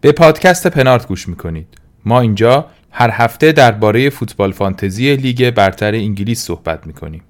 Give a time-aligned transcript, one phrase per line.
[0.00, 1.68] به پادکست پنارت گوش می‌کنید.
[2.04, 7.22] ما اینجا هر هفته درباره فوتبال فانتزی لیگ برتر انگلیس صحبت می‌کنیم.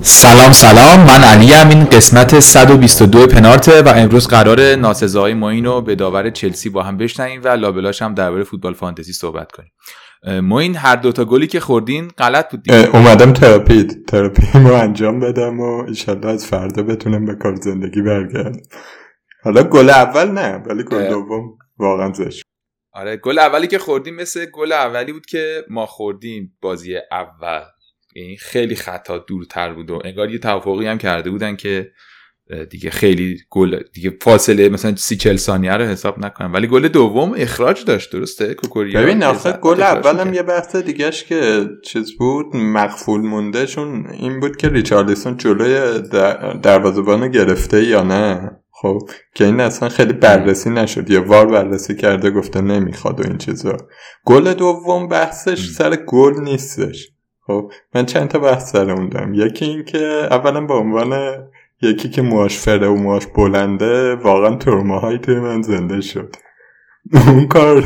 [0.00, 1.00] سلام سلام.
[1.00, 6.70] من علی این قسمت 122 پنارته و امروز قرار ناسزای ماین رو به داور چلسی
[6.70, 9.72] با هم بشنویم و لابلاش هم درباره فوتبال فانتزی صحبت کنیم.
[10.52, 12.96] این هر دوتا گلی که خوردین غلط بود دیگه.
[12.96, 18.60] اومدم therapy therapy رو انجام بدم و ایشالله از فردا بتونم به کار زندگی برگردم.
[19.44, 22.42] حالا گل اول نه ولی گل دوم واقعا زشت.
[22.92, 27.62] آره گل اولی که خوردیم مثل گل اولی بود که ما خوردیم بازی اول.
[28.18, 31.90] یعنی خیلی خطا دورتر بود و انگار یه توافقی هم کرده بودن که
[32.70, 36.52] دیگه خیلی گل دیگه فاصله مثلا سی چل ثانیه رو حساب نکنم.
[36.52, 41.66] ولی گل دوم اخراج داشت درسته؟ کوکوریا ببین آخه گل اولم یه بحث دیگهش که
[41.84, 46.02] چیز بود مقفول مونده چون این بود که ریچارلیسون جلوی
[46.62, 48.98] دروازه‌بان گرفته یا نه؟ خب
[49.34, 51.10] که این اصلا خیلی بررسی نشد.
[51.10, 53.76] یه وار بررسی کرده گفته نمی‌خواد و این چیزا.
[54.24, 57.08] گل دوم بحثش سر گل نیستش.
[57.48, 59.34] خب من چند تا بحث سر اون دارم.
[59.34, 59.98] یکی این که
[60.30, 61.38] اولا به عنوان
[61.82, 66.36] یکی که مواش فره و مواش بلنده واقعا ترماهایی توی من زنده شد.
[67.12, 67.84] اون کار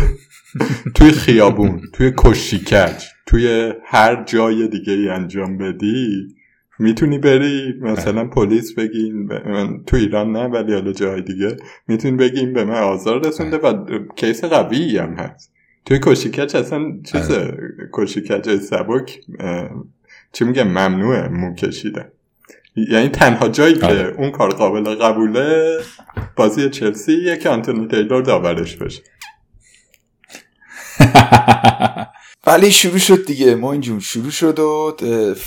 [0.94, 6.34] توی خیابون توی کشیکج توی هر جای دیگه ای انجام بدی
[6.78, 11.56] می‌تونی بری مثلا پلیس بگین من تو ایران نه ولی حالا جای دیگه
[11.88, 13.84] می‌تونی بگین به من آزار رسونده و
[14.16, 15.52] کیس قوی هم هست.
[15.84, 17.72] توی کشیکچ اصلا چیز آره.
[17.92, 19.20] کشیکچ سبک
[20.32, 22.08] چی میگه ممنوعه مو کشیدن
[22.76, 24.14] یعنی تنها جایی که آره.
[24.18, 25.78] اون کار قابل قبوله
[26.36, 29.02] بازی چلسی یکی آنتونی تیلور داورش بشه.
[32.46, 33.54] ولی شروع شد دیگه.
[33.54, 34.96] ما اینجون شروع شد و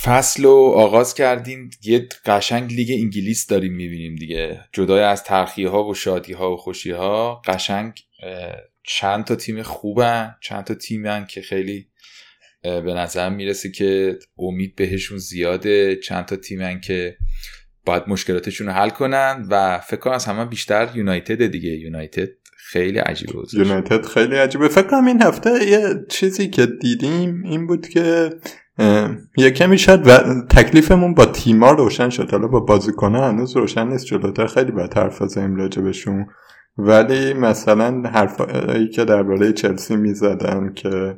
[0.04, 1.70] فصل رو آغاز کردیم.
[1.84, 4.60] یه قشنگ لیگ انگلیس داریم می‌بینیم دیگه.
[4.74, 7.94] جدای از ترخی ها و شادی ها و خوشی ها قشنگ
[8.88, 11.88] چند تا تیم خوبن چند تا تیمن که خیلی
[12.62, 15.96] به نظر می‌رسه که امید بهشون زیاده.
[15.96, 17.18] چند تا تیمن که
[17.86, 21.70] باید مشکلاتشون رو حل کنن و فکر کنم از همه بیشتر یونایتد دیگه.
[21.70, 24.68] یونایتد خیلی عجیبه یونایتد خیلی عجیبه.
[24.68, 28.30] فکر کنم این هفته یه چیزی که دیدیم این بود که
[29.38, 30.18] یه کمی شد و
[30.50, 32.32] تکلیفمون با تیما روشن شد.
[32.32, 34.06] حالا با بازیکنه هنوز روشن نیست.
[34.06, 36.26] جلوتر خیلی حرف بزنیم راجبشون
[36.78, 41.18] ولی مثلا حرفایی که درباره چلسی می‌زدن که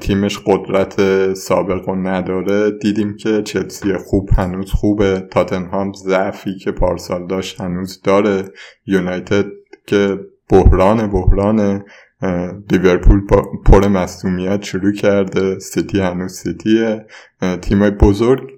[0.00, 5.28] تیمش قدرت سابق و نداره دیدیم که چلسی خوب هنوز خوبه.
[5.30, 8.44] تاتنهام ضعفی که پارسال داشت هنوز داره.
[8.86, 9.46] یونایتد
[9.86, 10.18] که
[10.50, 11.84] بحران بحران
[12.72, 13.20] لیورپول
[13.66, 15.58] پر مصومیت شروع کرده.
[15.58, 17.06] سیتی هنوز سیتیه.
[17.62, 18.50] تیمای بزرگ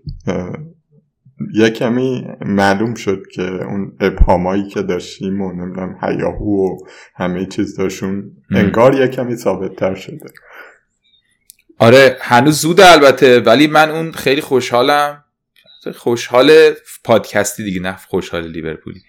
[1.54, 6.78] یه کمی معلوم شد که اون ابهامایی که داشتیم و نمی‌دونم هیاهو و
[7.14, 10.30] همه چیز داشتون انگار یه کمی ثابت تر شده.
[11.78, 15.24] آره هنوز زود البته ولی من اون خیلی خوشحالم.
[15.94, 16.50] خوشحال
[17.04, 19.00] پادکستی دیگه نه خوشحال لیورپولی.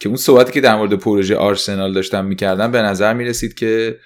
[0.00, 3.98] که اون صحبتی که در مورد پروژه آرسنال داشتم می‌کردم به نظر می‌رسید که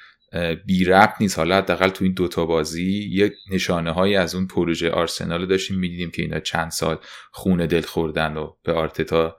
[0.67, 1.39] بی ربط نیست.
[1.39, 6.11] حالا حداقل تو این دوتا بازی یک نشانه هایی از اون پروژه آرسنال داشتیم می‌دیدیم
[6.11, 6.99] که اینا چند سال
[7.31, 9.37] خونه دل خوردن و به آرتتا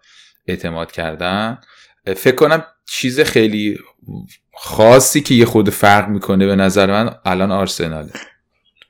[0.47, 1.57] اعتماد کردن.
[2.15, 3.79] فکر کنم چیز خیلی
[4.53, 8.11] خاصی که یه خود فرق می‌کنه به نظر من الان آرسناله.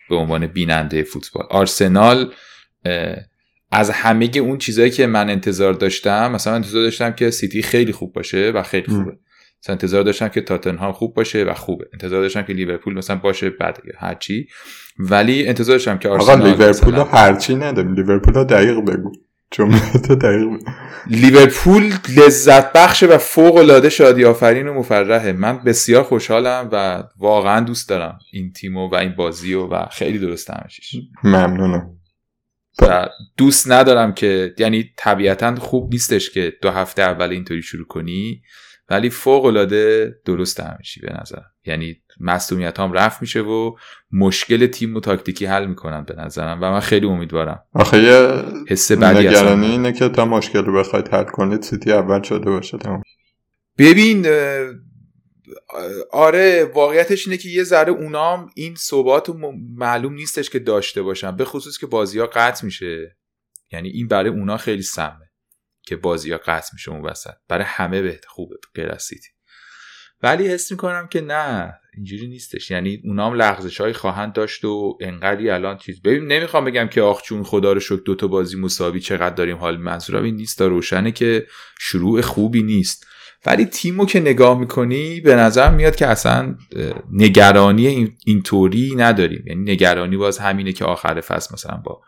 [0.09, 1.47] به عنوان بیننده فوتبال.
[1.49, 2.33] آرسنال
[3.71, 8.13] از همه اون چیزهایی که من انتظار داشتم مثلا انتظار داشتم که سیتی خیلی خوب
[8.13, 9.17] باشه و خیلی خوبه.
[9.63, 11.85] مثلا انتظار داشتم که تاتنهام خوب باشه و خوبه.
[11.93, 14.47] انتظار داشتم که لیورپول مثلا باشه بعد هرچی
[14.99, 17.93] ولی انتظار داشتم که آرسنال آقا لیورپول هرچی نداریم.
[17.93, 19.11] لیورپول دقیق بگو.
[19.51, 20.47] جملات دقیق
[21.07, 25.31] لیورپول لذت بخش و فوق العاده شادی آفرین و مفرحه.
[25.31, 30.49] من بسیار خوشحالم و واقعا دوست دارم این تیمو و این بازی و خیلی درست
[30.49, 30.95] همشیش.
[31.23, 31.97] ممنونم.
[32.81, 33.07] و
[33.37, 38.41] دوست ندارم که یعنی طبیعتا خوب نیستش که دو هفته اول اینطوری شروع کنی.
[38.91, 43.75] ولی فوق العاده درست همیشی به نظر یعنی مصومیت هم رفت میشه و
[44.11, 47.63] مشکل تیم و تاکتیکی حل می‌کنن به نظرم و من خیلی امیدوارم.
[47.73, 52.49] آخه یه حس نگرانی اینه که تا مشکل رو بخواید حل کنید سیتی اول شده
[52.49, 53.01] باشه تمام.
[53.77, 54.27] ببین
[56.11, 59.29] آره واقعیتش اینه که یه ذره اونام این صحبات
[59.75, 63.17] معلوم نیستش که داشته باشن به خصوص که بازی ها قطع میشه.
[63.71, 65.30] یعنی این برای اونا خیلی سمه.
[65.85, 67.33] که بازی ها قطع میشه اون وسط.
[67.47, 68.91] برای همه بهت خوبه غیر
[70.23, 72.71] ولی حس می‌کنم که نه اینجوری نیستش.
[72.71, 77.01] یعنی اونا هم لغزش های خواهند داشت و انقدری الان چیز ببین نمی‌خوام بگم که
[77.01, 81.11] آخ چون خدا رو شکر دوتا بازی مساوی چقدر داریم حال منظورم این نیست روشنه
[81.11, 81.47] که
[81.79, 83.07] شروع خوبی نیست.
[83.45, 86.57] ولی تیمو که نگاه می‌کنی به نظر میاد که اصلا
[87.11, 89.43] نگرانی اینطوری نداریم.
[89.47, 92.01] یعنی نگرانی باز همینه که آخر فصل مثلا با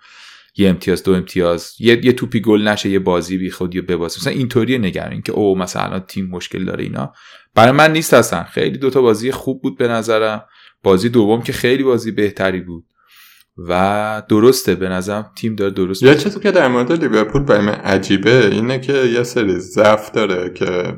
[0.57, 4.19] یه امتیاز دو امتیاز یه, یه توپی گل نشه یه بازی بی خودی ببازه.
[4.19, 7.13] مثلا اینطوری نگرانی که او مثلا تیم مشکل داره اینا.
[7.55, 8.44] برای من نیست اصلا.
[8.44, 10.45] خیلی دوتا بازی خوب بود به نظرم.
[10.83, 12.85] بازی دوم که خیلی بازی بهتری بود.
[13.57, 17.73] و درسته به نظرم تیم داره درست یه چیزی که در مورد لیورپول برای من
[17.73, 20.97] عجیبه اینه که یه سری ضعف داره که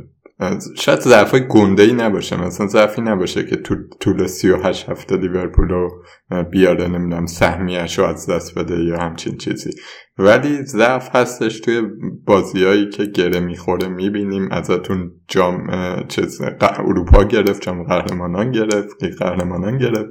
[0.79, 6.03] شاید ضعف گنده ای نباشه مثلا ضعفی نباشه که تو طول 38 هفته لیورپول رو
[6.51, 9.71] بیاره نمی‌دونم سهمیش رو از دست بده یا همچین چیزی.
[10.17, 11.81] ولی ضعف هستش توی
[12.25, 15.67] بازیایی که گره می‌خوره می‌بینیم ازتون جام
[16.07, 20.09] چیز اروپا گرفت جام قهرمانان گرفت قهرمانان گرفت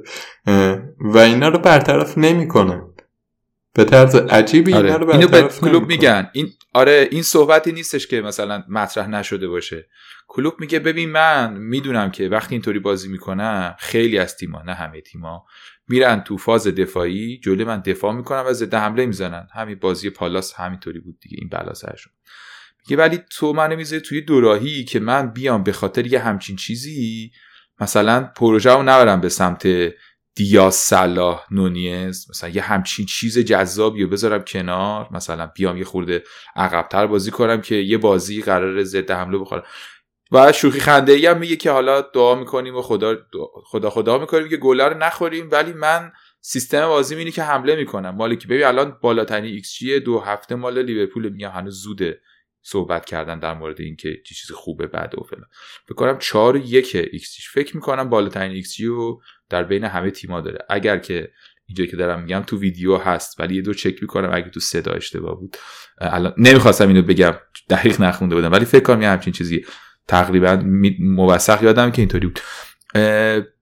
[0.99, 2.81] و اینا رو برطرف نمی‌کنه.
[3.73, 4.85] به طرز عجیبی آره.
[4.85, 6.29] اینا رو اینو به کلوب میگن.
[6.33, 9.87] این آره این صحبتی نیستش که مثلا مطرح نشده باشه.
[10.35, 15.01] کلوب میگه ببین من می‌دونم که وقتی اینطوری بازی می‌کنم خیلی از تیما نه همه
[15.01, 15.45] تیما
[15.87, 19.47] میرن تو فاز دفاعی جلوی من دفاع می‌کنن و ضد حمله می‌زنن.
[19.53, 22.13] همین بازی پالاس همینطوری بود دیگه این بلا سرشون.
[22.79, 27.31] میگه ولی تو منو می‌ذاری توی دوراهی که من بیام به خاطر یه همچین چیزی؟
[27.79, 29.67] مثلا پروژه رو نبرم به سمت
[30.35, 32.27] دیاز صلاح نونیز.
[32.29, 35.07] مثلا یه همچین چیز جذابی رو بذارم کنار.
[35.11, 36.23] مثلا بیام یه خورده
[36.55, 39.63] عقبتر بازی کنم که یه بازی قرار ضد حمله بخورم.
[40.31, 43.17] و شوخی خنده ای هم میگه که حالا دعا می‌کنیم و خدا
[43.65, 46.11] خدا خدا می‌کنیم که گلا رو نخوریم ولی من
[46.41, 48.15] سیستم بازی اینه که حمله می‌کنم.
[48.15, 52.21] مالی که ببین الان بالاترین ایکس جی دو هفته مال لیورپول میگم هنوز زوده
[52.61, 55.45] صحبت کردن در مورد اینکه چه چیز خوبه بعد و فلان.
[55.85, 60.41] فکر کنم 4 1 x فکر می‌کنم بالاترین ایکس جی رو در بین همه تیما
[60.41, 60.65] داره.
[60.69, 61.31] اگر که
[61.67, 64.91] اینجا که دارم میگم تو ویدیو هست ولی یه دو چک می‌کنم اگه تو صدا
[64.91, 65.57] اشتباه بود.
[65.97, 67.33] الان نمی‌خواستم اینو بگم
[67.69, 69.65] دقیق نخونده بودم ولی فکر کنم یه همچین چیزی
[70.07, 70.63] تقریبا
[70.99, 72.39] موثق یادم که اینطوری بود.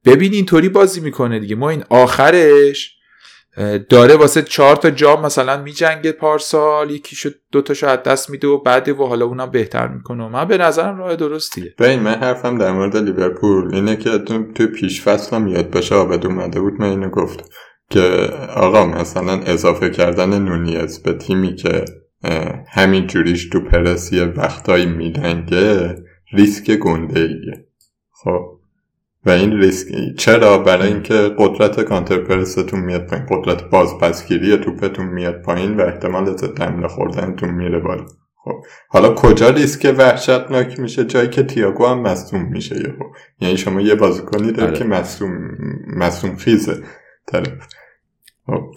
[0.05, 1.55] ببین اینطوری بازی می‌کنه دیگه.
[1.55, 2.97] ما این آخرش
[3.89, 8.47] داره واسه چهار تا جام مثلا میجنگه پارسال یکی شد دو تاشو از دست میده
[8.47, 10.27] و بعد و حالا اونم بهتر می‌کنه.
[10.27, 14.17] من به نظرم راه درستیه ببین من حرفم در مورد لیورپول اینه که
[14.55, 16.73] تو پیش فصلم یاد باشه آبد اومده بود.
[16.79, 17.51] من اینو گفت
[17.89, 18.01] که
[18.55, 21.85] آقا مثلا اضافه کردن نونیز به تیمی که
[22.71, 25.95] همین جوریش تو پرسی وقتایی میدنگه
[26.33, 27.65] ریسک گنده ایه.
[28.11, 28.59] خب.
[29.25, 29.87] و این ریسک
[30.17, 36.37] چرا؟ برای اینکه قدرت کانتر پرستون میاد پایین قدرت بازپسگیری توپتون میاد پایین و احتمال
[36.37, 38.05] ضد حمله خوردنتون میره بالا.
[38.43, 38.63] خب.
[38.87, 43.05] حالا کجا ریسک وحشتناک میشه؟ جایی که تییاگو هم مصوم میشه خب
[43.39, 44.77] یعنی شما یه بازیکنی داره.
[44.77, 45.31] که مصوم
[45.97, 46.83] مصوم خیزه.
[47.27, 47.67] طرف.
[48.45, 48.71] خب.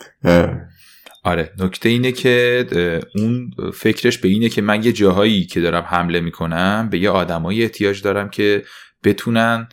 [1.26, 2.66] آره نکته اینه که
[3.14, 7.62] اون فکرش به اینه که من یه جاهایی که دارم حمله می‌کنم به یه آدمایی
[7.62, 8.64] احتیاج دارم که
[9.04, 9.68] بتونن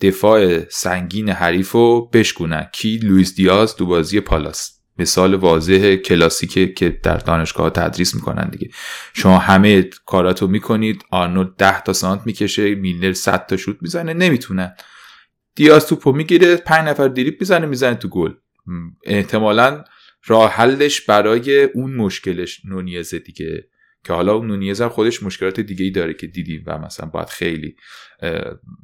[0.00, 4.80] دفاع سنگین حریف رو بشکنن کی؟ لویس دیاز دو بازی پالاس.
[4.98, 8.68] مثال واضح کلاسیکه که در دانشگاه تدریس می‌کنن دیگه.
[9.14, 14.74] شما همه کاراتو می‌کنید آرنولد 10 تا سانت می‌کشه میلنر 100 تا شوت می‌زنه نمی‌تونن.
[15.54, 18.32] دیاز توپو می‌گیره 5 نفر دریپ می‌زنه می‌زنه تو گل.
[19.04, 19.84] احتمالا
[20.26, 23.68] راه حلش برای اون مشکلش نونیزه دیگه
[24.04, 27.28] که حالا اون نونیز هم خودش مشکلات دیگه ای داره که دیدیم و مثلا باید
[27.28, 27.76] خیلی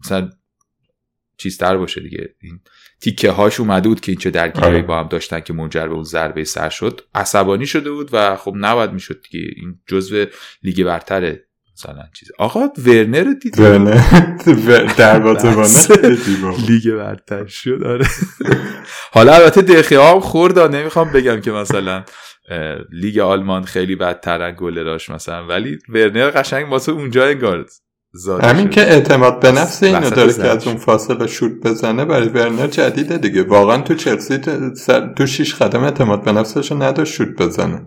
[0.05, 0.31] مثلا
[1.37, 2.35] چیزتر باشه دیگه.
[2.41, 2.61] این
[3.01, 4.83] تیکه هاش اومده بود که این چه درگیری آره.
[4.83, 7.01] با هم داشتن که منجر به اون ضربه سر شد.
[7.15, 9.51] عصبانی شده بود و خب نباید می‌شد دیگه.
[9.57, 10.25] این جزء
[10.63, 11.49] لیگ برتره.
[11.79, 12.29] مثلا چیز.
[12.39, 14.01] آقا ورنر رو دید ورنر.
[14.99, 15.67] دروازه‌بان
[16.69, 18.07] لیگ برتر شد آره.
[19.15, 22.05] حالا البته دقیقه هم خورد نمی‌خوام بگم که مثلا
[22.93, 27.67] لیگ آلمان خیلی بدترن گل داشت مثلا ولی ورنر قشنگ واسه اونجا انگار
[28.43, 32.67] همین که اعتماد به نفس اینو داره که از اون فاصله شوت بزنه برای ورنر
[32.67, 33.43] جدیده دیگه.
[33.43, 34.39] واقعا تو چلسی
[35.17, 37.87] تو شیش قدم اعتماد به نفسش نداشت شوت بزنه.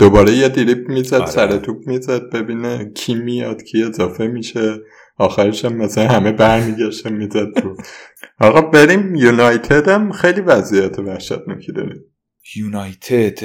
[0.00, 1.30] دوباره یه دیریپ می‌زد آره.
[1.30, 4.78] سر توپ می‌زد ببینه کی میاد کی اضافه میشه.
[5.16, 7.76] آخرش هم مثلا همه برمیگشته می‌زد تو.
[8.46, 12.04] آقا بریم یونایتد هم خیلی وضعیت وحشتناکی داره.
[12.56, 13.38] یونایتد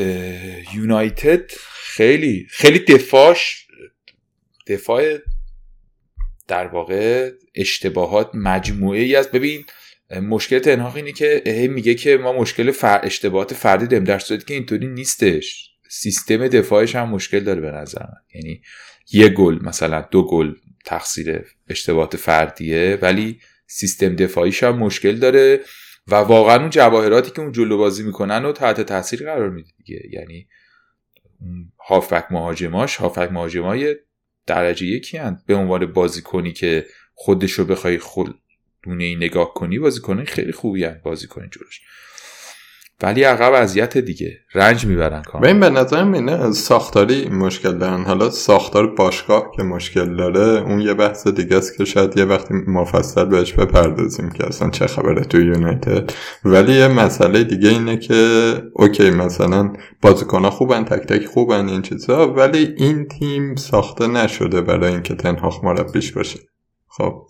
[0.76, 3.68] یونایتد خیلی خیلی دفاعش
[4.68, 5.18] دفاع
[6.48, 9.66] در واقع اشتباهات مجموعه ای از ببین
[10.22, 13.00] مشکل تنهاق اینه که میگه که ما مشکل فر...
[13.04, 14.04] اشتباهات فردی داریم.
[14.04, 15.65] در صورتی که اینطوری نیستش.
[15.90, 18.22] سیستم دفاعش هم مشکل داره به نظر من.
[18.36, 18.62] یعنی
[19.12, 20.54] یه گل مثلا دو گل
[20.86, 25.60] تقصیر اشتباهات فردیه ولی سیستم دفاعیش هم مشکل داره
[26.08, 30.02] و واقعا اون جواهراتی که اون جلو بازی می‌کنن رو تحت تاثیر قرار میده دیگه.
[30.12, 30.48] یعنی
[31.88, 33.96] هافک مهاجماش هافک مهاجمای
[34.46, 35.42] درجه یکی هن.
[35.48, 38.40] به عنوان بازیکنی که خودش رو بخوای خود
[38.84, 41.02] دونه نگاه کنی بازیکنی خیلی خوبی هن.
[41.04, 41.82] بازیکن جلوش.
[43.04, 44.38] ولی عقب اذیت دیگه.
[44.54, 45.48] رنج می‌برن کاملا.
[45.48, 48.04] این به نظرم اینه ساختاری مشکل دارن.
[48.04, 52.54] حالا ساختار باشگاه که مشکل داره اون یه بحث دیگه است که شاید یه وقتی
[52.68, 56.12] مفصل بهش بپردازیم که اصلا چه خبره تو یونایتد.
[56.46, 62.34] ولی یه مسئله دیگه اینه که اوکی مثلا بازیکنها خوبن تک تک خوبن این چیزا
[62.34, 66.40] ولی این تیم ساخته نشده برای اینکه تنهاخ مربیش باشه.
[66.88, 67.28] خب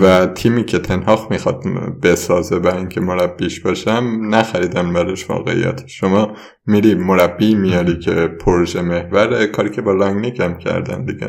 [0.00, 1.64] و تیمی که تنهاخ می‌خواد
[2.02, 5.86] بسازه برای اینکه مربیش باشم نخریدم برش واقعیت.
[5.86, 6.32] شما
[6.66, 11.28] میری مربی میاری که پروژه محور کاری که با لانگنیک هم کردن دیگه.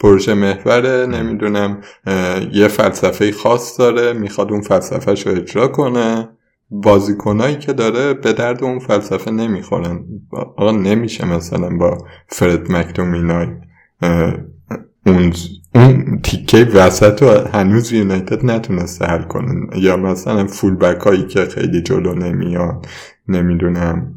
[0.00, 1.80] پروژه محور نمی‌دونم
[2.52, 6.28] یه فلسفه خاص داره می‌خواد اون فلسفه رو اجرا کنه.
[6.70, 10.04] بازیکنایی که داره به درد اون فلسفه نمی‌خورن.
[10.32, 11.98] آقا نمیشه مثلا با
[12.28, 13.46] فرد مکتومینای
[15.06, 15.32] اون
[15.74, 21.44] اون تیکه وسط رو هنوز یونایتد نتونسته حل کنن یا مثلا فول بک هایی که
[21.44, 22.86] خیلی جلو نمیاد
[23.28, 24.14] نمی‌دونم.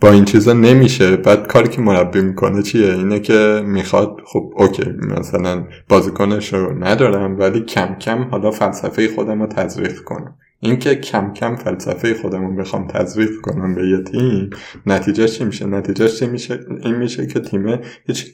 [0.00, 1.16] با این چیزا نمیشه.
[1.16, 4.84] بعد کاری که مربی می‌کنه چیه؟ اینه که می‌خواد خب okay
[5.18, 10.34] مثلا بازیکنش رو ندارم ولی کم کم حالا فلسفه خودم رو تزریق کنم.
[10.60, 14.50] اینکه کم کم فلسفه خودم رو بخوام تزریق کنم به یه تیم
[14.86, 18.26] نتیجه چی میشه؟ نتیجه چی میشه؟ این میشه که تیم هیچ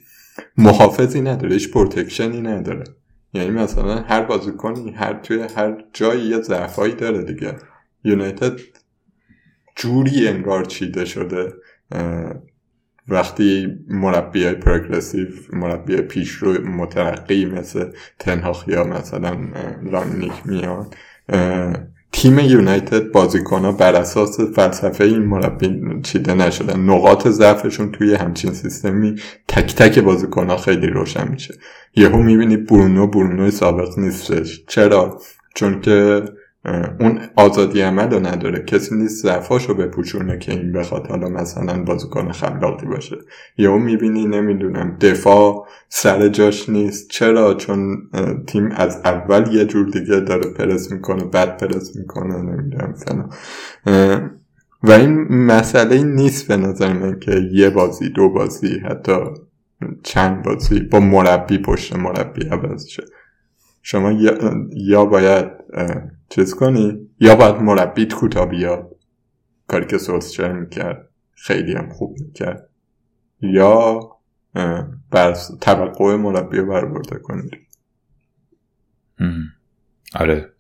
[0.58, 2.84] محافظی نداره هیچ protection ی نداره.
[3.32, 7.56] یعنی مثلا هر بازیکنی هر توی هر جایی یه ضعفایی داره دیگه.
[8.04, 8.60] یونایتد
[9.76, 11.52] جوری انگار چیده شده
[13.08, 19.38] وقتی مربی های پروگرسیو مربی پیش رو مترقی مثل تنهاخ یا مثلا
[19.82, 20.94] رانیک میاد
[22.14, 26.80] تیم یونایتد بازیکن ها بر اساس فلسفه این مربی چیده نشدن.
[26.80, 29.14] نقاط ضعفشون توی همچین سیستمی
[29.48, 31.54] تک تک بازیکن ها خیلی روشن میشه.
[31.96, 34.64] یهو می‌بینی برونو برونو سابق نیستش.
[34.68, 35.20] چرا؟
[35.54, 36.22] چون که
[37.00, 38.64] اون آزادی عمل رو نداره.
[38.64, 43.16] کسی نیست ضعفاش رو بپوشونه که این بخواد حالا مثلا بازیکن خلاقی باشه.
[43.58, 47.10] یا اون می‌بینی نمی‌دونم دفاع سر جاش نیست.
[47.10, 47.96] چرا؟ چون
[48.46, 53.28] تیم از اول یه جور دیگه داره پرس می‌کنه بد پرس می‌کنه نمی‌دونم فنا
[54.82, 59.16] و این مسئله نیست به نظر من که یه بازی دو بازی حتی
[60.02, 63.02] چند بازی با مربی پشت مربی عوض شه.
[63.82, 64.12] شما
[64.76, 65.46] یا باید
[66.34, 68.96] چیز کنی؟ یا باید مربیت کوتا بیاد
[69.68, 72.68] کاری که سوسچر می‌کرد؟ خیلی هم خوب می‌کرد.
[73.40, 74.00] یا
[75.10, 77.50] بر توقع مربی رو برآورده کنید
[80.14, 80.50] آره.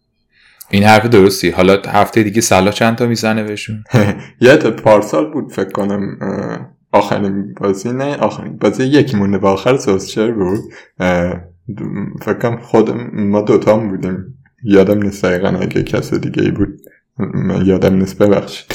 [0.70, 1.50] این حرف درستی.
[1.50, 3.84] حالا هفته دیگه سلا چند تا می‌زنه بهشون؟
[4.40, 6.18] یه پارسال بود فکر کنم
[6.92, 10.60] آخرین بازی نه آخرین بازی یکی مونده به آخر سوسچر بود؟
[12.22, 14.43] فکرم خود ما دوتا هم بودیم.
[14.64, 16.80] یادم نیست دقیقا اگه کس دیگه ای بود
[17.64, 18.74] یادم نیست ببخشید.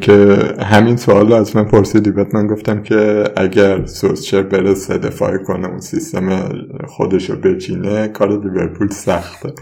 [0.00, 2.10] که همین سوال رو از من پرسیدی.
[2.10, 6.48] بعد من گفتم که اگر سوسچر برسه دفاع کنه اون سیستم
[6.86, 9.52] خودش رو بچینه کار لیورپول سخته.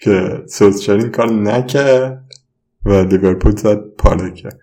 [0.00, 2.24] که سوسچر این کار نکرد
[2.84, 4.60] و لیورپول زد پاره کرد.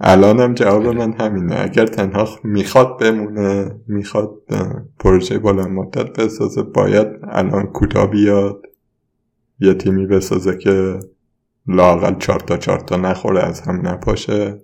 [0.00, 1.60] الانم جواب من همینه.
[1.60, 4.30] اگر تنها می‌خواد بمونه می‌خواد
[4.98, 8.62] پروژه بلند مدت بسازه باید الان کوتاه بیاد.
[9.64, 11.00] یه تیمی بسازه که
[11.66, 14.58] لاقل چهار تا چهار تا نخوره از هم نپاشه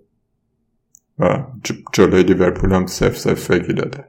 [1.19, 1.45] و
[1.93, 4.05] جلوی لیورپول هم سف سف داده.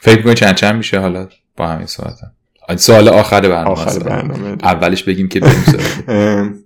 [0.00, 2.14] فکر می‌کنی چند چند میشه حالا با همین صحبت
[2.76, 4.56] سوال آخر برنامه آخر برنامه.
[4.62, 5.64] اولش بگیم که بریم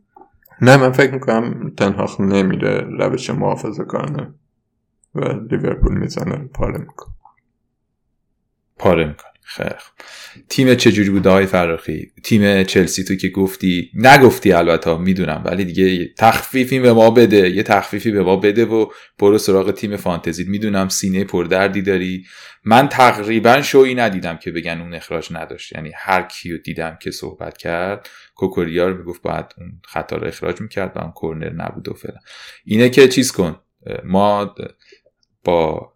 [0.63, 4.35] نه من فکر می‌کنم تنها نمیره روش محافظه کنه
[5.15, 7.15] و لیورپول می‌زنه پاره می‌کنه.
[8.79, 9.32] پاره می‌کنه.
[9.57, 9.71] خیلی
[10.49, 16.15] تیم چجوری بود های فراخی تیم چلسی تو که گفتی نگفتی البته می‌دونم ولی دیگه
[16.19, 18.87] تخفیفی به ما بده یه تخفیفی به ما بده و
[19.19, 20.45] برو سراغ تیم فانتزی.
[20.45, 22.25] می‌دونم سینه پردردی داری.
[22.65, 25.73] من تقریبا شویی ندیدم که بگن اون اخراج نداشت.
[25.73, 30.61] یعنی هر کیو دیدم که صحبت کرد کوکوریا رو می‌گفت باید اون خطا رو اخراج
[30.61, 32.19] می‌کرد و اون کورنر نبود و فعلا
[32.65, 33.57] اینه که چیز کن
[34.05, 34.55] ما
[35.45, 35.92] با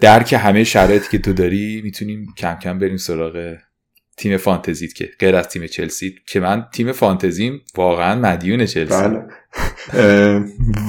[0.00, 3.56] درک همه شرایطی که تو داری می‌تونیم کم کم بریم سراغ
[4.16, 9.02] تیم فانتزیت که غیر از تیم چلسی که من تیم فانتزیم واقعا مدیون چلسی.
[9.02, 9.24] بله.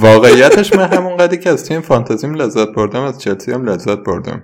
[0.00, 4.42] واقعیتش من همون قدری که از تیم فانتزیم لذت بردم از چلسی هم لذت بردم.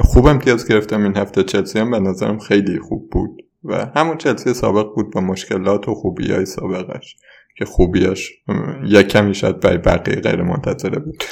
[0.00, 1.42] خوب امتیاز گرفتم این هفته.
[1.42, 5.94] چلسی هم به نظرم خیلی خوب بود و همون چلسی سابق بود با مشکلات و
[5.94, 7.16] خوبی های سابقش.
[7.58, 8.32] که خوبیاش
[8.84, 11.24] یک کمی شاید برای بقیه غیر منتظره بود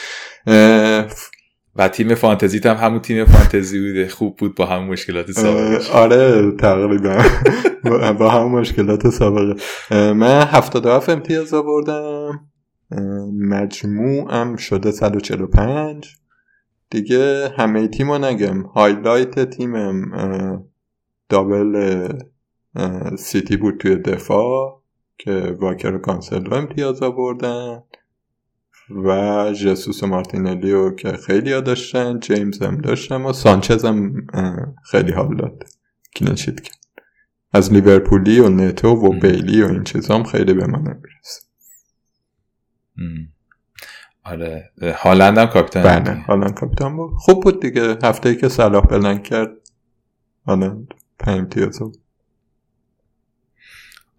[1.77, 4.09] و تیم فانتزی هم همون تیم فانتزی بوده.
[4.09, 5.93] خوب بود با همون مشکلات سابقه.
[5.93, 7.25] آره تقریبا.
[8.19, 9.55] با همون مشکلات سابقه.
[10.13, 12.49] من 77 امتیاز آوردم.
[13.39, 16.07] مجموعم شده 145
[16.91, 18.63] دیگه همه تیم رو نگم.
[18.63, 20.11] هایلایت تیمم
[21.29, 22.09] double
[23.19, 24.76] سیتی بود توی دفاع.
[25.19, 27.83] که واکر و کانسلو امتیاز آوردن
[29.05, 34.27] و ژسوس و مارتینلی و که خیلی ها داشتن جیمز هم داشتم و سانچز هم
[34.85, 35.65] خیلی حال داد.
[36.17, 36.77] clean sheet کرد.
[37.53, 41.47] از لیورپولی و نتو و بیلی و این چیزام خیلی به من نمی‌رسه.
[44.25, 44.71] آره.
[44.97, 47.11] هالند هم کاپیتان بله هالند کاپیتان بود.
[47.17, 47.99] خوب بود دیگه.
[48.03, 49.51] هفته ای که صلاح بلند کرد
[50.47, 51.83] هالند پنج امتیاز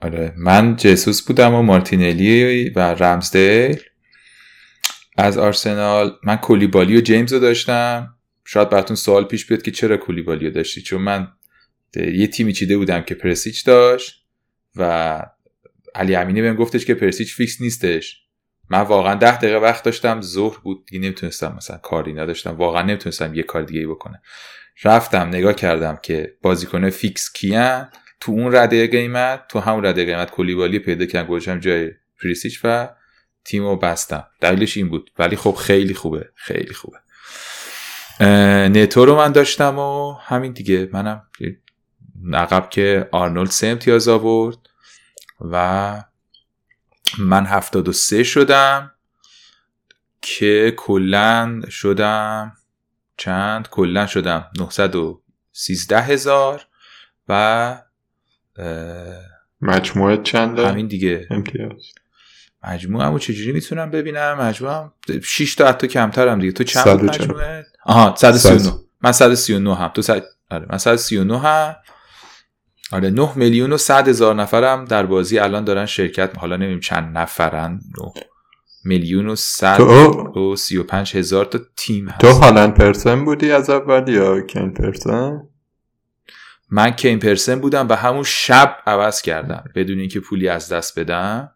[0.01, 0.33] آره.
[0.37, 3.79] من جسوس بودم و مارتینلی و رمزدیل.
[5.17, 8.13] از آرسنال من کولیبالی و جیمز رو داشتم.
[8.45, 11.27] شاید براتون سوال پیش بیاد که چرا کولیبالی رو داشتی؟ چون من
[11.95, 14.25] یه تیمی چیده بودم که پرسیچ داشت
[14.75, 15.21] و
[15.95, 18.21] علی امینی بهم گفتش که پرسیچ فیکس نیستش.
[18.69, 20.85] من واقعا ده دقیقه وقت داشتم ظهر بود.
[20.85, 22.55] دیگه نمی‌تونستم مثلا کاری نداشتم.
[22.55, 24.21] واقعا نمی‌تونستم یه کار دیگه بکنم.
[24.83, 27.89] رفتم نگاه کردم که بازیکن fix کیان.
[28.19, 31.91] تو اون رده قیمت تو همون رده قیمت کولیبالی پیدا کردم گذاشتم جای
[32.23, 32.89] پریسیچ و
[33.43, 34.27] تیم رو بستم.
[34.41, 35.11] دلیلش این بود.
[35.19, 36.29] ولی خب خیلی خوبه.
[36.35, 36.97] خیلی خوبه.
[38.69, 40.89] نتو رو من داشتم و همین دیگه.
[40.93, 41.27] منم
[42.33, 44.57] عقب که آرنولد سه امتیاز آورد
[45.41, 46.03] و
[47.19, 48.91] من 73 شدم
[50.21, 52.57] که کلا شدم
[53.17, 54.51] چند؟ کلا شدم.
[54.59, 56.67] 913 هزار
[57.27, 57.81] و
[59.61, 61.27] مجموعه چند همین دیگه.
[61.31, 61.81] امتیاز.
[62.63, 64.91] مجموعه همو چجوری می‌تونم ببینم؟ مجموعه
[65.23, 66.51] 6 تا حتی کمترم دیگه.
[66.51, 69.87] تو چند مجموعه؟ آها 139 من 139 هم.
[69.87, 70.23] تو صد...
[70.51, 71.75] آره من 139 هم.
[72.91, 77.17] آره 9 میلیون و 100 هزار نفرم در بازی الان دارن شرکت حالا نمیم چند
[77.17, 77.71] نفرن.
[77.71, 78.11] 9
[78.85, 79.79] میلیون و 100
[80.37, 82.21] و 35 هزار تا تیم هست.
[82.21, 85.41] تو هالند پرسن بودی از اول یا کین پرسن؟
[86.69, 89.63] من کین پرسن بودم و همون شب عوض کردم.
[89.75, 91.51] بدون اینکه پولی از دست بدم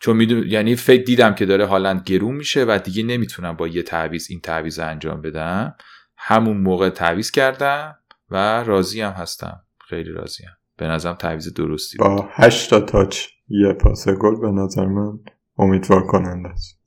[0.00, 3.82] چون میدون یعنی فکر دیدم که داره هالند گرون میشه و دیگه نمی‌تونم با یه
[3.82, 5.74] تعویز این تعویز انجام بدم.
[6.16, 7.98] همون موقع تعویز کردم
[8.30, 9.62] و راضی هم هستم.
[9.88, 10.52] خیلی راضی هم.
[10.76, 15.18] به نظرم تعویز درستی با هشتا تاچ یه پاس گل به نظر من
[15.58, 16.78] امیدوار کننده است.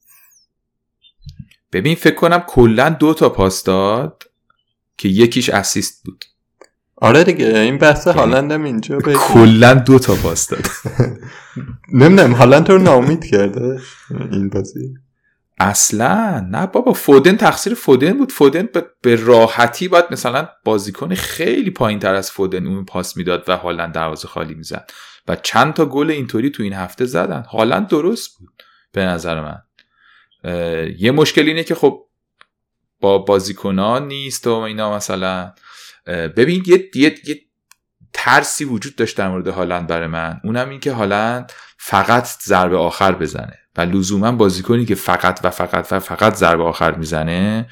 [1.71, 4.24] ببین فکر کنم کلا دو تا پاس داد.
[5.02, 6.26] که یکیش اسیست بود.
[6.96, 10.66] آره دیگه این بحث هالندم اینجا کلا دو تا پاس داد.
[11.94, 13.80] نمی‌دونم هالند رو ناامید کرده
[14.32, 14.94] این بازی؟
[15.60, 18.32] اصلا؟ نه بابا فودن تقصیر فودن بود.
[18.32, 18.70] فودن
[19.02, 23.94] به راحتی باید مثلا بازیکن خیلی پایین تر از فودن اون پاس می‌داد و هالند
[23.94, 24.92] دروازه خالی می‌زد.
[25.28, 27.42] و چند تا گل اینطوری تو این هفته زدن.
[27.42, 29.62] هالند درست بود به نظر من.
[31.00, 32.06] یه مشکل اینه که خب
[33.02, 35.54] با بازیکنان نیست و اینا مثلا.
[36.08, 37.42] ببین یه, یه, یه
[38.14, 40.40] ترسی وجود داشت در مورد هالند برای من.
[40.44, 43.58] اونم این که هالند فقط ضربه آخر بزنه.
[43.78, 47.68] و لزوما بازیکنی که فقط و فقط و فقط ضربه آخر می‌زنه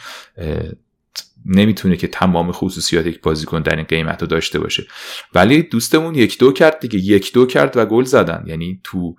[1.45, 4.87] نمی‌تونه که تمام خصوصیات یک بازیکن در این قیمت رو داشته باشه.
[5.33, 6.99] ولی دوستمون یک دو کرد دیگه.
[6.99, 8.43] یک دو کرد و گل زدن.
[8.47, 9.15] یعنی تو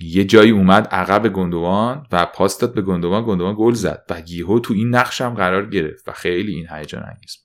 [0.00, 4.60] یه جایی اومد عقب گوندوان و پاس داد به گوندوان گوندوان گل زد و یهو
[4.60, 7.36] تو این نقش هم قرار گرفت و خیلی این هیجان انگیز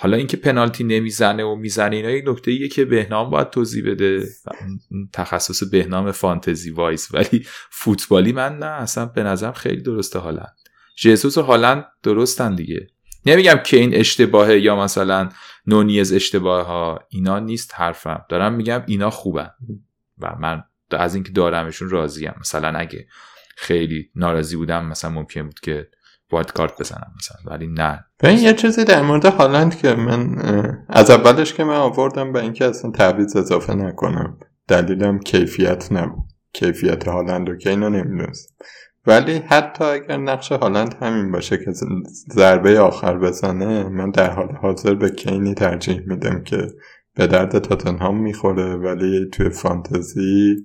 [0.00, 4.26] حالا اینکه پنالتی نمی‌زنه و می‌زنه اینا یک نکته ایه که بهنام باید توضیح بده.
[5.12, 10.56] تخصص بهنام fantasy wise ولی فوتبالی من نه اصلا به نظرم خیلی درسته هالند.
[10.96, 12.86] جسوس و هالند درستن دیگه.
[13.26, 15.28] نمیگم که این اشتباهه یا مثلا
[15.66, 18.24] نونیز اشتباه ها اینا نیست حرفم.
[18.28, 19.50] دارم میگم اینا خوبن.
[20.18, 20.62] و من
[20.96, 22.34] از اینکه دارمشون راضیم.
[22.40, 23.06] مثلا اگه
[23.56, 25.88] خیلی ناراضی بودم مثلا ممکن بود که
[26.32, 28.04] وایت کارت بزنم مثلا ولی نه.
[28.24, 30.36] این یه چیزی در مورد هالند که من
[30.88, 34.38] از اولش که من آوردم به اینکه اصلا تعویض اضافه نکنم.
[34.68, 36.24] دلیلم کیفیت نبود.
[36.52, 38.54] کیفیت هالند رو که اینو نمی‌دونستم.
[39.06, 41.72] ولی حتی اگر نقش هالند همین باشه که
[42.34, 46.68] ضربه آخر بزنه من در حال حاضر به کینی ترجیح میدم که
[47.18, 50.56] به درد تاتنهام می‌خوره ولی توی فانتزی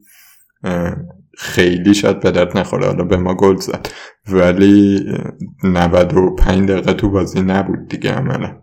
[1.38, 2.86] خیلی شاید به درد نخوره.
[2.86, 3.88] حالا به ما گل زد
[4.32, 5.06] ولی
[5.63, 8.62] 95 دقیقه تو بازی نبود دیگه عملا.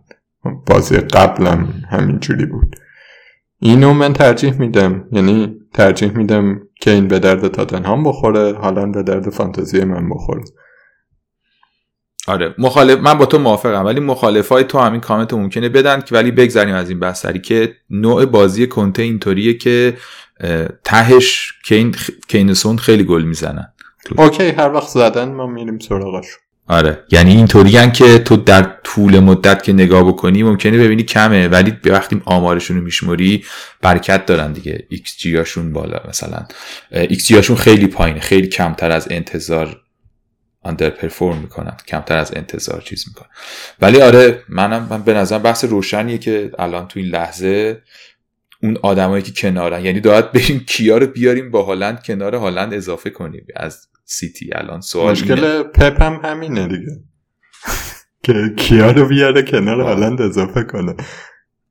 [0.67, 2.75] بازی قبلم همینجوری بود.
[3.59, 5.05] اینو من ترجیح میدم.
[5.11, 10.43] یعنی ترجیح میدم که این به درد تاتنهام بخوره حالا به درد فانتزی من بخوره.
[12.31, 12.55] آره.
[12.57, 16.75] مخالف من با تو موافقم ولی مخالفای تو همین کامنت ممکنه بدن که ولی بگذاریم
[16.75, 19.97] از این بحثری که نوع بازی کنته اینطوریه که
[20.83, 21.95] تهش کین
[22.27, 23.73] کینسون خیلی گل می‌زنن.
[24.17, 26.25] اوکی هر وقت زدن ما میریم سراغش.
[26.67, 27.03] آره.
[27.11, 31.91] یعنی اینطوری که تو در طول مدت که نگاه بکنی ممکنه ببینی کمه ولی به
[31.91, 33.43] وقتی آمارشون رو میشموری
[33.81, 34.85] برکت دارن دیگه.
[34.89, 36.45] ایکس جی هاشون بالا مثلا.
[36.91, 39.81] ایکس جی هاشون خیلی پایینه خیلی کمتر از انتظار
[40.63, 43.29] underperform می‌کنن کمتر از انتظار چیز می‌کنن
[43.81, 47.81] ولی آره منم من به نظر بحث روشنیه که الان تو این لحظه
[48.63, 53.09] اون آدمایی که کنارن یعنی باید بریم کیا رو بیاریم با هالند کنار هالند اضافه
[53.09, 54.49] کنیم از سیتی.
[54.55, 56.99] الان سوال مشکل پپ هم همینه دیگه.
[58.23, 60.95] که کیا رو بیاره کنار هالند اضافه کنه.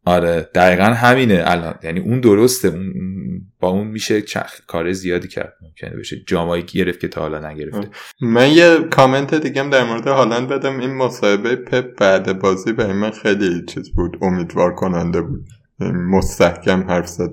[0.05, 1.75] آره دقیقا همینه الان.
[1.83, 2.93] یعنی اون درسته اون
[3.61, 4.61] با اون میشه چخ...
[4.67, 5.53] کار زیادی کرد.
[5.63, 7.89] ممکنه بشه جامایی گرفت که تا حالا نگرفته.
[8.21, 10.81] من یه کامنت دیگه در مورد هالند بدم.
[10.81, 15.45] این مصاحبه پپ بعد بازی به من خیلی چیز بود امیدوار کننده بود.
[16.11, 17.31] مستحکم حرف زد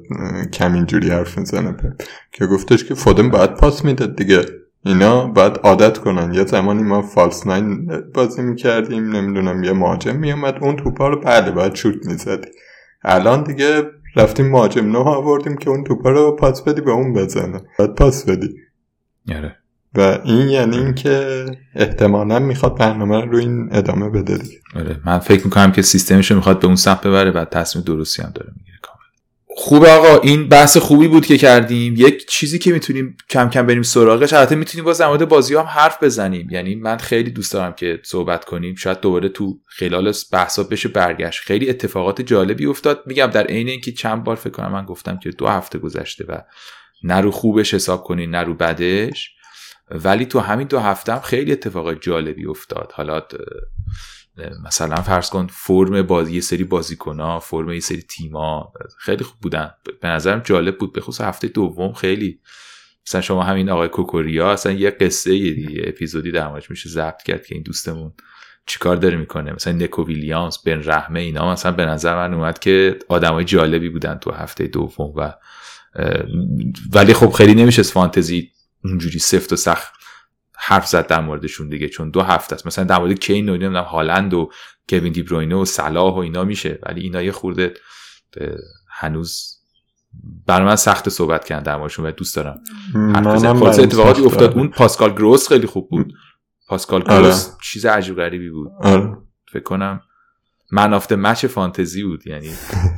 [0.53, 2.01] کم اینجوری حرف می‌زنه پپ.
[2.31, 4.45] که گفتش که فودن باید پاس می‌داد دیگه.
[4.85, 6.33] اینا باید عادت کنن.
[6.33, 11.51] یه زمانی ما فالس ناین بازی می‌کردیم نمی‌دونم یه مهاجم میومد اون توپا رو بله
[11.51, 12.47] باید شوت می‌زدی
[13.03, 13.83] الان دیگه
[14.15, 17.61] رفتیم مهاجم نه آوردیم که اون توپا رو پاس بدی به اون بزنه.
[17.79, 18.55] باید پاس بدی.
[19.25, 19.55] یاره.
[19.95, 24.59] و این یعنی اینکه احتمالا می‌خواد برنامه رو این ادامه بده دیگه.
[24.75, 24.99] آره.
[25.05, 28.31] من فکر می‌کنم که سیستمش رو می‌خواد به اون سمت ببره و تصمیم درستی هم
[28.35, 28.77] داره می‌گیره.
[29.59, 31.93] خوب آقا این بحث خوبی بود که کردیم.
[31.97, 36.03] یک چیزی که می‌تونیم کم کم بریم سراغش البته می‌تونیم در مورد بازی هم حرف
[36.03, 36.47] بزنیم.
[36.51, 38.75] یعنی من خیلی دوست دارم که صحبت کنیم.
[38.75, 41.39] شاید دوباره تو خلال بحثا بشه برگشت.
[41.43, 43.03] خیلی اتفاقات جالبی افتاد.
[43.05, 46.41] میگم در عین اینکه چند بار فکر کنم من گفتم که دو هفته گذشته و
[47.03, 49.29] نه رو خوبش حساب کنین نه رو بدش.
[49.91, 52.91] ولی تو همین دو هفته هم خیلی اتفاقات جالبی افتاد.
[52.95, 53.21] حالا
[54.65, 59.71] مثلا فرض کن فرم بازی یه سری بازیکن فرم یه سری تیما خیلی خوب بودن.
[60.01, 60.93] به نظرم جالب بود.
[60.93, 62.39] به خصوص هفته دوم خیلی.
[63.07, 67.45] مثلا شما همین آقای کوکوریا اصلا یه قصه یه دیگه اپیزودی در میشه ضبط کرد
[67.45, 68.13] که این دوستمون
[68.65, 69.53] چیکار داره می‌کنه.
[69.53, 74.15] مثلا نکو ویلیامز بن رحمه اینا مثلا به نظر من اومد که آدمای جالبی بودن
[74.15, 75.33] تو هفته دوم و
[76.93, 78.51] ولی خب خیلی نمیشه فانتزی
[78.83, 79.96] اونجوری سفت و سخت
[80.57, 82.67] حرف زد در موردشون دیگه چون دو هفته است.
[82.67, 84.51] مثلا در مورد کین و نمی‌دونم هالند و
[84.89, 87.73] کوین دی بروینه و صلاح و اینا میشه ولی اینا یه خورده
[88.89, 89.57] هنوز
[90.47, 92.59] برای من سخت صحبت کردن در موردشون و دوست دارم
[92.95, 94.53] حرف اتفاقاتی افتاد.
[94.53, 96.13] اون پاسکال گروس خیلی خوب بود.
[96.67, 97.23] پاسکال آره.
[97.23, 98.71] گروس چیز عجیب غریبی بود.
[98.81, 99.17] آره.
[99.51, 100.01] فکر کنم
[100.71, 102.49] من مچ فانتزی بود یعنی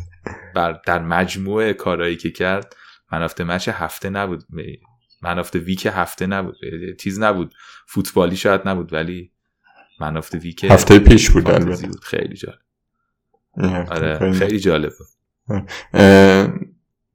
[0.56, 2.76] بر در مجموعه کارهایی که کرد
[3.12, 4.44] من مچ هفته نبود.
[5.22, 6.56] منافت ویک هفته نبود.
[7.00, 7.54] چیز نبود.
[7.88, 9.32] فوتبالی شاید نبود ولی
[10.00, 12.00] منافت ویک هفته پیش بود بود.
[12.00, 12.60] خیلی جالب.
[13.92, 15.08] آره خیلی جالب بود.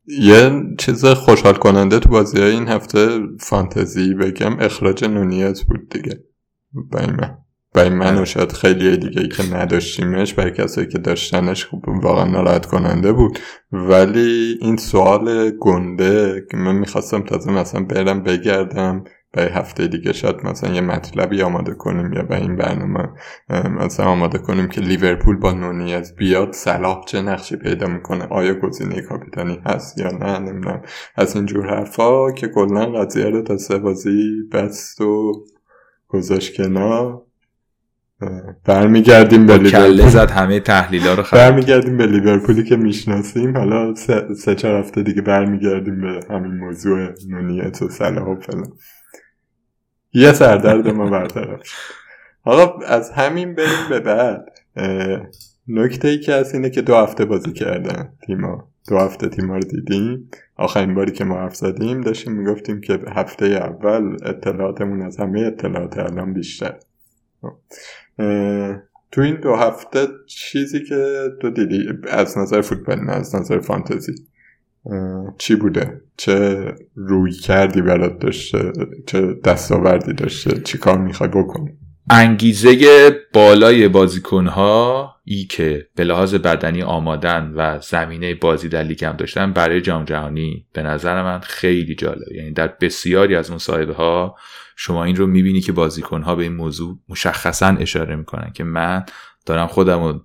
[0.06, 6.24] یه چیز خوشحال کننده تو بازی های این هفته فانتزی بگم اخراج نونیت بود دیگه.
[6.72, 7.43] برای من.
[7.74, 12.66] برای من و شاید خیلی دیگه که نداشتیمش برای کسایی که داشتنش خوب واقعا ناراحت
[12.66, 13.38] کننده بود.
[13.72, 20.36] ولی این سوال گنده که من می‌خواستم تازه مثلا برم بگردم برای هفته دیگه شاید
[20.44, 23.08] مثلا یه مطلبی آماده کنیم یا به این برنامه
[23.80, 25.50] مثلا آماده کنیم که لیورپول با
[25.96, 30.82] از بیاد صلاح چه نقشی پیدا می‌کنه آیا گزینه کاپیتانی هست یا نه نمی‌دونم.
[31.16, 35.32] از اینجور حرفا که کلا قضیه رو تا سه بازی بست و
[36.08, 37.23] گذاشت کنار.
[38.64, 40.08] برمیگردیم به لیورپول.
[40.08, 43.56] زد همه تحلیلا رو برمیگردیم به لیورپولی که می‌شناسیم.
[43.56, 43.94] حالا
[44.34, 48.72] سه, چهار هفته دیگه برمیگردیم به همین موضوع نونیت و صلاح و فلان.
[50.12, 51.60] یه سردرد ما برطرف
[52.40, 54.44] حالا از همین بریم به بعد.
[55.68, 58.68] نکته ای که هست اینه که دو هفته بازی کردن تیما.
[58.88, 60.30] دو هفته تیما رو دیدیم.
[60.56, 65.98] آخرین باری که ما حرف زدیم داشتیم می‌گفتیم که هفته اول اطلاعاتمون از همه اطلاعات
[65.98, 66.74] الان بیشتر.
[69.12, 74.14] تو این دو هفته چیزی که تو دیدی از نظر فوتبال نه از نظر فانتزی
[75.38, 78.72] چی بوده؟ چه روی کردی برات داشته؟
[79.06, 81.70] چه دستاوردی داشته؟ چی کار می‌خوای بکنی؟
[82.10, 82.76] انگیزه
[83.32, 89.52] بالای بازیکنها ای که به لحاظ بدنی آمادن و زمینه بازی در لیگ هم داشتن
[89.52, 92.34] برای جام جهانی به نظر من خیلی جالبه.
[92.34, 94.36] یعنی در بسیاری از مصاحبه ها
[94.76, 99.04] شما این رو می‌بینی که بازیکن ها به این موضوع مشخصا اشاره می‌کنن که من
[99.46, 100.24] دارم خودم رو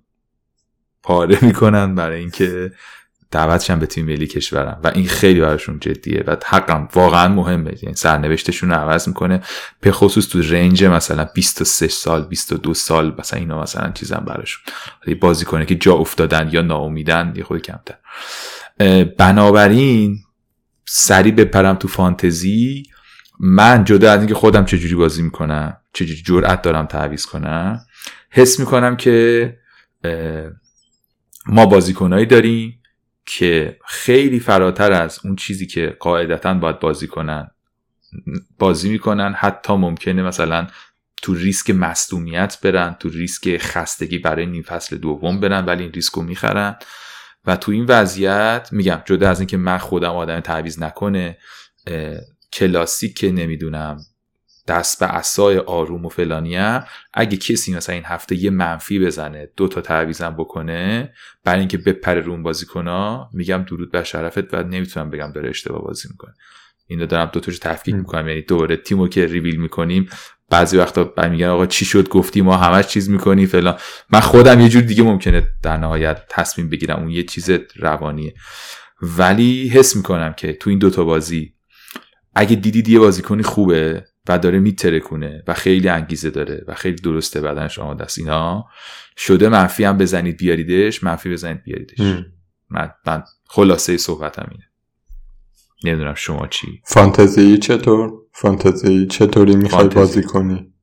[1.04, 2.72] پاره می‌کنن برای اینکه
[3.32, 4.80] دعوتشم به تیم ملی کشورم.
[4.84, 7.74] و این خیلی براشون جدیه و حقم واقعا مهمه.
[7.82, 9.42] یعنی سرنوشتشون رو عوض می‌کنه.
[9.82, 14.64] به خصوص تو رنج مثلا 23 سال 22 سال مثلا اینا مثلا چیزم براشون.
[15.22, 17.96] بازی کنه که جا افتادن یا ناامیدن یه خود کمتر.
[19.18, 20.18] بنابراین
[20.86, 22.84] سریع بپرم تو فانتزی.
[23.40, 27.80] من جدا از اینکه خودم چجوری بازی می‌کنم چجوری جرأت دارم تعویض کنم
[28.30, 29.58] حس می‌کنم که
[31.46, 32.79] ما بازیکنهایی داریم.
[33.38, 37.52] که خیلی فراتر از اون چیزی که قاعدتا باید بازی کنن
[38.60, 39.34] بازی می‌کنن.
[39.34, 40.68] حتی ممکنه مثلا
[41.22, 46.14] تو ریسک مصدومیت برن تو ریسک خستگی برای نیم فصل دوم برن ولی این ریسک
[46.14, 46.76] رو می‌خرن.
[47.46, 51.38] و تو این وضعیت میگم جدا از اینکه من خودم آدم تعویز نکنه
[52.54, 53.98] کلاسیک که نمی‌دونم
[54.70, 59.68] دست به اسای آروم و فلانیم اگه کسی مثلا این هفته یه منفی بزنه دو
[59.68, 65.10] تا تعویزم بکنه برای اینکه بپره رون بازی کنا میگم درود بر شرفت و نمی‌تونم
[65.10, 66.34] بگم داره اشتباه بازی می‌کنه.
[66.88, 70.10] اینو دارم دو تاشو تفکیک می‌کنم یعنی دوره تیمو که ریویل می‌کنیم
[70.50, 73.78] بعضی وقتا میگن آقا چی شد؟ گفتی ما همش چیز می‌کنی فلان.
[74.10, 78.34] من خودم یه جور دیگه ممکنه در نهایت تصمیم بگیرم اون یه چیز روانیه.
[79.02, 81.54] ولی حس می‌کنم که تو این دوتا بازی
[82.36, 87.42] اگه دیدید یه بازیکنی خوبه و داره میترکونه و خیلی انگیزه داره و خیلی درسته
[87.42, 88.66] بدنش آماده است اینا
[89.18, 92.00] شده منفی هم بزنید بیاریدش منفی بزنید بیاریدش.
[92.70, 94.64] من, من خلاصه صحبتم اینه.
[95.84, 96.82] نمی‌دونم شما چی.
[96.86, 100.74] فانتزی چطور؟ فانتزی چطوری می‌خوای بازی کنی؟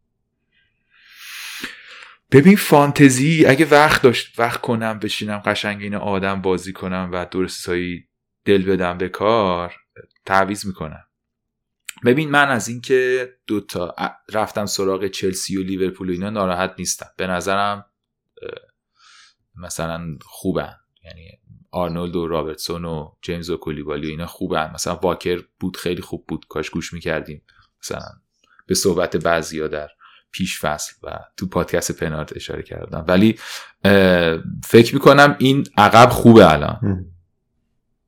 [2.31, 8.05] ببین فانتزی اگه وقت داشت وقت کنم بشینم قشنگ این آدم بازی کنم و درستایی
[8.45, 9.75] دل بدم به کار
[10.25, 11.06] تعویز می‌کنم.
[12.07, 13.95] ببین من از اینکه دوتا
[14.33, 17.07] رفتم سراغ چلسی و لیورپول و اینا ناراحت نیستم.
[17.17, 17.85] به نظرم
[19.55, 20.77] مثلا خوبن.
[21.05, 21.29] یعنی
[21.71, 24.71] آرنولد و رابرتسون و جیمز و کولیبالی و اینا خوبن.
[24.75, 26.47] مثلا واکر بود خیلی خوب بود.
[26.49, 27.43] کاش گوش می‌کردیم.
[27.83, 28.09] مثلا
[28.67, 29.89] به صحبت بعضیا در
[30.33, 33.05] پیش فصل و تو پادکست پنارت اشاره کردم.
[33.09, 33.39] ولی
[34.65, 37.07] فکر می‌کنم این عقب خوبه الان.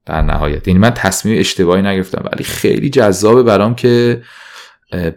[0.09, 0.69] در نهایت.
[0.69, 4.23] یعنی من تصمیم اشتباهی نگرفتم ولی خیلی جذابه برام که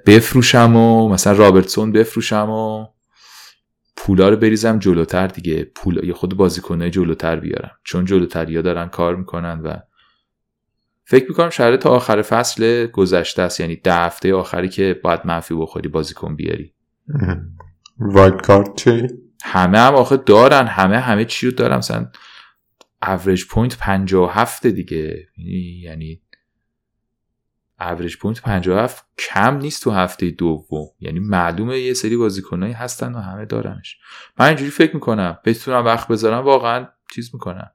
[0.05, 2.85] بفروشم و مثلا رابرتسون بفروشم و
[3.97, 5.63] پولا رو بریزم جلوتر دیگه.
[5.75, 7.71] پول یا خود بازیکنه جلوتر بیارم.
[7.83, 9.73] چون جلوتریا دارن کار می‌کنن و
[11.05, 13.59] فکر می‌کنم شاید تا آخر فصل گذشته است.
[13.59, 16.73] یعنی ده هفته آخری که باید منفی بخوری بازیکن بیاری.
[17.99, 19.07] wildcard چی؟
[19.43, 20.67] همه هم آخه دارن.
[20.67, 21.77] همه همه چی رو دارن.
[21.77, 22.07] مثلا
[23.01, 25.27] average point 57 دیگه.
[25.83, 26.21] یعنی
[27.79, 30.87] average point 57 کم نیست تو هفته دوم.
[30.99, 33.97] یعنی معلومه یه سری بازیکنایی هستن و همه دارنش.
[34.39, 35.37] من اینجوری فکر می‌کنم.
[35.45, 37.71] بتونم وقت بذارم واقعا چیز می‌کنم.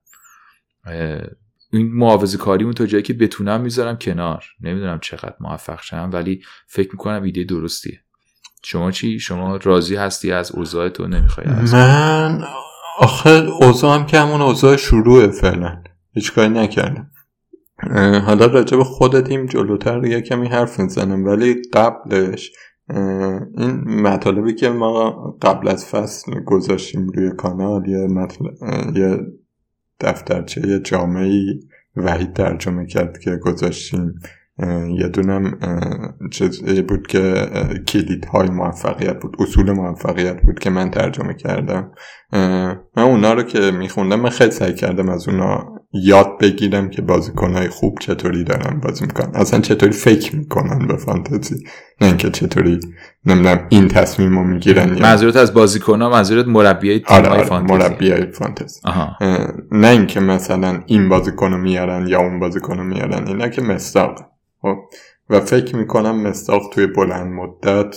[1.73, 4.45] این معاوضه کاریمون تا جایی که بتونم می‌ذارم کنار.
[4.61, 8.01] نمی‌دونم چقدر موفق شدم ولی فکر می‌کنم ایده درستیه.
[8.63, 12.45] شما چی؟ شما راضی هستی از اوضاع تو؟ نمی‌خوای من
[12.99, 15.83] آخه اوضاع هم که همون اوضاع شروع فعلا.
[16.13, 17.11] هیچ کاری نکردم.
[18.27, 18.85] حالا راجع به
[19.31, 22.53] این جلوتر یه کمی حرف می‌زنم ولی قبلش
[23.59, 25.11] این مطالبی که ما
[25.43, 28.53] قبل از فصل گذاشتیم روی کانال یه, مطلب،
[28.97, 29.19] یه
[30.01, 31.61] دفترچه جامعی
[31.97, 34.15] وحید ترجمه کرد که گذاشتیم.
[34.99, 35.59] یه دونم
[36.33, 37.35] چیزی بود که
[37.89, 41.91] کلید های موفقیت بود اصول موفقیت بود که من ترجمه کردم.
[42.97, 47.69] من اونا رو که میخوندم من خیلی سعی کردم از اونا یاد بگیرم که بازیکنهای
[47.69, 49.31] خوب چطوری دارن بازی می‌کنن.
[49.35, 51.65] اصلا چطوری فکر می‌کنن به فانتزی.
[52.01, 52.81] نه اینکه چطوری
[53.27, 57.75] نمی‌دونم این تصمیم رو می‌گیرن منظورت از بازیکن ها منظورت مربیای تیم آره, آره، فانتزی.
[57.75, 58.81] مربیای فانتزی.
[59.73, 64.36] نه اینکه مثلا این بازیکن رو میارن یا اون بازیکن رو میارن اینا که مستاق
[64.67, 64.79] خب
[65.31, 67.97] و فکر می‌کنم مستاق توی بلند مدت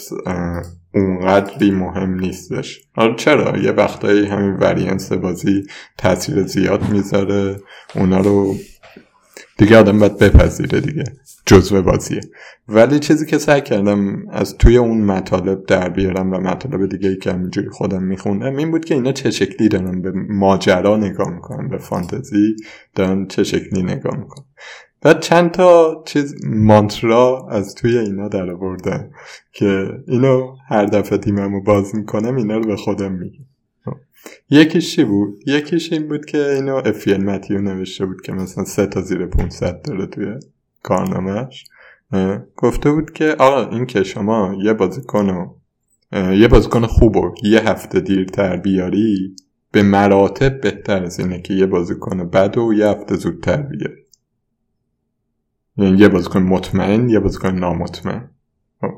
[0.94, 2.82] اونقدری مهم نیستش.
[2.96, 5.64] حالا چرا؟ یه وقتایی همین ورینس بازی
[5.98, 7.56] تاثیر زیاد می‌ذاره.
[7.96, 8.56] اونا رو
[9.58, 11.04] دیگه آدم باید بپذیره دیگه
[11.46, 12.22] جزو بازیه.
[12.68, 17.18] ولی چیزی که سعی کردم از توی اون مطالب در بیارم و مطالب دیگه ای
[17.18, 21.70] که همینجوری خودم میخوندم این بود که اینا چه شکلی دارن به ماجرا نگاه می‌کنن
[21.70, 22.56] به فانتزی
[22.96, 24.46] دارن چه شکلی نگاه می‌کنن.
[25.04, 29.12] و چند تا چیز مانترا از توی اینا در آوردن
[29.54, 33.46] که اینو هر دفعه تیممو باز می‌کنم اینا رو به خودم میگم.
[34.50, 38.86] یکیش چی بود؟ یکیش این بود که اینو افیل متیو نوشته بود که مثلا سه
[38.86, 40.26] تا زیر 500 داره توی
[40.84, 41.66] کارنامهش
[42.56, 45.56] گفته بود که آقا این که شما یه بازیکن
[46.14, 49.36] یه بازیکن خوب و یه هفته دیرتر بیاری
[49.72, 54.09] به مراتب بهتر از اینه که یه بازیکن بد و یه هفته زودتر بیاری.
[55.80, 58.30] یعنی یه بازیکن مطمئن یه بازیکن نامطمئن.
[58.82, 58.92] خب.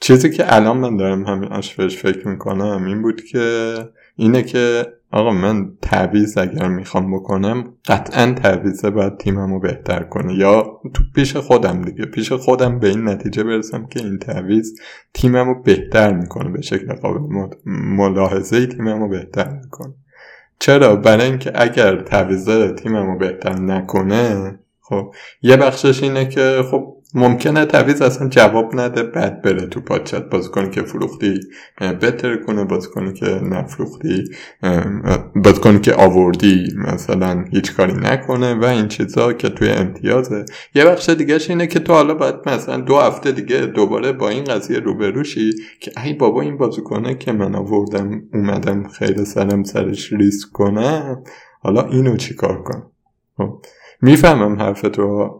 [0.00, 1.48] چیزی که الان من دارم همین
[1.78, 3.74] بهش فکر می‌کنم این بود که
[4.16, 10.34] اینه که آقا من تعویز اگر می‌خوام بکنم قطعا تعویزه باید تیممو بهتر کنه.
[10.34, 12.04] یا تو پیش خودم دیگه.
[12.04, 14.80] پیش خودم به این نتیجه برسم که این تعویز
[15.14, 16.50] تیممو بهتر می‌کنه.
[16.50, 19.94] به شکل قابل ملاحظه تیممو بهتر می‌کنه.
[20.58, 24.58] چرا؟ برای اینکه اگر تعویزه تیممو بهتر نکنه
[24.92, 30.30] خب یه بخشش اینه که خب ممکنه تعویض اصلا جواب نده بعد بره تو پاچت
[30.30, 31.40] بازیکنی که فروختی
[32.00, 34.24] بهتر کنه بازیکنی که نفروختی
[35.36, 41.08] بازیکنی که آوردی مثلا هیچ کاری نکنه و این چیزا که توی امتیازه یه بخش
[41.08, 45.52] دیگهش اینه که تو حالا باید مثلا دو هفته دیگه دوباره با این قضیه روبروشی
[45.80, 51.24] که ای بابا این بازیکنه که من آوردم اومدم خیلی سرم سرش ریسک کنم
[51.60, 52.86] حالا اینو چیکار کنم
[53.36, 53.62] خب.
[54.02, 55.30] می‌فهمم حرف تو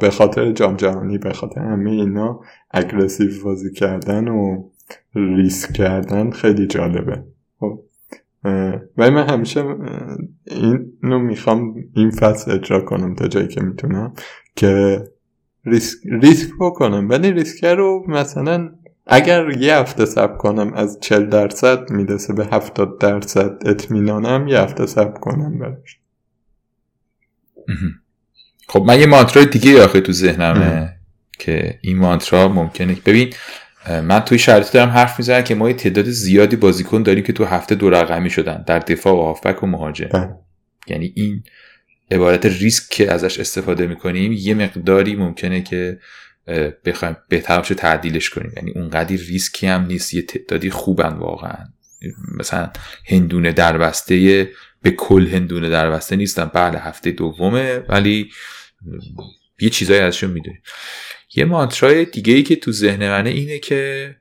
[0.00, 4.68] به خاطر جام جهانی به خاطر همه اینا اگرسیو بازی کردن و
[5.14, 7.24] ریسک کردن خیلی جالبه.
[7.60, 7.82] خب
[8.96, 9.64] ولی من همیشه
[10.46, 14.12] اینو می‌خوام این فصل اجرا کنم تا جایی که می‌تونم
[14.56, 15.04] که
[15.64, 17.08] ریسک, ریسک بکنم.
[17.08, 18.72] ولی ریسک رو مثلا
[19.06, 24.86] اگر یه هفته سب کنم از 40 درصد می‌رسه به 70 درصد اطمینانم یه هفته
[24.86, 25.98] سب کنم برش
[28.68, 30.96] خب من یه مانترای دیگه آخه تو ذهنمه
[31.38, 32.96] که این مانترا ممکنه.
[33.06, 33.32] ببین
[33.88, 37.44] من توی شرطی دارم حرف می‌زنم که ما یه تعداد زیادی بازیکن داریم که تو
[37.44, 40.08] هفته دو رقمی شدن در دفاع و هافبک و مهاجم.
[40.08, 40.28] بله.
[40.86, 41.44] یعنی این
[42.10, 45.98] عبارت ریسک که ازش استفاده می‌کنیم یه مقداری ممکنه که
[46.84, 48.52] بخوایم بهتر تعدیلش کنیم.
[48.56, 51.64] یعنی اونقدی ریسکی هم نیست یه تعدادی خوبن واقعا.
[52.38, 52.70] مثلا
[53.06, 54.48] هندونه دربسته
[54.82, 56.44] به کل هندونه دربسته نیستن.
[56.44, 58.30] بله هفته دومه ولی
[59.60, 60.58] یه چیزایی ازشون می‌دونی
[61.34, 64.16] یه مانترای دیگه ای که تو ذهن منه اینه که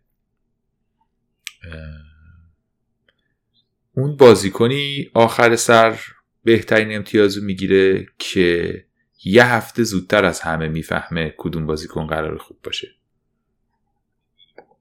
[3.93, 5.99] اون بازیکنی آخر سر
[6.43, 8.85] بهترین امتیازو می‌گیره که
[9.23, 12.87] یه هفته زودتر از همه می‌فهمه کدوم بازیکن قرار خوب باشه.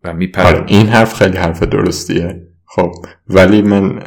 [0.05, 0.47] و میپره.
[0.47, 2.47] آره، این حرف خیلی حرف درستیه.
[2.65, 2.93] خب
[3.29, 4.03] ولی من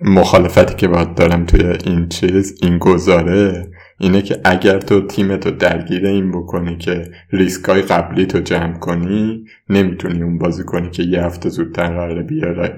[0.00, 6.06] مخالفتی که باید دارم توی این چیز این گذاره اینه که اگر تو تیمتو درگیر
[6.06, 11.22] این بکنی که ریسک های قبلی تو جمع کنی نمی‌تونی اون بازی کنی که یه
[11.22, 12.22] هفته زودتر قراره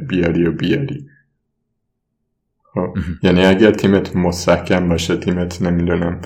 [0.09, 1.07] بیاری و بیاری.
[2.75, 6.21] خب، یعنی اگر تیمت مستحکم باشه تیمت نمی‌دونم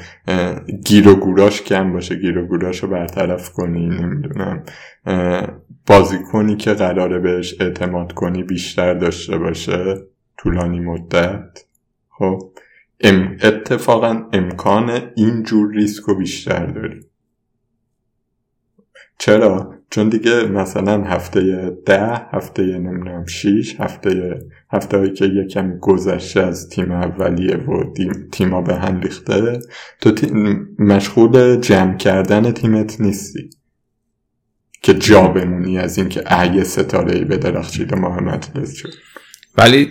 [0.87, 4.63] گیر و گوراش کم باشه گیر و گوراش رو برطرف کنی نمی‌دونم
[5.87, 10.12] بازی کنی که قراره بهش اعتماد کنی بیشتر داشته باشه.
[10.37, 11.65] طولانی مدت.
[12.09, 12.53] خب
[13.43, 17.01] اتفاقا امکان اینجور ریسک رو بیشتر داری.
[19.19, 24.39] چرا؟ چون دیگه مثلا هفته ده هفته نمی‌دونم شیش هفته
[24.73, 27.93] هفته هایی که یه کمی گذشته از تیم اولیه و
[28.33, 29.59] تیما به هم ریخته
[30.01, 30.13] تو
[30.79, 33.51] مشغول جمع کردن تیمت نیستی.
[34.83, 38.93] که جا بمونی از اینکه ای ستاره ای به درخشید محمد شد
[39.59, 39.91] ولی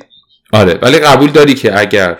[0.52, 2.18] آره ولی قبول داری که اگر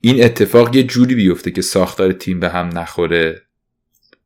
[0.00, 3.42] این اتفاق یه جوری بیفته که ساختار تیم به هم نخوره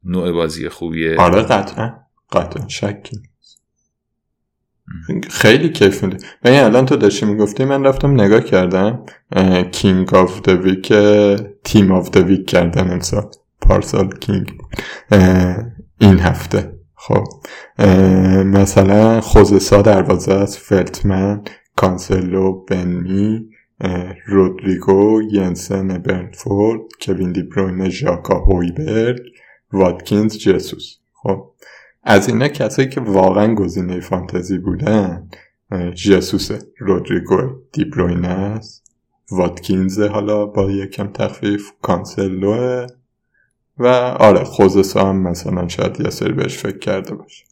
[0.04, 1.16] نوع بازی خوبیه.
[1.16, 1.92] آره قطعا.
[2.32, 3.22] قطعا شکی.
[5.30, 6.16] خیلی کیف میده.
[6.44, 9.06] و این الان تو داشتی می‌گفتی من رفتم نگاه کردم
[9.72, 10.92] king of the week
[11.64, 13.30] team of the week کردن امسال.
[13.60, 14.58] پارسال king
[16.00, 16.72] این هفته.
[16.94, 17.24] خب.
[18.44, 21.42] مثلا خوزه سا دروازه از فلتمن
[21.80, 23.48] کانسلو بن می
[24.26, 29.20] رودریگو ینسن برنتفورد کوین دیبروین ژاکا هویبرگ
[29.72, 30.96] واتکینز جسوس.
[31.12, 31.50] خب
[32.02, 35.28] از اینا کسایی که واقعا گزینه فانتزی بودن
[35.94, 37.36] جسوس رودریگو
[37.72, 38.92] دیبروین است.
[39.30, 42.86] واتکینز حالا با یکم تخفیف کانسلو.
[43.78, 43.86] و
[44.20, 47.44] آره خوزه سا هم مثلا شاید یه سری بهش فکر کرده باشه.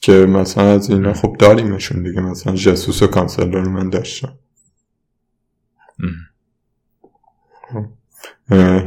[0.00, 4.38] که مثلا از اینا خب داریمشون دیگه مثلا جسوس و کانسلو رو من داشتم.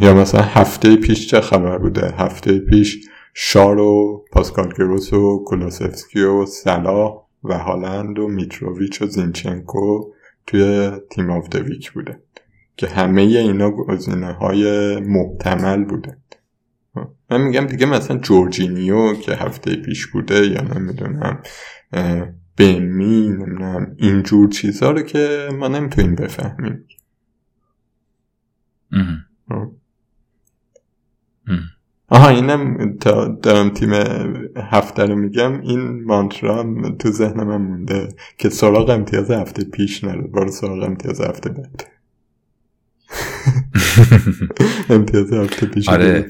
[0.02, 6.22] یا مثلا هفته پیش چه خبر بوده؟ هفته پیش شار و پاسکال گروس و کولوسفسکی
[6.22, 10.12] و صلاح و هالند و میتروویچ و زینچنکو
[10.48, 12.20] توی team of the week بوده
[12.78, 16.18] که همه اینا گزینه های محتمل بوده.
[17.32, 21.42] من میگم دیگه مثلا جورجینیو که هفته پیش بوده یا نمی‌دونم
[22.58, 26.86] بن می نمی‌دونم اینجور چیزها رو که ما نمی‌تونیم بفهمیم.
[32.08, 33.94] آها اینم تا دارم تیم
[34.72, 35.62] هفته رو میگم.
[35.62, 40.22] این مانترا تو ذهن من مونده که سراغ امتیاز هفته پیش نره.
[40.22, 41.93] بارو سراغ امتیاز هفته بعد.
[44.90, 46.28] امتیاز هفته پیش آره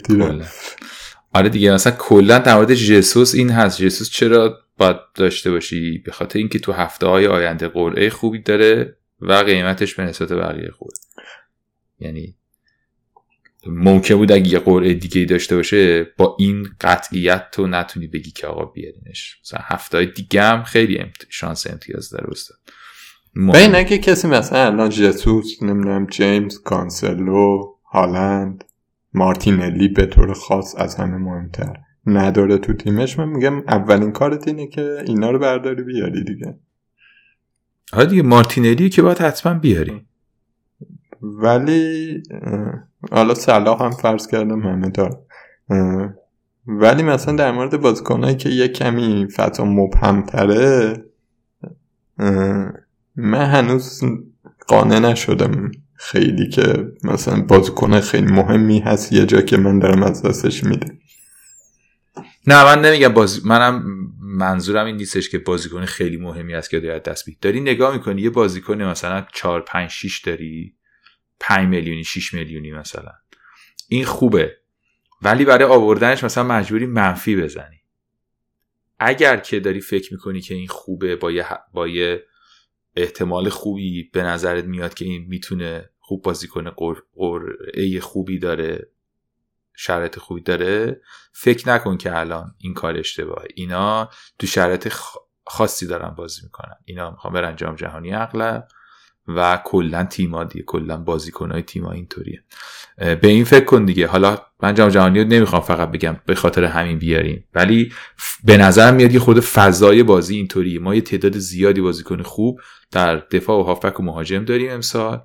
[1.34, 3.82] آره دیگه مثلا کلا در مورد جسوس این هست.
[3.82, 8.97] جسوس چرا باید داشته باشی؟ به خاطر اینکه تو هفته های آینده قرعه خوبی داره
[9.22, 10.93] و قیمتش به نسبت بقیه خوبه
[11.99, 12.36] یعنی
[13.68, 18.47] ممکن بود اگه یه قرعه دیگه داشته باشه با این قطعیت تو نتونی بگی که
[18.47, 19.38] آقا بیارینش.
[19.43, 21.26] مثلا هفته دیگه هم خیلی امت...
[21.30, 22.57] شانس امتیاز داره استاد.
[23.36, 28.64] این اگه کسی مثلا الان جسوس نمی‌دونم جیمز کانسلو هالند
[29.14, 33.20] مارتینلی به طور خاص از همه مهمتر نداره تو تیمش.
[33.20, 36.58] من میگم اولین کارت اینه که اینا رو برداری بیاری دیگه.
[37.94, 40.06] آره دیگه مارتینلی که باید حتما بیاری.
[41.22, 42.24] ولی
[43.12, 45.20] حالا صلاح هم فرض کردم همه دار
[46.68, 50.94] ولی مثلا در مورد بازیکنهایی که یه کمی فتا مبهم تره
[53.16, 54.01] من هنوز
[54.68, 60.22] قانع نشدم خیلی که مثلا بازیکن خیلی مهمی هست یه جا که من دارم از
[60.22, 60.97] دستش میده
[62.47, 63.84] نه من نمیگم بازی منم
[64.20, 68.22] منظورم این نیستش که بازیکن خیلی مهمی هست که داید دست بید داری نگاه می‌کنی
[68.22, 70.76] یه بازیکن مثلا 4 5 6 داری؟
[71.39, 73.11] 5 میلیونی 6 میلیونی مثلا.
[73.89, 74.57] این خوبه.
[75.22, 77.82] ولی برای آوردنش مثلا مجبوری منفی بزنی.
[78.99, 82.24] اگر که داری فکر می‌کنی که این خوبه با یه, با یه
[82.96, 86.72] احتمال خوبی به نظرت میاد که این می‌تونه خوب بازی کنه
[87.16, 88.89] قرعه خوبی داره
[89.76, 93.48] شرط خوبی داره؟ فکر نکن که الان این کار اشتباهه.
[93.56, 94.94] اینا تو شرط
[95.46, 96.76] خاصی دارن بازی می‌کنن.
[96.86, 98.68] اینا می‌خوان برن جام جهانی اغلب.
[99.28, 102.43] و کلا تیما دیگه کلا بازیکنهای تیما اینطوریه.
[102.97, 104.07] به این فکر کن دیگه.
[104.07, 107.47] حالا من جام جهانی رو نمی‌خوام فقط بگم به خاطر همین بیاریم.
[107.53, 107.93] ولی
[108.43, 110.80] به نظر میاد یه خود فضای بازی اینطوریه.
[110.80, 112.59] ما یه تعداد زیادی بازیکن خوب
[112.91, 115.21] در دفاع و هافبک و مهاجم داریم امسال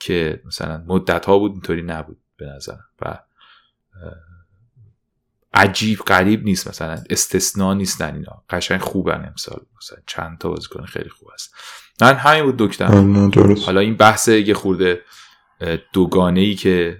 [0.00, 3.18] که مثلا مدت ها بود اینطوری نبود به نظر و
[5.54, 7.04] عجیب غریب نیست مثلا.
[7.10, 8.44] استثنا نیستن اینا.
[8.50, 9.60] قشنگ خوبن امسال.
[9.82, 11.54] مثلا چند تا بازیکن خیلی خوب است
[12.00, 12.86] من همین بود دکتر.
[13.66, 15.00] حالا این بحث یه خورده
[15.92, 16.98] دوگانه ای که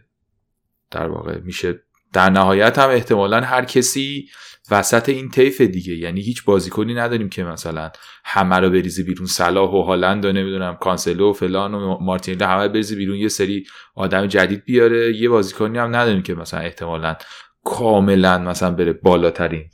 [0.91, 1.81] در واقع میشه
[2.13, 4.29] در نهایت هم احتمالا هر کسی
[4.71, 5.95] وسط این طیف دیگه.
[5.95, 7.91] یعنی هیچ بازیکنی نداریم که مثلا
[8.25, 9.27] همه رو بریزی بیرون.
[9.27, 13.17] صلاح و هالند و نمی‌دونم کانسلو و فلان و مارتینلی همه بریزی بیرون.
[13.17, 15.17] یه سری آدم جدید بیاره.
[15.17, 17.17] یه بازیکنی هم نداریم که مثلا احتمالا
[17.65, 19.71] کاملا مثلا بره بالاترین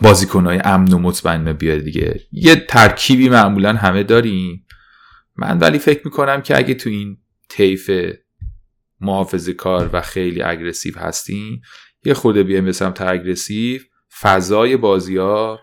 [0.00, 2.20] بازیکنهای امن و مطمئن بیاره دیگه.
[2.32, 4.66] یه ترکیبی معمولا همه داریم.
[5.36, 7.16] من ولی فکر می‌کنم که اگه تو این
[7.48, 7.90] طیف
[9.00, 11.62] محافظه کار و خیلی اگرسیو هستیم
[12.04, 13.80] یه خورده بیایم به سمت اگرسیو
[14.20, 15.60] فضای بازی ها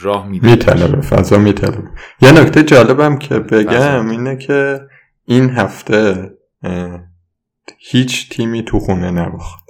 [0.00, 0.50] راه میده.
[0.50, 1.88] میطلبه فضا میطلبه.
[2.22, 4.80] یه نکته جالبم که بگم اینه که
[5.24, 6.30] این هفته
[7.78, 9.67] هیچ تیمی تو خونه نباخت.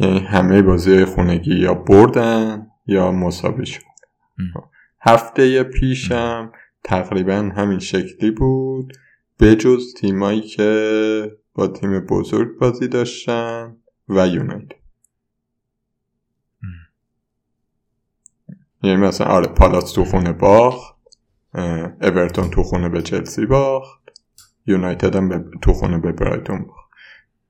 [0.00, 3.82] یعنی همه بازی خونگی یا بردن یا مساوی شد.
[5.00, 6.52] هفته پیشم
[6.84, 8.92] تقریبا همین شکلی بود.
[9.40, 13.76] بجز تیمایی که با تیم بزرگ بازی داشتن
[14.08, 14.80] و یونایتد.
[18.82, 20.96] یعنی مثلا آره پالاس تو خونه باخت
[22.02, 24.00] اورتون تو خونه به چلسی باخت
[24.66, 26.90] یونایتد هم تو خونه به برایتون باخت.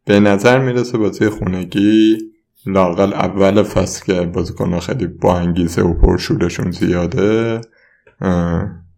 [0.04, 2.29] به نظر می‌رسه بازی خونگی
[2.66, 7.60] لاقل اول فصل که بازیکنها خیلی با انگیزه و پرشورشون زیاده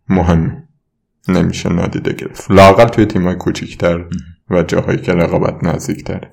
[0.08, 0.68] مهم
[1.28, 2.50] نمیشه نادیده گرفت.
[2.50, 4.04] لاقل توی تیمای کوچیکتر
[4.50, 6.30] و جاهایی که رقابت نزدیکتره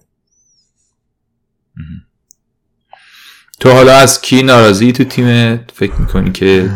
[3.59, 6.69] تو حالا از کی ناراضی تو تیم فکر می‌کنی که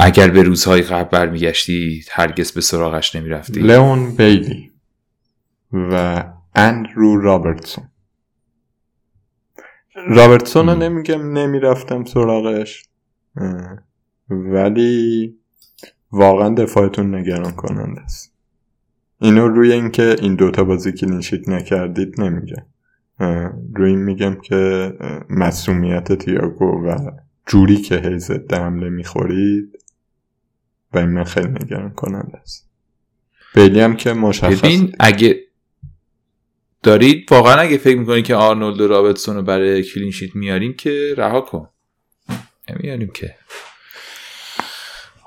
[0.00, 4.70] اگر به روزهای قبل برمیگشتی هرگز به سراغش نمی‌رفتی؟ لئون بیلی
[5.72, 7.88] و اندرو رابرتسون.
[10.06, 12.84] رابرتسون رو نمیگم نمی‌رفتم سراغش.
[14.30, 15.34] ولی
[16.12, 18.32] واقعا دفاعتون نگران کننده است.
[19.20, 22.62] اینو روی اینکه این دوتا بازی که نشید نکردید نمیگم.
[23.74, 24.92] روی این میگم که
[25.30, 27.10] مسئولیت تیاگو و
[27.46, 29.78] جوری که هی ضد حمله می‌خورید
[30.92, 32.68] و این من خیلی نگران کننده است.
[33.54, 35.47] بیلی هم که مشخص ببین اگه
[36.82, 41.14] دارید؟ واقعا اگه فکر می‌کنید که آرنولد و رابرتسون رو برای clean sheet میاریم که
[41.16, 41.68] رها کن.
[42.70, 43.34] نمیاریم که.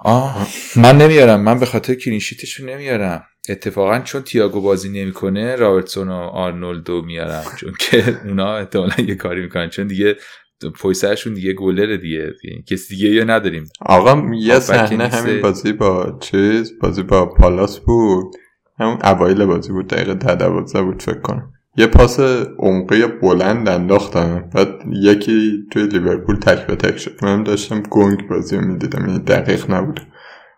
[0.03, 1.41] آه من نمیارم.
[1.41, 3.23] من به خاطر clean sheet شون نمیارم.
[3.49, 7.43] اتفاقا چون تییاگو بازی نمی‌کنه رابرتسون و آرنولدو میارم.
[7.57, 9.69] چون که اونا احتمالا یه کاری می‌کنن.
[9.69, 10.15] چون دیگه
[10.75, 12.33] پویسرشون دیگه گلر دیگه.
[12.69, 13.69] کسی دیگه یا نداریم.
[13.85, 18.35] آقا یه صحنه همین بازی با چیز بازی با پالاس بود.
[18.81, 21.53] همون اوایل بازی بود دقیقه ده دوازده بود فکر کنم.
[21.75, 22.19] یه پاس
[22.59, 24.49] عمقی بلند انداختن.
[24.55, 27.25] بعد یکی توی لیورپول تک به تک شد.
[27.25, 30.01] من داشتم گنگ بازی رو می‌دیدم یعنی دقیق نبود.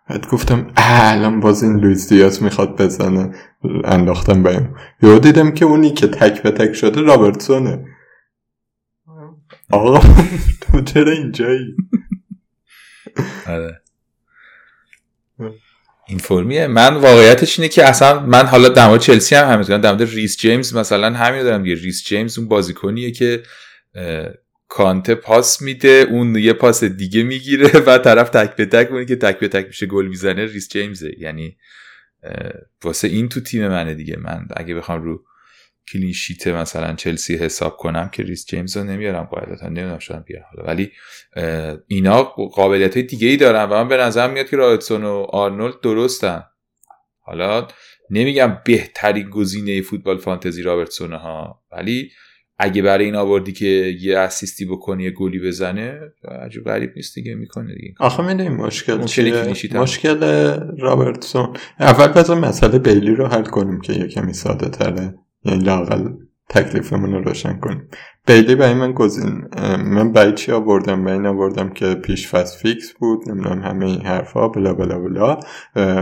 [0.09, 3.36] بعد گفتم الان باز این لویز دیاز می‌خواد بزنه.
[3.84, 4.76] انداختم بهم.
[5.01, 7.86] یهو دیدم که اونی که تک به تک شده رابرتسونه.
[9.71, 9.99] آقا
[10.61, 11.76] تو چرا اینجایی؟
[13.47, 13.82] آره.
[16.08, 16.68] این فرمیه.
[16.68, 20.76] من واقعیتش اینه که اصلا من حالا مورد چلسی هم همین در مورد ریس جیمز
[20.76, 23.43] مثلا همین دارم دیگه ریس جیمز اون بازیکنیه که
[24.68, 29.16] کانته پاس میده اون یه پاس دیگه می‌گیره و طرف تک به تک اونی که
[29.16, 30.45] تک به تک میشه گل می‌زنه.
[30.45, 31.12] ریس جیمزه.
[31.18, 31.58] یعنی
[32.84, 34.18] واسه این تو تیم منه دیگه.
[34.20, 35.24] من اگه بخوام رو
[35.91, 40.45] clean sheet مثلا چلسی حساب کنم که ریس جیمز رو نمیارم قاعدتا نمی‌دونم شاید بیارم.
[40.55, 40.91] حالا ولی
[41.88, 45.81] اینا قابلیت های دیگه ای دارن و من به نظر میاد که رابرتسون و آرنولد
[45.81, 46.43] درستن.
[47.19, 47.67] حالا
[48.09, 52.11] نمیگم بهترین گزینه فوتبال فانتزی رابرتسون ها ولی
[52.57, 53.65] اگه برای این آوردی که
[54.01, 55.99] یه اسیستی بکنی یه گلی بزنه
[56.45, 57.93] عجب غریب نیست دیگه می‌کنه دیگه.
[57.99, 60.19] آخه می‌دونی مشکل چیه؟ مشکل
[60.79, 61.53] رابرتسون.
[61.79, 65.15] اول بذار مسئله بیلی رو حل کنیم که یه کمی ساده تره
[65.45, 66.09] یعنی لاقل
[66.49, 67.87] تکلیفمون رو روشن کنیم.
[68.27, 69.41] بیلی برای من گزین
[69.77, 74.47] من برای چی آوردم؟ برای این آوردم که پیش فیکس بود نمی‌دونم همه این حرفا
[74.47, 75.39] بلا بلا بلا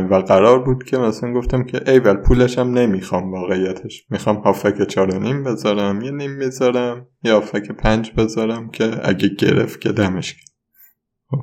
[0.10, 4.06] و قرار بود که مثلا گفتم که ایول پولش هم نمی‌خوام واقعیتش.
[4.10, 9.82] می‌خوام هافک چار نیم بذارم یه نیم بذارم یا هافک پنج بذارم که اگه گرفت
[9.82, 10.36] که دمش
[11.30, 11.40] خب.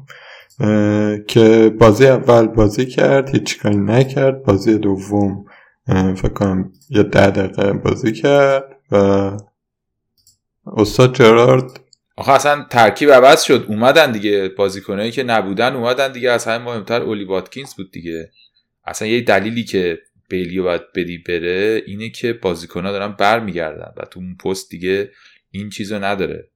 [1.28, 4.42] که بازی اول بازی کرد هیچ کاری نکرد.
[4.42, 5.44] بازی دوم
[5.88, 8.96] فکر کنم یه ده دقیقه بازی کرد و
[10.66, 11.80] استاد جرارد
[12.16, 13.64] آخه اصلا ترکیب عوض شد.
[13.68, 16.30] اومدن دیگه بازیکنایی که نبودن اومدن دیگه.
[16.30, 18.30] از همه مهمتر اولی واتکینز بود دیگه.
[18.84, 24.20] اصلا یه دلیلی که بیلیو باید بدی بره اینه که بازیکنها دارن برمیگردن و تو
[24.20, 25.10] اون پست دیگه
[25.50, 26.48] این چیزو نداره.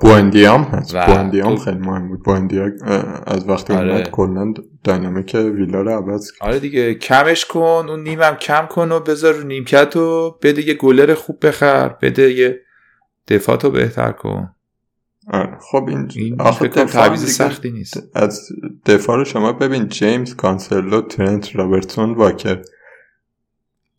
[0.00, 0.96] بواندیام هست.
[0.96, 2.22] بواندیام خیلی مهم بود.
[2.22, 2.70] بواندیا
[3.26, 3.92] از وقتی آره.
[3.92, 4.54] اومد کلا
[4.84, 9.42] دینامیک ویلا رو عوض آره دیگه کمش کن اون نیمم کم کن و بذار رو
[9.46, 12.60] نیمکت و بده یه گلر خوب بخر بده یه
[13.28, 14.54] دفاعتو بهتر کن.
[15.28, 15.58] آره.
[15.60, 18.02] خب این, این آخه تعویض سختی نیست.
[18.14, 18.48] از
[18.86, 19.88] دفاع شما ببین.
[19.88, 22.62] جیمز کانسلو ترنت رابرتسون واکر.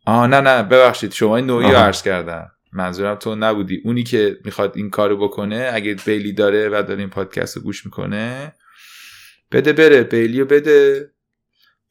[0.05, 1.11] آه نه نه ببخشید.
[1.11, 3.81] شما این نوعی عرض کردم منظورم تو نبودی.
[3.85, 7.85] اونی که می‌خواد این کارو بکنه اگه بیلی داره و داره این پادکست رو گوش
[7.85, 8.53] می‌کنه
[9.51, 11.09] بده بره بیلیو بده.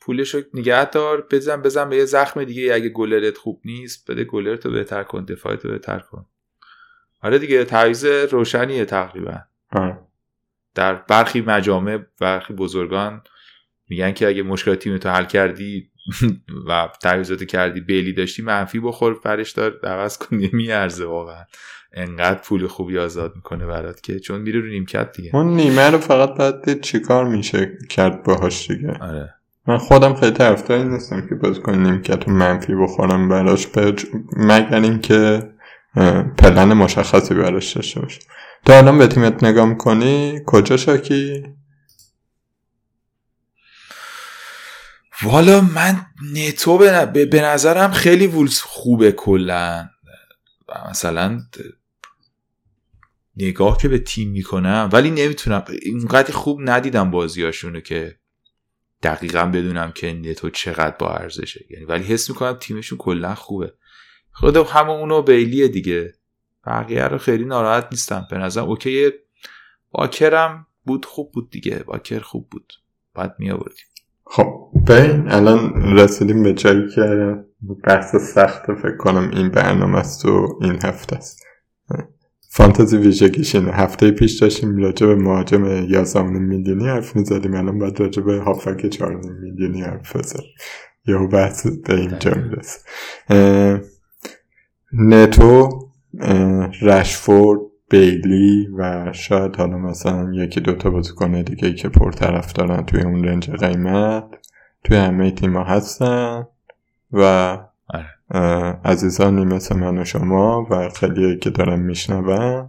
[0.01, 2.74] پولش رو نگه دار بزن بزن به یه زخم دیگه.
[2.74, 6.26] اگه گلرت خوب نیست بده گلرت رو بهتر کن دفاعت رو بهتر کن.
[7.20, 9.39] آره دیگه تعویض روشنیه تقریبا.
[10.74, 13.22] در برخی مجامع برخی بزرگان
[13.89, 15.91] میگن که اگه مشکل تیمتو حل کردی
[16.68, 21.44] و تعویضات کردی بیلی داشتی منفی بخور فرش دار عوض کنی میارزه واقعا.
[21.94, 25.36] انقدر پول خوبی آزاد می‌کنه برات که چون میره رو نیمکت دیگه.
[25.36, 28.98] اون نیمه رو فقط باید دید چیکار میشه کرد باهاش دیگه.
[29.00, 29.34] آره.
[29.66, 34.05] من خودم خیلی طرفدار نیستم که باز کنی نیمکت رو منفی بخورم براش بج...
[34.36, 35.50] مگر اینکه
[36.38, 38.20] پلن مشخصی براش داشته باشه.
[38.66, 41.42] تو الان به تیمت نگاه می‌کنی؟ کجا شاکی؟
[45.25, 46.79] والا من نتو
[47.12, 49.89] به نظرم خیلی وولز خوبه کلا.
[50.91, 51.41] مثلا
[53.37, 58.18] نگاه که به تیم می‌کنم ولی نمی‌تونم اینقدر خوب ندیدم بازیاشونو که
[59.03, 61.64] دقیقا بدونم که نتو چقدر با ارزشه.
[61.70, 63.75] یعنی ولی حس می‌کنم تیمشون کلا خوبه.
[64.33, 66.14] خود همون اونو بیلیه دیگه.
[66.66, 68.27] بقیه رو خیلی ناراحت نیستم.
[68.31, 69.11] به نظرم اوکی
[69.91, 71.77] باکرم بود خوب بود دیگه.
[71.77, 72.73] باکر خوب بود.
[73.14, 73.87] بعد می آوردیم
[74.35, 77.37] خب بین الان رسیدیم به جایی که
[77.85, 81.43] بحث سخت فکر کنم این برنامه است و این هفته است.
[82.51, 83.70] فانتزی ویژگیش اینه.
[83.70, 87.55] هفته پیش داشتیم راجع به مهاجم 11 میلیونی حرف می‌زدیم.
[87.55, 90.51] الان باید راجع به هافک 4 میلیونی حرف بزنیم.
[91.07, 92.80] یا بحث به اینجا می‌رسه.
[94.93, 95.68] نتو
[96.83, 97.61] رشفورد
[97.93, 103.51] بیلی و شاید حالا مثلا یکی دوتا بازیکن دیگه که پرطرف دارن توی اون رنج
[103.51, 104.24] قیمت
[104.84, 106.47] توی همه تیما هستن
[107.12, 107.22] و
[107.88, 108.80] آره.
[108.84, 112.68] عزیزانی مثل من و شما و خیلی که دارن میشنون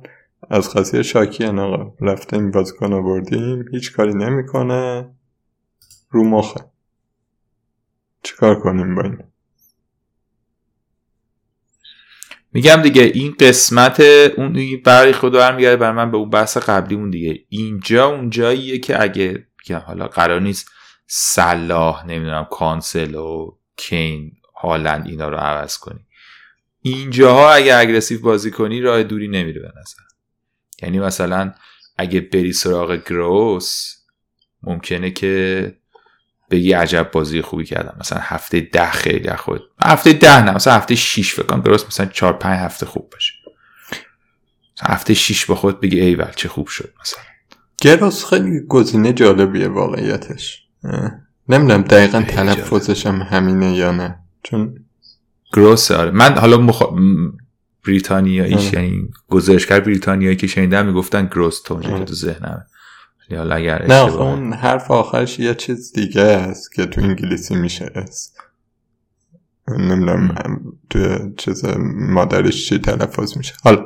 [0.50, 1.94] از قضیه شاکی آقا.
[2.02, 5.10] رفتیم بازیکن آوردیم هیچ کاری نمی‌کنه.
[6.10, 6.62] رو مخه.
[8.24, 9.33] چیکار کنیم با این؟
[12.54, 14.00] میگم دیگه این قسمت
[14.38, 17.46] اون برای خود برمیگرده بر من به اون بحث قبلی اون دیگه.
[17.50, 19.48] اینجا اون جاییه که اگه
[19.86, 20.70] حالا قرار نیست
[21.08, 24.32] صلاح نمی‌دونم کانسل و کین
[24.62, 26.06] هالند اینا رو عوض کنی.
[26.82, 30.04] اینجاها اگه اگرسیو بازی کنی راه دوری نمیره به نظر.
[30.82, 31.54] یعنی مثلا
[31.98, 33.96] اگه بری سراغ گروس
[34.64, 35.76] ممکنه که
[36.54, 37.96] بگی عجب بازی خوبی کردم.
[38.00, 39.62] مثلا هفته ده خیلی خود.
[39.84, 43.34] هفته ده نه مثلا هفته شیش فکر درست مثلا چهار پنج هفته خوب باشه.
[44.82, 47.24] هفته شیش با خود بگی ایول چه خوب شد مثلا.
[47.82, 50.64] گروس خیلی گزینه جالبیه واقعیتش.
[51.50, 54.20] نمی‌دونم دقیقا تلفظش هم همینه یا نه.
[54.44, 54.76] چون
[55.54, 56.12] گروس آره.
[56.12, 56.84] من حالا مخ...
[57.88, 62.66] بریتانیاییش یعنی گزارشگر بریتانیایی که شنیدم می‌گفتن گروس که تو ذهنمه.
[63.36, 68.40] حالا اگر نه اون حرف آخرش یه چیز دیگه است که تو انگلیسی میشه است
[69.68, 70.36] نمی‌دونم
[70.90, 71.66] تو چیز
[72.10, 73.54] مادرش چی تلفظ میشه.
[73.64, 73.84] حالا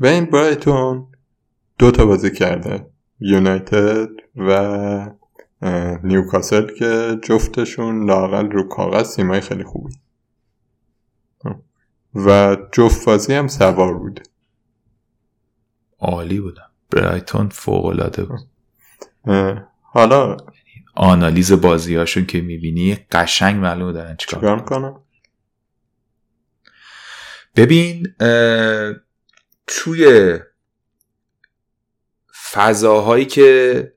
[0.00, 1.06] و این برایتون
[1.78, 2.86] دو تا بازی کرده.
[3.20, 5.10] یونایتد و
[6.02, 9.94] نیوکاسل که جفتشون لاقل رو کاغذ سیمای خیلی خوبی.
[12.14, 14.20] و جفت بازی هم سوار بود
[15.98, 18.40] عالی بودم برایتون فوق العاده بود
[19.82, 20.36] حالا
[20.94, 24.94] آنالیز بازیهاشون که می‌بینی قشنگ معلوم دارن چیکار می‌کنن.
[27.56, 28.14] ببین
[29.66, 30.38] توی
[32.52, 33.92] فضاهایی که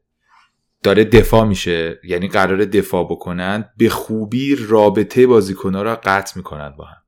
[0.83, 6.85] داره دفاع میشه یعنی قرار دفاع بکنن به خوبی رابطه بازیکنها را قطع می‌کنن با
[6.85, 7.03] هم.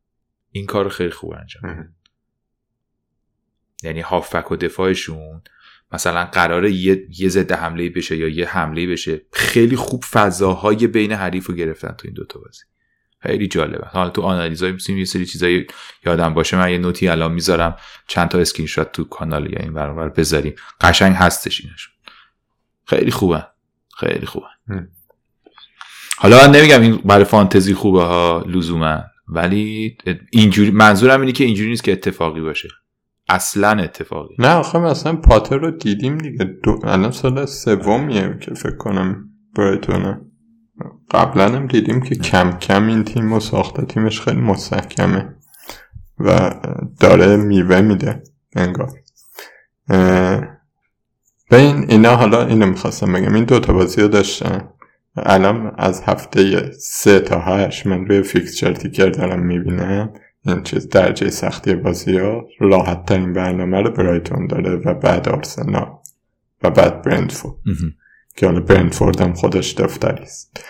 [0.51, 1.93] این کار خیلی خوب انجام
[3.83, 5.41] یعنی هافک و دفاعشون
[5.91, 9.21] مثلا قراره یه, یه ضد حمله بشه یا یه حمله بشه.
[9.33, 12.63] خیلی خوب فضاهای بین حریف رو گرفتن تو این دوتا بازی.
[13.19, 13.87] خیلی جالبه.
[13.87, 15.67] حالا تو آنالیزای میسیم یه سری چیزایی
[16.05, 16.57] یادم باشه.
[16.57, 17.77] من یه note ی الان می‌ذارم.
[18.07, 20.55] چند تا اسکرین شات تو کانال یا این برابر بذاریم.
[20.81, 21.89] قشنگ هستش اینش
[22.85, 23.47] خیلی خوبه.
[23.97, 24.47] خیلی خوبه.
[26.17, 29.97] حالا من نمیگم این برای فانتزی خوبه ها لزوما ولی
[30.31, 32.69] اینجوری منظورم اینه که اینجوری نیست که اتفاقی باشه.
[33.29, 34.35] اصلا اتفاقی.
[34.39, 36.45] نه آخه مثلا پاتر رو دیدیم دیگه.
[36.45, 36.79] دو...
[36.83, 40.21] الان سال سومیه که فکر کنم برایتونه.
[41.11, 45.35] قبلا هم دیدیم که کم کم این تیم و ساخته تیمش خیلی مستحکمه
[46.19, 46.51] و
[46.99, 48.23] داره میوه میده
[48.55, 48.91] انگار.
[51.49, 53.33] به این اینا حالا اینو می‌خواستم بگم.
[53.33, 54.69] این دوتا بازی رو داشتن.
[55.15, 60.13] الان از هفته سه تا هشت من روی فیکسچر تیکر دارم می‌بینم.
[60.63, 65.97] چیز درجه سختی بازی ها راحت ترین برنامه رو برایتون داره و بعد آرسنال
[66.63, 67.55] و بعد برنتفورد
[68.35, 70.63] که حالا برنتفورد هم خودش دفتری است.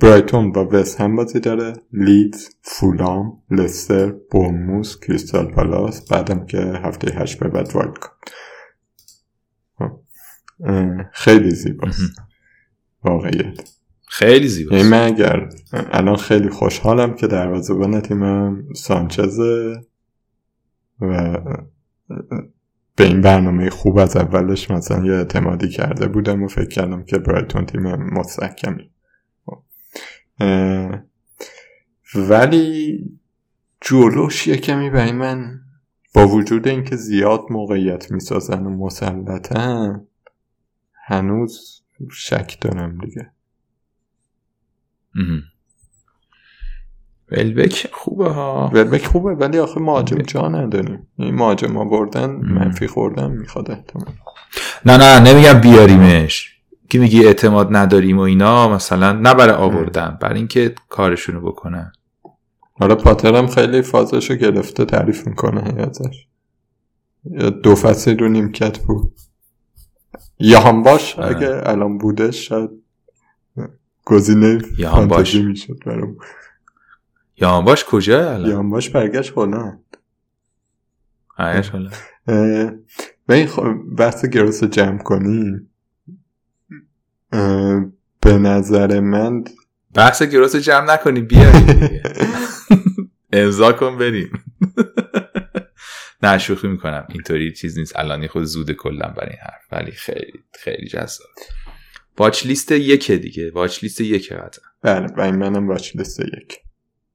[0.00, 1.72] برایتون با وست هم بازی داره.
[1.92, 7.98] لیدز فولام لستر بورنموث کریستال پالاس بعدم که هفته هشت به بعد wild
[11.12, 12.16] خیلی زیباست.
[13.04, 13.70] واقعیت.
[14.14, 19.80] خیلی یعنی من اگر الان خیلی خوشحالم که دروازه‌بان تیمم سانچزه
[21.00, 21.40] و
[22.96, 27.18] به این برنامه خوب از اولش مثلا یه اعتمادی کرده بودم و فکر کردم که
[27.18, 28.90] برایتون تیم مستحکمی.
[32.14, 33.04] ولی
[33.80, 35.60] جلوش یه کمی برای من
[36.14, 40.06] با وجود اینکه زیاد موقعیت می‌سازن و مسلطن
[41.06, 43.32] هنوز شک دارم دیگه.
[47.30, 48.70] ولبک خوبه ها.
[48.74, 51.06] ولبک خوبه ولی آخه مهاجم جا نداریم.
[51.16, 54.14] این مهاجم آوردن منفی خوردن می‌خواد احتمال
[54.86, 56.48] نه نه نمیگم بیاریمش.
[56.90, 61.92] که میگی اعتماد نداریم و اینا مثلا نه برای آوردن برای اینکه کارشونو بکنن.
[62.72, 66.26] حالا پاترم خیلی فازشو گرفته تعریف می‌کنه ازش.
[67.24, 69.12] یا دو فصل رو نیمکت بود
[70.38, 72.70] یا هم باش اگه الان بوده شاید
[74.12, 76.16] گزینه فانتزی می‌شد برام
[77.36, 79.96] یا هم باش کجا الان؟ یا هم باش برگشت هلند
[81.38, 81.96] برگشت هلند
[83.28, 83.48] و این
[83.96, 85.70] بحث گروس جمع کنیم.
[88.20, 89.44] به نظر من
[89.94, 91.52] بحث گروس جمع نکنیم بیا
[93.32, 94.30] امضا کن بریم.
[96.22, 97.06] نه شوخی می‌کنم.
[97.08, 97.96] اینطوری چیز نیست.
[97.96, 99.62] الان خود زود کلا برای این حرف.
[99.72, 101.26] ولی خیلی خیلی جذاب.
[102.18, 104.64] واچ لیست یکه دیگه واچ لیست یکه قطعا.
[104.82, 106.58] بله و این منم واچ لیست یک.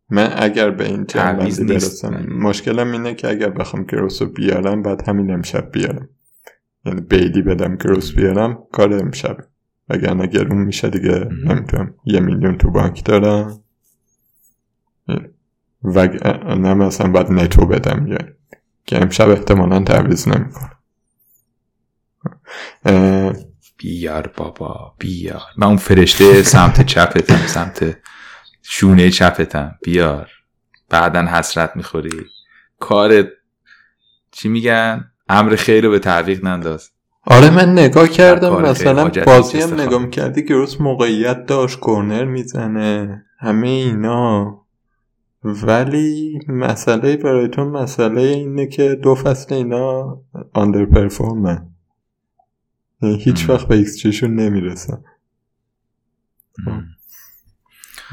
[0.09, 5.09] من اگر به این جنبندی برسم مشکلم اینه که اگر بخوام کروس رو بیارم بعد
[5.09, 6.09] همین امشب بیارم.
[6.85, 9.37] یعنی بیدی بدم کروس بیارم کار امشب
[9.89, 13.63] وگرنه گرون میشه دیگه نمی‌تونم یه میلیون تو بانک دارم.
[15.83, 16.07] و
[16.55, 18.31] نه مثلا باید نتو بدم یعنی.
[18.85, 20.77] که امشب احتمالا تعویز نمی‌کنم.
[23.77, 25.41] بیار بابا بیار.
[25.57, 27.97] من اون فرشته سمت چپتم سمت
[28.63, 29.75] شونه چپتم.
[29.83, 30.29] بیار.
[30.89, 32.25] بعدا حسرت می‌خوری.
[32.79, 33.23] کار
[34.31, 36.89] چی میگن؟ امر خیر رو به تعویق ننداز.
[37.25, 43.23] آره من نگاه کردم مثلا بازی هم نگاه می‌کردی که روز موقعیت داشت کرنر می‌زنه
[43.39, 44.61] همه اینا.
[45.43, 50.17] ولی مسئله برای تو مسئله اینه که دو فصل اینا
[50.53, 51.66] آندر پرفورمن
[53.01, 55.03] هیچ وقت به ایکس جیشون نمی‌رسن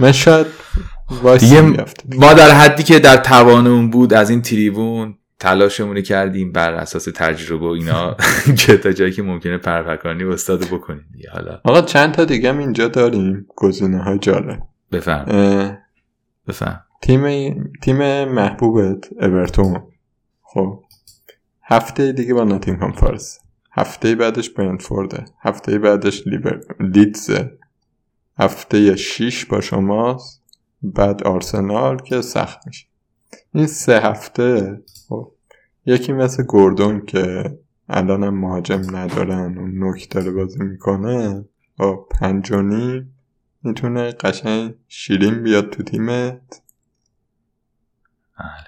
[0.00, 0.46] من شاید
[1.38, 1.60] دیگه
[2.16, 7.66] ما در حدی که در توانمون بود از این تریبون تلاشمون کردیم بر اساس تجربه
[7.66, 8.16] و اینا.
[8.58, 11.04] که تا جایی که ممکنه پرپکانی استاد بکنیم.
[11.12, 11.60] دیگه حالا.
[11.64, 13.46] آقا چند تا دیگه هم اینجا داریم.
[13.56, 14.62] گزینه های جالب.
[14.92, 15.78] بفهم.
[16.48, 16.80] بفهم.
[17.02, 19.82] تیم تیم محبوبت اورتون.
[20.42, 20.82] خب.
[21.62, 23.43] هفته دیگه با ناتینگهام فارس.
[23.76, 27.58] هفته بعدش برنتفورده هفته بعدش لیبر لیدزه.
[28.38, 30.42] هفته 6 با شماست.
[30.82, 32.86] بعد آرسنال که سخت میشه.
[33.54, 35.32] این سه هفته خب
[35.86, 37.58] یکی مثل گوردون که
[37.88, 41.44] الان هم مهاجم ندارن و نوک داره بازی می‌کنه.
[41.76, 43.06] با پنجونی
[43.62, 46.62] می‌تونه قشنگ شیرین بیاد تو تیمت.
[48.38, 48.66] بله.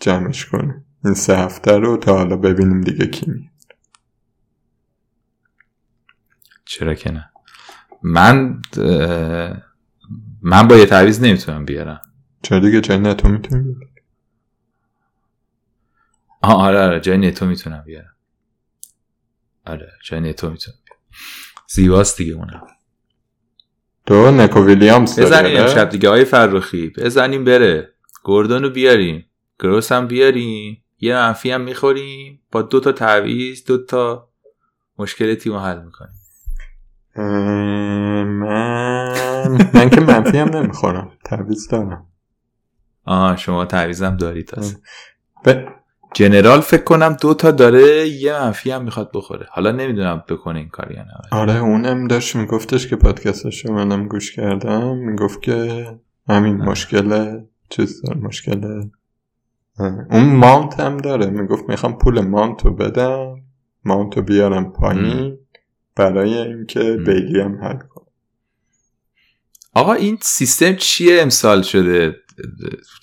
[0.00, 0.84] جمعش کنه.
[1.04, 3.51] این سه هفته رو تا حالا ببینیم دیگه کی میاد
[6.72, 7.30] چرا که نه؟
[8.02, 8.62] من
[10.42, 12.00] من با یه تعویز نمی‌تونم بیارم.
[12.42, 13.80] چرا دیگه؟ جای نتو می‌تونم
[16.42, 18.16] آه آره آره جای نتو می‌تونم بیارم.
[19.66, 20.76] آره جای نتو می‌تونم
[21.68, 22.66] زیباست دیگه اونم.
[24.06, 26.90] تو نکو ویلیامز بزنیم امشب دیگه های فرخی.
[26.90, 27.94] بزنیم بره.
[28.24, 29.30] گوردون رو بیاریم.
[29.58, 30.84] گروس هم بیاریم.
[31.00, 32.42] یه منفی هم می‌خوریم.
[32.52, 34.28] با دو تا تعویز دو تا
[34.98, 36.21] مشکل تیم حل می‌کنیم.
[37.16, 38.38] من
[39.74, 41.12] من که منفی هم نمی‌خورم.
[41.24, 42.06] تعویز دارم.
[43.04, 44.46] آه شما تعویزم دارید.
[44.46, 44.76] تازه
[45.44, 45.54] ب...
[46.14, 49.46] جنرال فکر کنم دو تا داره یه منفی هم می‌خواد بخوره.
[49.50, 51.12] حالا نمی‌دونم بکنه این کار یا نه.
[51.30, 54.96] آره اونم داشت میگفتش که پادکستش منم گوش کردم.
[54.96, 55.86] می‌گفت که
[56.28, 57.38] همین مشکل
[57.68, 58.82] چیز داره مشکل
[60.10, 61.26] اون مانت هم داره.
[61.26, 63.34] می‌گفت می‌خوام پول مانت رو بدم
[63.84, 65.38] مانت رو بیارم پایین.
[65.96, 68.06] برای اینکه بیلی هم حل کنم.
[69.74, 72.16] آقا این سیستم چیه امسال شده؟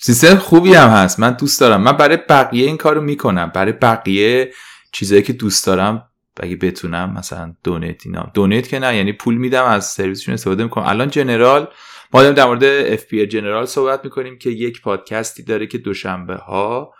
[0.00, 1.20] سیستم خوبی هم هست.
[1.20, 1.82] من دوست دارم.
[1.82, 3.52] من برای بقیه این کارو می‌کنم.
[3.54, 4.52] برای بقیه
[4.92, 6.06] چیزایی که دوست دارم
[6.40, 8.30] اگه بتونم مثلا donate اینا.
[8.34, 10.84] donate که نه یعنی پول میدم از سرویسشون استفاده می‌کنم.
[10.84, 11.68] الان General
[12.12, 16.94] ما داریم در مورد FPL General صحبت می‌کنیم که یک پادکستی داره که دوشنبه ها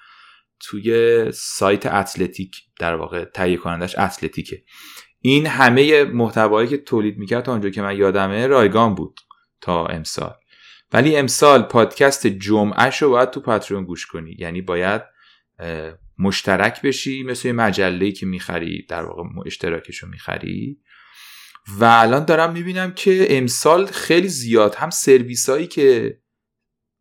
[0.60, 4.62] توی سایت اتلتیک در واقع تهیه کنندش اتلتیکه.
[5.20, 9.20] این همه محتوایی که تولید می‌کرد تا اونجا که من یادمه رایگان بود
[9.60, 10.34] تا امسال.
[10.92, 14.36] ولی امسال پادکست جمعهش رو باید تو پاتریون گوش کنی.
[14.38, 15.02] یعنی باید
[16.18, 20.80] مشترک بشی مثل یه مجله که می‌خری در واقع اشتراکش رو می‌خری.
[21.78, 26.18] و الان دارم می‌بینم که امسال خیلی زیاد هم سرویس هایی که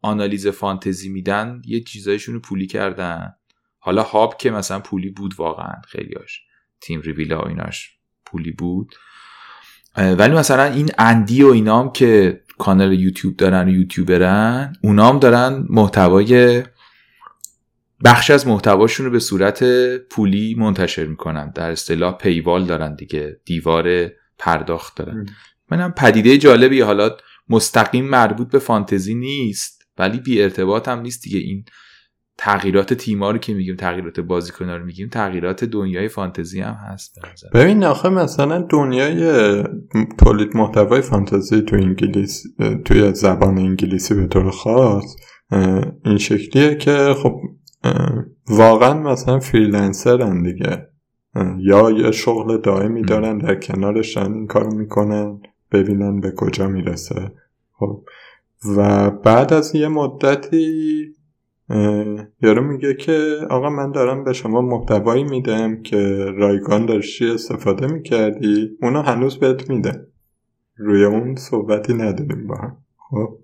[0.02, 3.34] آنالیز فانتزی میدن یه چیزایشون رو پولی کردن.
[3.80, 6.42] حالا هاب که مثلا پولی بود واقعا خیلیاش
[6.82, 7.99] تیم ریویلا و ایناش.
[8.32, 8.96] پولی بود.
[9.98, 16.64] ولی مثلا این اندی و اینام که کانال یوتیوب دارن و یوتیوبرن اونام دارن محتوای
[18.04, 19.64] بخش از محتواشون رو به صورت
[19.98, 21.52] پولی منتشر می‌کنن.
[21.56, 25.26] در اصطلاح پیوال دارن دیگه دیوار پرداخت دارن.
[25.72, 27.18] منم پدیده جالبی حالا
[27.50, 31.40] مستقیم مربوط به فانتزی نیست ولی بی ارتباط هم نیست دیگه.
[31.40, 31.66] این
[32.42, 37.16] تغییرات تیما رو که میگیم تغییرات بازیکن‌ها رو میگیم تغییرات دنیای فانتزی هم هست
[37.54, 39.64] ببین آخه مثلا دنیای
[40.18, 42.44] تولید محتوای فانتزی تو انگلیس
[42.86, 45.16] توی زبان انگلیسی به طور خاص
[46.06, 47.42] این شکلیه که خب
[48.50, 50.88] واقعا مثلا فریلنسرن دیگه.
[51.58, 57.32] یا یه شغل دائمی دارن در کنارش این کارو می‌کنن ببینن به کجا می‌رسه.
[57.80, 58.04] خب
[58.78, 61.06] و بعد از یه مدتی
[62.42, 68.70] یارو میگه که آقا من دارم به شما محتوایی میدم که رایگان داشتی استفاده می‌کردی
[68.82, 70.08] اونا هنوز بهت میده
[70.78, 72.78] روی اون صحبتی نداریم با هم.
[73.10, 73.38] خب؟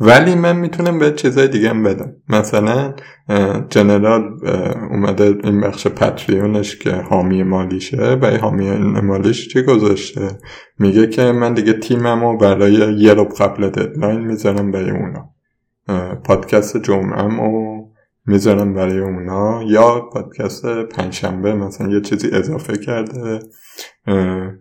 [0.00, 2.16] ولی من می‌تونم به چیزای دیگه هم بدم.
[2.28, 2.94] مثلا
[3.68, 4.22] جنرال
[4.90, 8.70] اومده این بخش پتریونش که حامی مالیشه و حامی
[9.02, 10.28] مالیش چی گذاشته؟
[10.78, 15.31] میگه که من دیگه تیممو برای یه قبل ددلاین می‌ذارم برای اونا.
[16.24, 17.82] پادکست جمعه و
[18.26, 23.38] می‌ذارم برای اونا یا پادکست پنجشنبه مثلا یه چیزی اضافه کرده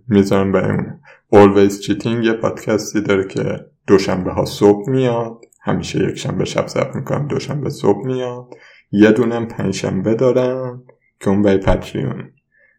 [0.08, 1.00] می‌ذارم برای اونا.
[1.34, 6.96] Always Cheating یه پادکستی داره که دوشنبه ها صبح میاد همیشه یک شنبه شب ضبط
[6.96, 8.46] می‌کنم دوشنبه صبح میاد.
[8.92, 10.84] یه دونم پنجشنبه دارم
[11.20, 12.32] که اون برای پتریون.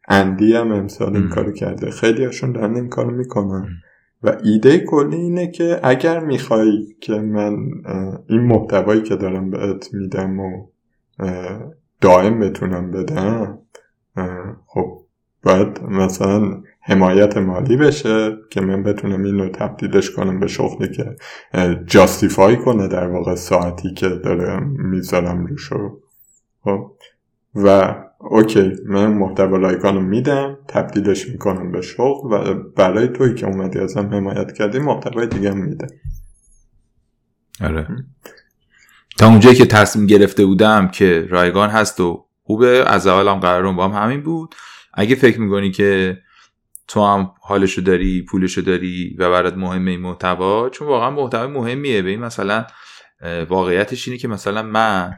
[0.09, 1.91] اندی هم امسال این کارو کرده.
[1.91, 3.69] خیلی هاشون دارن این کارو می‌کنن.
[4.23, 7.57] و ایده کلی اینه که اگر می‌خوای که من
[8.29, 10.67] این محتوایی که دارم بهت میدم و
[12.01, 13.59] دائم بتونم بدم
[14.67, 15.03] خب
[15.43, 21.17] باید مثلا حمایت مالی بشه که من بتونم اینو تبدیلش کنم به شغلی که
[21.87, 26.01] جاستیفای کنه در واقع ساعتی که داره می‌ذارم روشو.
[26.65, 26.93] خب
[27.55, 27.95] و
[28.31, 34.07] اوکی من محتوا لایکانو میدم تبدیلش می‌کنم به شغل و برای توی که اومدی ازم
[34.07, 35.87] حمایت کردی محتوای دیگه هم میده
[37.61, 37.87] آره.
[39.19, 43.77] تا اونجایی که تصمیم گرفته بودم که رایگان هست و خوبه از اول هم قرارم
[43.77, 44.55] با هم همین بود.
[44.95, 46.19] اگه فکر می‌کنی که
[46.89, 52.03] تو هم حالشو داری پولشو داری و برات مهمه این محتوا چون واقعا محتوا مهمیه.
[52.03, 52.67] به این مثلا
[53.49, 55.17] واقعیتش اینه که مثلا من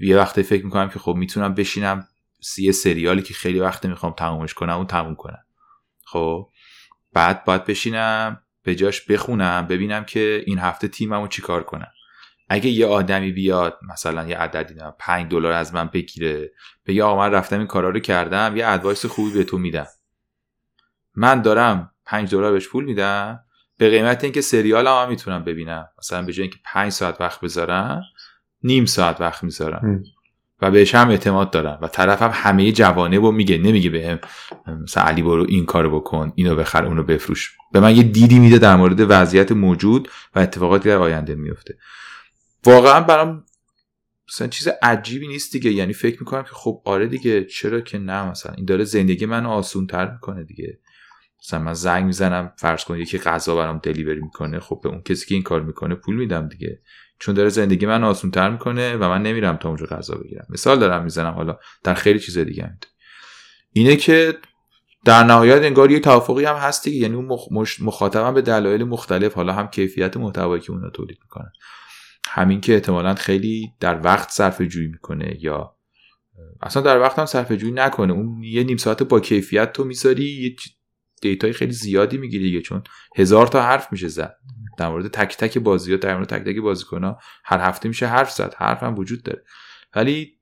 [0.00, 2.08] یه وقتی فکر می‌کنم که خب می‌تونم بشینم
[2.58, 5.44] یه سریالی که خیلی وقت می‌خوام تمومش کنم اون تموم کنم.
[6.04, 6.50] خب
[7.12, 11.92] بعد باید بشینم به جاش بخونم ببینم که این هفته تیممو چیکار کنم.
[12.48, 16.50] اگه یه آدمی بیاد مثلا یه عددی 5 دلار از من بگیره
[16.86, 19.86] بگه آقا من رفتم این کارا رو کردم یه ادوایس خوبی به تو میدم.
[21.14, 23.44] من دارم 5 دلار بهش پول میدم
[23.76, 25.88] به قیمت اینکه سریال هم, می‌تونم ببینم.
[25.98, 28.02] مثلا به جای اینکه 5 ساعت وقت بذارم
[28.62, 30.02] نیم ساعت وقت می‌ذارم
[30.62, 34.18] و بهش هم اعتماد دارم و طرفم همه جوانه و میگه نمیگه بهم
[34.82, 37.56] مثلا علی برو این کارو بکن اینو بخر اونو بفروش.
[37.72, 41.78] به من یه دیدی میده در مورد وضعیت موجود و اتفاقاتی در آینده میفته.
[42.64, 43.44] واقعا برام
[44.28, 45.72] مثلا چیز عجیبی نیست دیگه.
[45.72, 48.52] یعنی فکر می‌کنم که خب آره دیگه چرا که نه مثلا.
[48.52, 50.78] این داره زندگی من آسون تر می‌کنه دیگه.
[51.44, 55.26] مثلا من زنگ می‌زنم فرض کن یکی غذا برام دلیوری می‌کنه خب به اون کسی
[55.26, 56.80] که این کار می‌کنه پول میدم دیگه.
[57.20, 60.46] چون داره زندگی من آسون تر می‌کنه و من نمیرم تا اونجا غذا بگیرم.
[60.48, 62.78] مثال دارم می‌زنم حالا در خیلی چیز دیگه هم.
[63.72, 64.38] اینه که
[65.04, 67.38] در نهایت انگار یه توافقی هم هست یعنی اون
[67.80, 71.52] مخاطبم به دلایل مختلف حالا هم کیفیت محتوایی که اونا تولید می‌کنن.
[72.28, 75.76] همین که احتمالا خیلی در وقت صرف جویی می‌کنه یا
[76.62, 78.12] اصلا در وقت هم صرف جویی نکنه.
[78.12, 80.56] اون یه نیم ساعت با کیفیت تو می‌ذاری یه
[81.22, 82.82] data ی خیلی زیادی می‌گیری چون
[83.16, 84.36] هزار تا حرف میشه زد.
[84.78, 88.06] در مورد تک تک بازی ها در مورد تک تک بازیکن ها هر هفته میشه
[88.06, 88.54] حرف زد.
[88.58, 89.42] حرف هم وجود داره.
[89.94, 90.32] ولی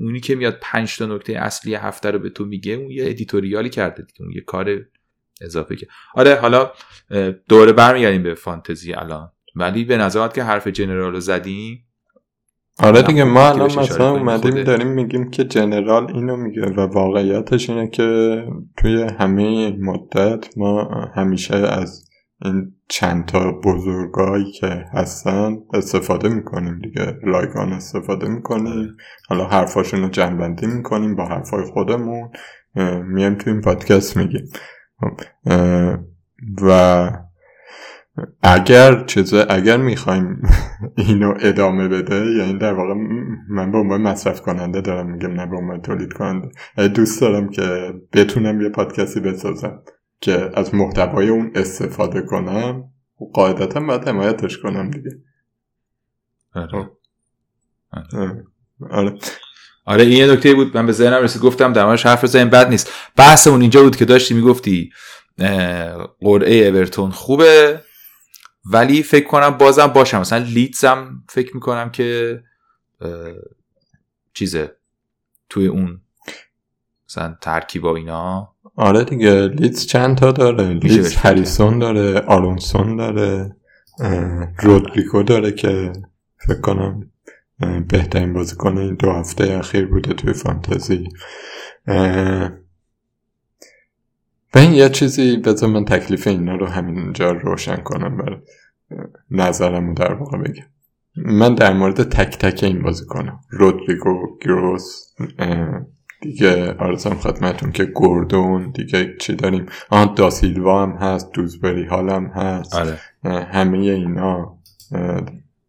[0.00, 3.64] اونی که میاد پنج تا نکته اصلی هفته رو به تو میگه اون یه editorial
[3.64, 4.78] ی کرده دیگه اون یه کار
[5.40, 6.72] اضافه که آره حالا
[7.48, 9.32] دوره برمیگردیم به فانتزی الان.
[9.54, 11.86] ولی به نظرات که حرف جنرال رو زدیم.
[12.78, 17.88] آره دیگه ما الان مثلا اومدیم داریم میگیم که جنرال اینو میگه و واقعیتش اینه
[17.88, 18.42] که
[18.76, 22.08] توی همه مدت ما همیشه از
[22.44, 27.18] این چند تا بزرگایی که هستن استفاده می‌کنیم دیگه.
[27.22, 28.96] رایگان استفاده می‌کنیم.
[29.28, 32.30] حالا حرفاشون رو جنبندی می‌کنیم با حرفای خودمون.
[33.08, 34.48] میایم توی این پادکست میگیم.
[35.00, 35.20] خب،
[36.62, 37.10] و
[38.42, 40.42] اگر چیزه اگر می‌خوایم
[41.08, 42.94] اینو ادامه بده یعنی در واقع
[43.48, 46.48] من به عنوان مصرف کننده دارم میگم نه به عنوان تولید کننده
[46.94, 49.82] دوست دارم که بتونم یه پادکستی بسازم.
[50.22, 52.84] که از محتوای اون استفاده کنم
[53.20, 55.10] و قاعدتا باید حمایتش کنم دیگه.
[56.54, 56.68] آره.
[56.68, 56.88] خب.
[58.12, 58.44] آره.
[58.90, 59.18] آره.
[59.84, 60.76] آره این یه نکته بود.
[60.76, 61.42] من به ذهنم رسید.
[61.42, 62.50] گفتم در حرف بزنیم.
[62.50, 62.92] بد نیست.
[63.16, 64.92] بحثمون اینجا بود که داشتی می‌گفتی
[66.20, 67.82] قرعه اورتون خوبه
[68.64, 72.40] ولی فکر کنم بازم باشم مثلا لیدزم فکر می‌کنم که
[74.34, 74.76] چیزه.
[75.48, 76.00] توی اون
[77.08, 78.54] مثلا ترکیبا اینا.
[78.76, 83.56] آره دیگه لیدز چند تا داره لیدز هریسون داره آلونسون داره
[84.58, 85.92] رودریگو داره که
[86.36, 87.10] فکر کنم
[87.88, 91.08] بهترین بازیکن این دو هفته اخیر بوده توی فانتزی.
[94.54, 98.40] و این یه چیزی بذار من تکلیف اینا رو همینجا روشن کنم بر
[99.30, 100.64] نظرم در واقع بگم.
[101.16, 105.14] من در مورد تک تک این بازی کنم رودریگو گروس
[106.22, 106.74] دیگه.
[106.78, 112.74] آرزم خدمتون که گوردون دیگه چی داریم؟ آن داسیلوا هم هست دوزبری حال هم هست.
[112.74, 112.98] آره.
[113.24, 114.58] همه اینا.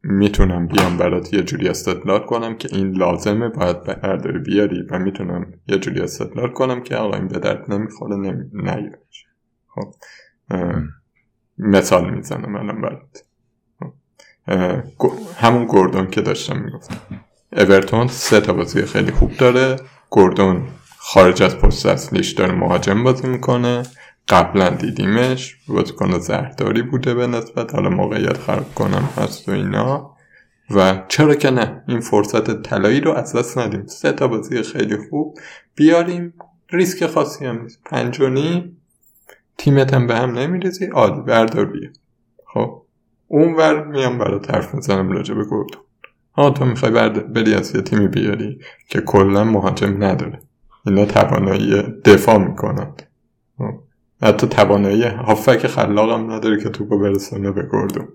[0.04, 5.54] می‌تونم بیام برات یه جوری استدلال کنم که این لازمه باید برداری بیاری و می‌تونم
[5.68, 8.90] یه جوری استدلال کنم که آقا این به درد نمی‌خوره نمی...
[9.68, 9.94] خب.
[11.58, 13.24] مثال می‌زنم الان برات.
[15.36, 16.98] همون گوردون که داشتم می‌گفتم.
[17.58, 19.76] اورتون سه تا بازی خیلی خوب داره.
[20.16, 23.84] گوردون خارج از پست اصلیش داره مهاجم بازی می‌کنه.
[24.30, 25.58] قبلا دیدیمش.
[25.68, 27.76] بازیکن زهرداری بوده به نسبت.
[27.76, 30.16] حالا موقعیت خراب کنم هست و اینا.
[30.70, 33.86] و چرا که نه؟ این فرصت طلایی رو از دست ندیم.
[33.86, 35.40] سه تا بازی خیلی خوب
[35.76, 36.34] بیاریم.
[36.70, 37.82] ریسک خاصی هم نیست.
[37.86, 38.78] پنج و نیم.
[39.58, 40.86] تیمت هم به هم نمیریزی.
[40.86, 41.90] عالی بردار بیا.
[42.46, 42.82] خب.
[43.28, 45.84] اون ور میام برای طرف می‌زنم راجع به گردون.
[46.36, 50.42] ها تو می‌خوای برد بری از یه تیمی بیاری که کلا مهاجم نداره.
[50.86, 52.94] اینا توانایی دفاع می‌کنن.
[54.22, 58.08] حتی توانایی هافک خلاقم نداره که توپو برسونه به گردون.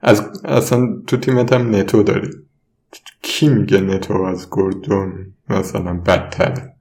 [0.00, 2.30] از اصلا تو تیمت هم نتو داری.
[3.22, 6.74] کی میگه نتو از گردون مثلا بدتره؟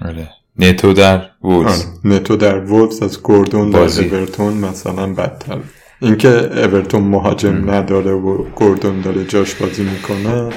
[0.00, 0.28] آره.
[0.58, 2.14] نتو در وولز آره.
[2.14, 5.60] نتو در وولز از گردون در اورتون مثلا بدتر
[6.04, 10.50] اینکه اورتون مهاجم نداره و گردون داره جاش بازی می‌کنه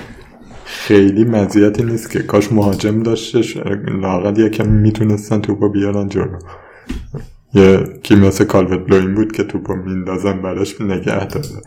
[0.66, 3.58] خیلی مزیتی نیست که کاش مهاجم داشتش
[4.02, 6.40] لاغل یکم می‌تونستن توپا بیارن جلو.
[7.54, 11.62] یه کی مثل کالوت بلوین بود که توپا میندازن براش نگه داره.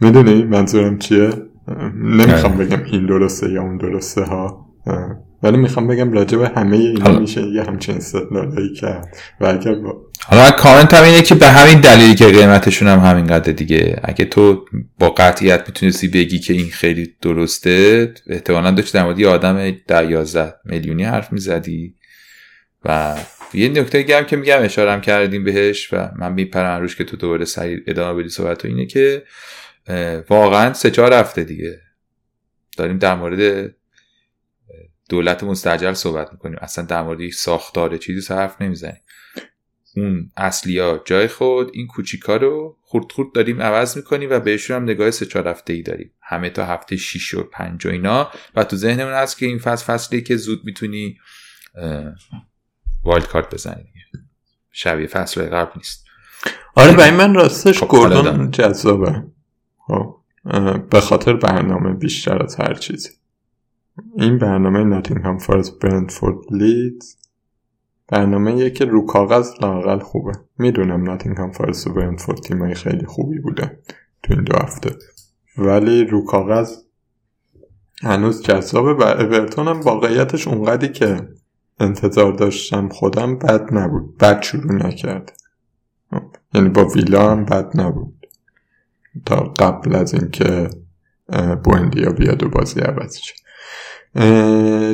[0.00, 1.30] می‌دونی منظورم چیه؟
[1.94, 2.64] نمی‌خوام آره.
[2.64, 4.66] بگم این درسته یا اون درسته ها.
[5.44, 7.18] ولی می‌خوام بگم راجع به همه اینا حالا.
[7.18, 9.16] میشه یه همچین استدلالایی کرد.
[9.40, 10.02] و اگر با...
[10.26, 14.00] حالا کامنت هم اینه که به همین دلیلی که قیمتشون هم همین قدر دیگه.
[14.04, 14.64] اگه تو
[14.98, 20.10] با قطعیت می‌تونستی بگی که این خیلی درسته احتمالا داشت در مورد یه آدم در
[20.10, 21.94] 11 میلیونی حرف می‌زدی.
[22.84, 23.14] و
[23.54, 27.44] یه نکته گم که میگم اشارم کردیم بهش و من میپرم روش که تو دوباره
[27.44, 29.22] سریع ادامه بدی صحبت و اینه که
[30.30, 31.80] واقعا سه چهار هفته دیگه
[32.76, 33.74] داریم در مورد
[35.08, 36.58] دولت مستجر صحبت می‌کنیم.
[36.60, 39.00] اصلا در مورد ساختار چیزی حرف نمی‌زنیم.
[39.96, 44.76] اون اصلی ها جای خود این کوچیکا رو خورد خورد داریم عوض می‌کنیم و بهشون
[44.76, 46.10] هم نگاه سه چهار هفته ای داریم.
[46.22, 48.30] همه تا هفته 6 و 5 و اینا.
[48.54, 51.18] و تو ذهنمون هست که این فصل فصلی که زود می‌تونی
[53.04, 53.84] wild card بزنی.
[54.72, 56.04] شبیه فصل قبل نیست.
[56.74, 59.22] آره برای من راستش خب گوردون جذابه.
[59.78, 60.16] خب،
[60.90, 63.10] به خاطر برنامه بیشتر از هر چیزی.
[64.16, 67.16] این برنامه ناتینگهام فارست برنتفورد لیدز
[68.08, 70.32] برنامه یه که رو کاغذ لاقل خوبه.
[70.58, 73.76] می‌دونم ناتینگهام فارست و برنتفورد تیمای خیلی خوبی بودن
[74.22, 74.90] تو این دو هفته.
[75.58, 76.76] ولی رو کاغذ
[78.02, 81.28] هنوز جذابه و اورتون هم واقعیتش اونقدی که
[81.80, 84.18] انتظار داشتم خودم بد نبود.
[84.18, 85.36] بد شروع نکرد.
[86.54, 88.26] یعنی با ویلا هم بد نبود.
[89.26, 90.70] تا قبل از اینکه
[91.64, 93.43] بوندیا بیاد و بازی عوض شد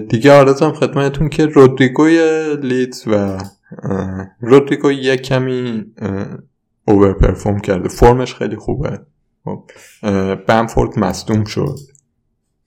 [0.09, 2.19] دیگه آرزم خدمتون که رودریگوی
[2.63, 3.39] لیدز و
[4.41, 5.85] رودریگو یه کمی
[6.85, 7.89] اوور پرفورم کرده.
[7.89, 9.01] فرمش خیلی خوبه.
[9.45, 9.71] خب،
[10.47, 11.79] بمفورد مصدوم شد.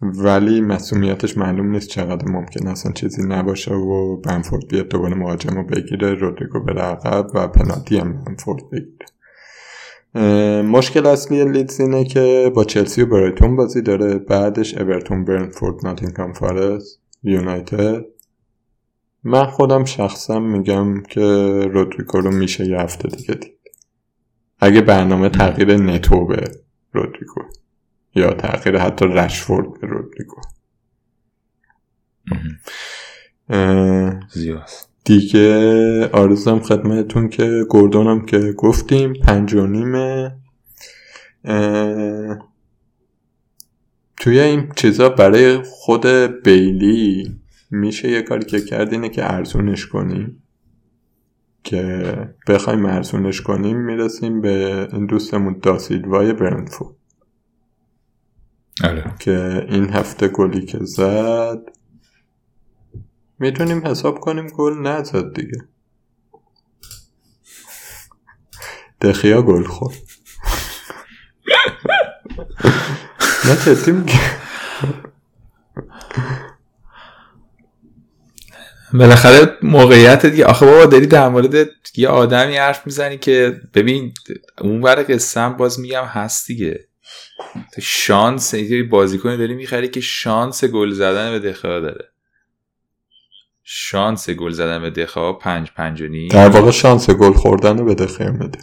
[0.01, 5.63] ولی مسئولیتش معلوم نیست چقدر ممکن اصلا چیزی نباشه و بنفورد بیاد دوباره مهاجم رو
[5.63, 9.05] بگیره رودریگو به عقب و پنالتی هم بنفورد بگیره.
[10.65, 16.33] مشکل اصلی لیدز اینه که با چلسی و برایتون بازی داره بعدش اورتون برنفورد ناتینگهام
[16.33, 18.05] فارست یونایتد.
[19.23, 21.21] من خودم شخصا میگم که
[21.73, 23.53] رودریگو رو میشه یه هفته دیگه دید.
[24.59, 26.51] اگه برنامه تغییر نتو به
[26.91, 27.41] رودریگو
[28.15, 30.41] یا تغییر حتی رشفورد به رودریگو.
[35.03, 40.35] دیگه آرزم خدمتون که گردونم که گفتیم پنج و نیمه.
[44.17, 46.05] توی این چیزا برای خود
[46.43, 47.39] بیلی
[47.71, 50.43] میشه یه کاری که کرد اینه که ارزونش کنیم.
[51.63, 52.13] که
[52.47, 56.95] بخوایم ارزونش کنیم می‌رسیم به این دوستمون داسیلوای برنفورد.
[58.83, 59.15] آره.
[59.19, 61.61] که این هفته گلی که زد
[63.43, 65.57] می‌تونیم حساب کنیم گل نزد دیگه.
[69.01, 69.95] دخیا گل خورد.
[73.45, 74.03] نه کسی
[78.93, 80.45] بالاخره موقعیت دیگه.
[80.45, 84.13] آخه بابا داری در مورد یه آدمی حرف می‌زنی که ببین
[84.61, 86.87] اون ور قسم باز میگم هست دیگه.
[87.81, 92.12] شانس یه بازیکن داری می‌خری که شانس گل زدن به دخواه داره.
[93.63, 96.27] شانس گل زدن به دخواه پنج پنج و نیم.
[96.27, 98.59] در واقع شانس گل خوردن به دخواه میده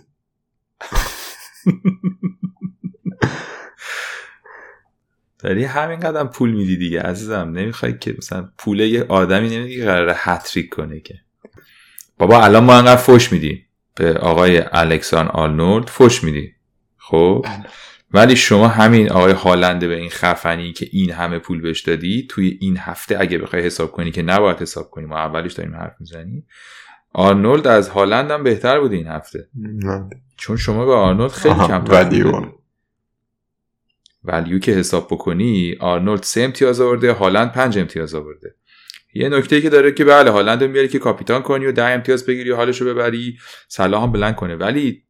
[5.38, 7.53] داری همین قدرم پول میدی دیگه عزیزم.
[7.55, 11.14] نمی‌خوای که مثلا پول یه آدمی نمیدی که قراره هتریک کنه که.
[12.18, 13.66] بابا الان ما انقدر فش میدیم.
[13.94, 16.53] به آقای الکساندر آرنولد فش میدی.
[16.96, 17.64] خب؟ بله.
[18.12, 22.58] ولی شما همین آقای هالنده به این خفنی که این همه پول بهش دادی توی
[22.61, 26.44] این هفته اگه بخوای حساب کنی که نباید حساب کنی ما اولش داریم حرف می‌زنی
[27.12, 29.48] آرنولد از هالند هم بهتر بود این هفته.
[30.36, 31.84] چون شما به آرنولد خیلی کم
[34.24, 38.54] ولیو که حساب بکنی آرنولد سه امتیاز آورده هالند پنج امتیاز آورده.
[39.14, 42.50] یه نکته که داره که بله هالند میاری که کاپیتان کنی و ده امتیاز بگیری
[42.50, 43.38] و حالشو ببری
[43.68, 44.56] سلاح هم بلند کنه.
[44.56, 45.02] ولی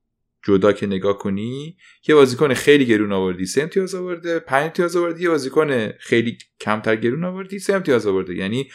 [0.42, 1.76] جدا که نگاه کنی
[2.08, 3.46] یه بازیکن خیلی گرون آوردی.
[3.46, 5.22] سه امتیاز آورده پنج امتیاز آوردی.
[5.22, 8.34] یه بازیکن خیلی کمتر گرون آوردی سه امتیاز آورده.
[8.34, 8.70] یعنی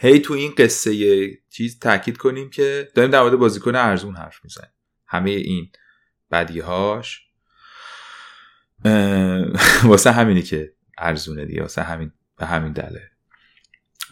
[0.00, 4.44] هی تو این قصه یه چیز تاکید کنیم که داریم در مورد بازیکن ارزون حرف
[4.44, 4.70] می‌زنیم.
[5.06, 5.70] همه این
[6.30, 7.20] بدیهاش
[9.84, 13.10] واسه همینی که ارزونه دیگه واسه همین به همین دله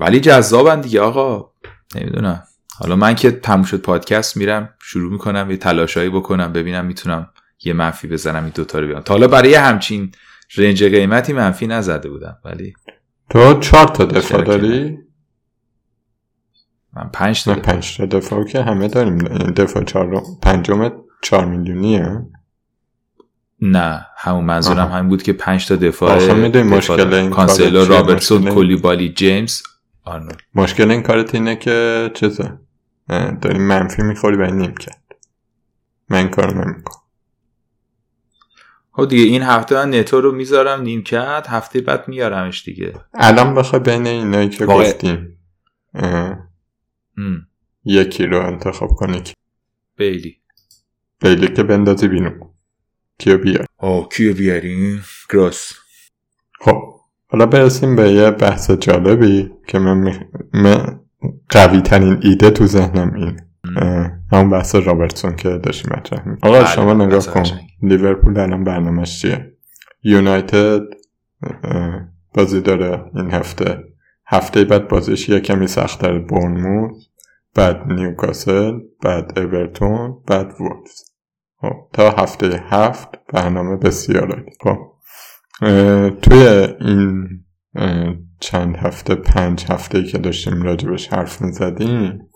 [0.00, 1.52] ولی جذابن دیگه آقا.
[1.94, 2.42] نمی‌دونم.
[2.78, 7.30] حالا من که تموم شد پادکست میرم شروع می‌کنم یه تلاشایی بکنم ببینم می‌تونم
[7.64, 10.12] یه منفی بزنم این دوتا رو بیام تا حالا برای همچین
[10.56, 12.74] رنج قیمتی منفی نزده بودم ولی
[13.30, 14.98] تو چهار تا دفاع داری؟
[16.96, 19.18] من پنج تا پنج تا دفاع که همه داریم.
[19.56, 22.22] دفاع چهار پنجم چهار میلیونیه.
[23.60, 29.62] نه همون منظورم همین بود که پنج تا دفاع مشکل این کانسلو رابرتسون کولیبالی جیمز
[30.04, 30.40] آرنولد.
[30.54, 32.58] مشکل این کارت اینه که چیزه؟
[33.40, 35.16] داری منفی می‌خوری و نیمکت
[36.08, 37.00] من کار نمی‌کنم.
[38.92, 42.92] خب دیگه این هفته من نتو رو می‌ذارم نیمکت هفته بعد میارمش دیگه.
[43.14, 45.38] الان بخوای بین اینایی که گفتیم
[47.84, 49.22] یکی رو انتخاب کنی
[49.96, 50.36] بیلی.
[51.20, 52.30] بیلی که بندازی بینو
[53.18, 55.72] کیو بیار آه کیو بیاریم گراس.
[56.60, 56.94] خب
[57.26, 60.12] حالا برسیم به یه بحث جالبی که من, می...
[60.52, 61.00] من
[61.48, 63.40] قوی ترین ایده تو ذهنم این
[64.32, 67.42] همون بحث رابرتسون که داشتیم مطرح آقا بله، شما نگاه کن.
[67.82, 69.52] لیورپول الان برنامهش چیه؟
[70.02, 70.82] یونایتد
[72.34, 73.84] بازی داره این هفته.
[74.26, 76.18] هفته بعد بازیش یه کمی سختتر.
[76.18, 76.96] برنموث
[77.54, 78.72] بعد نیوکاسل
[79.02, 81.04] بعد اورتون بعد وولفز.
[81.60, 84.78] خب تا هفته هفت برنامه بسیار خب
[86.22, 86.46] توی
[86.80, 87.28] این
[88.44, 92.30] چند هفته پنج هفته که داشتیم راجبش حرف می‌زدیم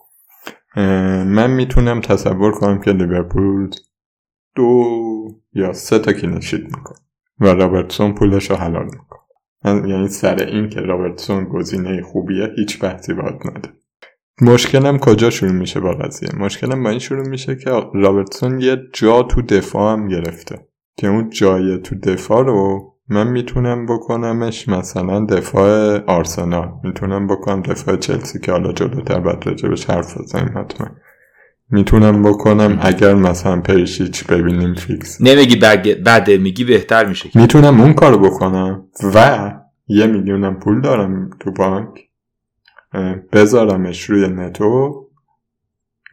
[1.26, 3.70] من می‌تونم تصور کنم که لیورپول
[4.54, 4.84] دو
[5.52, 6.98] یا سه تا clean sheet می‌کنه
[7.40, 9.88] و رابرتسون پولش رو حلال می‌کنه.
[9.90, 13.68] یعنی سر این که رابرتسون گزینه خوبیه هیچ بحثی باید نده.
[14.42, 19.22] مشکلم کجا شروع میشه با قضیه؟ مشکلم با این شروع میشه که رابرتسون یه جا
[19.22, 26.04] تو دفاع هم گرفته که اون جای تو دفاع رو من می‌تونم بکنمش مثلا دفاع
[26.06, 26.72] آرسنال.
[26.84, 30.88] می‌تونم بکنم دفاع چلسی که حالا جلوتر بعد راجبش حرف بزنیم حتما.
[31.70, 35.20] می‌تونم بکنم اگر مثلا پریشیچ ببینیم فیکس.
[35.20, 35.56] نمیگی
[36.06, 39.50] بده میگی بهتر میشه می‌تونم اون کارو بکنم و
[39.88, 41.88] یه میلیونم پول دارم تو بانک.
[43.32, 45.04] بذارمش روی نتو.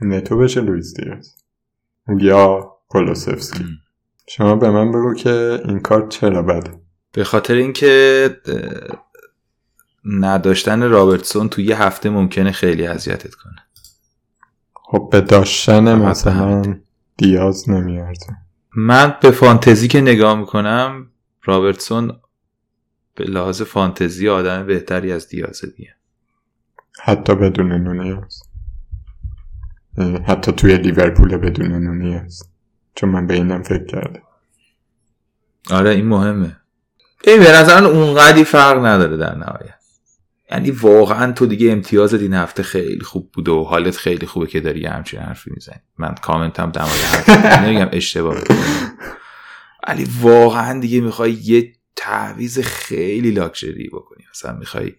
[0.02, 1.36] نتو بشه لویز دیاز.
[2.20, 3.64] یا کولوسفسکی
[4.30, 6.85] شما به من بگو که این کار چرا بده؟
[7.16, 8.30] به خاطر اینکه
[10.06, 13.56] نداشتن رابرتسون تو یه هفته ممکنه خیلی اذیتت کنه.
[14.74, 16.80] خب به داشتن مثلا
[17.18, 18.38] دیاز نمیارزه.
[18.76, 21.12] من به فانتزی که نگاه می‌کنم
[21.44, 22.20] رابرتسون
[23.16, 25.68] به لحاظ فانتزی آدم بهتری از دیازه.
[25.68, 25.96] دیگه
[27.04, 28.44] حتی بدون نونیاز.
[30.28, 32.50] حتی توی لیورپول بدون نونیاز.
[32.96, 34.22] چون من به اینم فکر کردم.
[35.72, 36.58] آره این مهمه.
[37.26, 39.76] این به نظرم اونقدی فرق نداره در نهایت.
[40.52, 44.60] یعنی واقعا تو دیگه امتیاز این هفته خیلی خوب بوده و حالت خیلی خوبه که
[44.60, 45.80] داری همچین حرفی می‌زنی.
[45.98, 47.30] من کامنتم در مورد
[47.64, 48.38] نمیگم اشتباه.
[49.88, 54.24] ولی واقعا دیگه می‌خوای یه تعویز خیلی لاکچری بکنی.
[54.32, 54.94] مثلا می‌خوای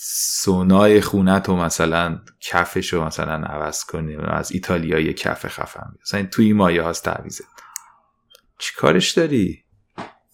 [0.00, 6.28] سونای خونت و مثلا کفش رو مثلا عوض کنی از ایتالیا یه کف خفن مثلا
[6.32, 7.44] توی این مایه هاست تعویزت
[8.58, 9.64] چی کارش داری؟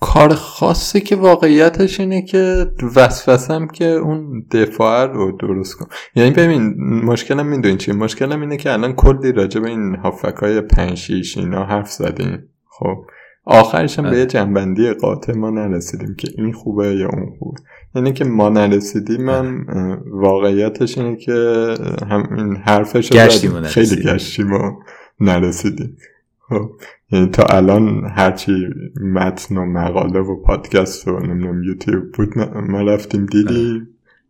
[0.05, 2.67] کار خاصی که واقعیتش اینه که
[2.97, 6.75] وسوسم که اون دفاع رو درست کن یعنی ببین
[7.05, 11.65] مشکلم می‌دونی چی؟ مشکلم اینه که الان کلی راجع به این هافک های پنج اینا
[11.65, 12.49] حرف زدیم.
[12.69, 13.05] خب
[13.45, 17.61] آخرش هم به یه جنبندی قاطع ما نرسیدیم که این خوبه یا اون خوبه.
[17.95, 19.65] یعنی که ما نرسیدیم من
[20.07, 21.33] واقعیتش اینه که
[22.11, 23.13] هم این حرفش
[23.65, 24.73] خیلی گشتیم و
[25.21, 25.97] نرسیدیم.
[26.49, 26.71] خب
[27.33, 28.67] تا الان هرچی
[29.03, 33.89] متن و مقاله و پادکست و نمی‌دونم یوتیوب بود ما رفتیم دیدیم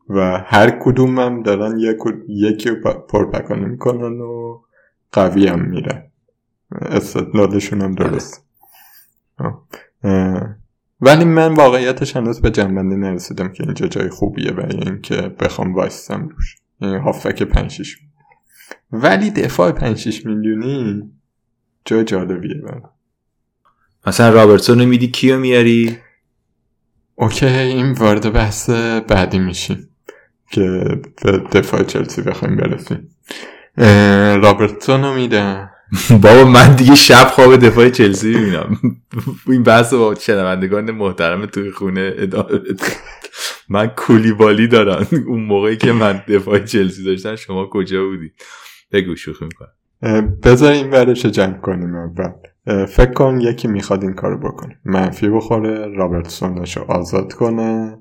[0.08, 1.96] و هر کدوم هم دارن یک
[2.28, 2.70] یکی
[3.08, 4.60] پرپکانه می‌کنن و
[5.12, 6.02] قوی هم میرن.
[6.80, 8.46] استدلالشون هم درست.
[11.00, 16.28] ولی من واقعیتش هنوز به جنبندی نرسیدم که اینجا جای خوبیه برای اینکه بخوام وایستم
[16.28, 16.56] روش.
[16.80, 17.96] یعنی هافک 5
[18.92, 21.10] ولی دفاع 5 میلیونی
[21.84, 22.80] جای جالبیه برای
[24.06, 25.96] مثلا رابرتسون رو میدی کیو میاری؟
[27.14, 28.70] اوکی این وارد بحث
[29.08, 29.88] بعدی میشیم
[30.50, 30.60] که
[31.22, 33.10] به دفاع چلسی بخوایم برسیم.
[34.42, 35.70] رابرتسون رو میدم.
[36.22, 38.80] بابا من دیگه شب خواب دفاع چلسی می‌بینم.
[39.46, 42.60] این بحث با شنوندگان محترم توی خونه ادامه
[43.68, 45.06] من کولیبالی دارم.
[45.26, 48.32] اون موقعی که من دفاع چلسی داشتم شما کجا بودی؟
[48.92, 49.72] بگو شوخی می‌کنم.
[50.42, 52.32] بذار این ورش جمع کنیم اول.
[52.86, 54.78] فکر کن یکی می‌خواد این کارو بکنه.
[54.84, 57.98] منفی بخوره رابرتسونش رو آزاد کنه.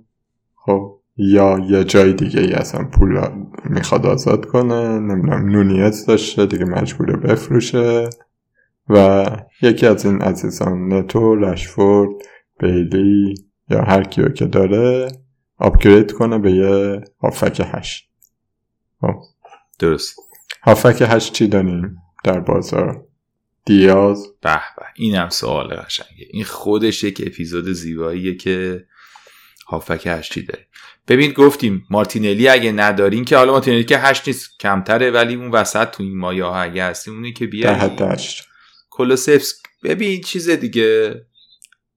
[0.56, 3.28] خب یا یه جای دیگه ای اصلا پول
[3.64, 5.00] می‌خواد آزاد کنه.
[5.00, 8.10] نمی‌دونم نونیت داشته دیگه مجبوره بفروشه.
[8.90, 9.26] و
[9.62, 12.10] یکی از این عزیزان نتو رشفورد
[12.60, 13.34] بیلی
[13.70, 15.08] یا هر کیو که داره
[15.58, 18.10] آپگرید کنه به یه هافک هشت.
[19.02, 19.16] خب.
[19.80, 20.16] درست.
[20.64, 23.06] هافک هشت چی داریم در بازار؟
[23.66, 26.28] دیاز؟ به به اینم سوال قشنگه.
[26.30, 28.86] این خودش یک اپیزود زیباییه که
[29.68, 30.68] هافک هشتی داره
[31.08, 35.92] ببین گفتیم مارتینلی اگه ندارین که حالا مارتینلی که هشت نیست کمتره ولی اون وسط
[35.92, 37.80] تو این مایه ها اگه هستیم اونی که بیاری
[38.90, 41.26] کلوسفسک ببین چیز دیگه.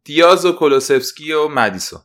[0.04, 2.00] دیاز و کلوسفسکی و مدیسون.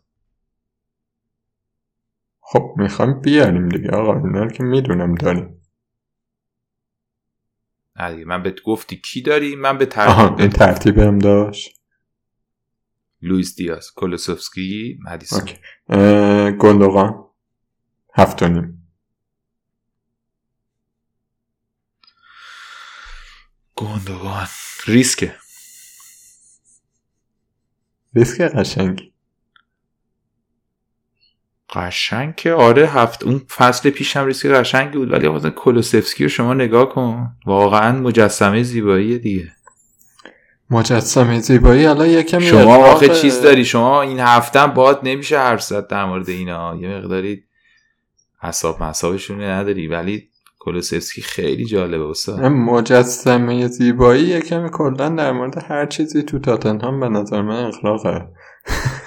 [2.41, 4.13] خب می‌خوام بیاریم دیگه آقا.
[4.13, 5.60] اینا که می‌دونم داریم.
[7.95, 11.81] نه من بهت گفتی کی داری؟ من به ترتیب ترتیبم داشت.
[13.21, 15.49] لویس دیاز کولوسوفسکی مدیسون.
[16.57, 17.25] گندوغان.
[18.15, 18.87] هفت نیم.
[23.75, 24.47] گندوغان.
[24.87, 25.35] ریسکه.
[28.15, 29.10] ریسک قشنگی.
[31.71, 36.29] قشنگ که آره هفت اون فصل پیش هم ریسک قشنگی بود ولی مثلا کولوسفسکی رو
[36.29, 37.31] شما نگاه کن.
[37.45, 39.51] واقعا مجسمه زیبایی دیگه.
[40.69, 41.85] مجسمه زیبایی.
[41.85, 46.29] الان یکم شما واقع چیز داری؟ شما این هفته باد نمیشه حرف زد در مورد
[46.29, 46.75] اینا.
[46.75, 47.43] یه مقداری
[48.43, 50.29] حساب مسابشون نداری ولی
[50.59, 52.39] کلوسفسکی خیلی جالبه استاد.
[52.39, 58.27] مجسمه زیبایی یکم کلا در مورد هر چیزی تو تاتنهام به نظر من اخلاقه.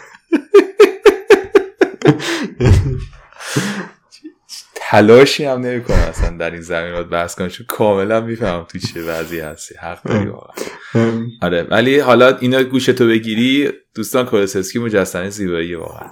[4.75, 9.41] تلاشی هم نمی‌کنه اصلا در این زمینات بحث کنم چون کاملا می‌فهمم تو چه وضعی
[9.41, 9.75] هستی.
[9.75, 10.55] حق داری واقعا.
[11.43, 16.11] آره ولی حالا اینا گوشتو بگیری دوستان کولوسفسکی مجسمه زیبایی واقعا.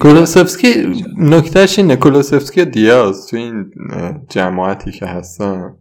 [0.00, 3.72] کولوسفسکی نکتهش اینه کولوسفسکی دیاز تو این
[4.28, 5.76] جماعتی که هستن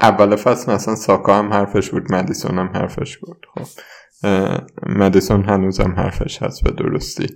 [0.00, 3.66] اول فصل مثلا ساکا هم حرفش بود مدیسون هم حرفش بود خب.
[4.86, 7.26] مدیسون هنوز هم حرفش هست به درستی.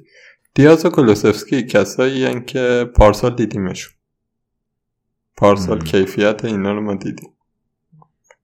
[0.55, 3.95] دیاز و کلوسفسکی کسایی که پارسال دیدیمشون
[5.37, 7.33] پارسال کیفیت اینا رو ما دیدیم.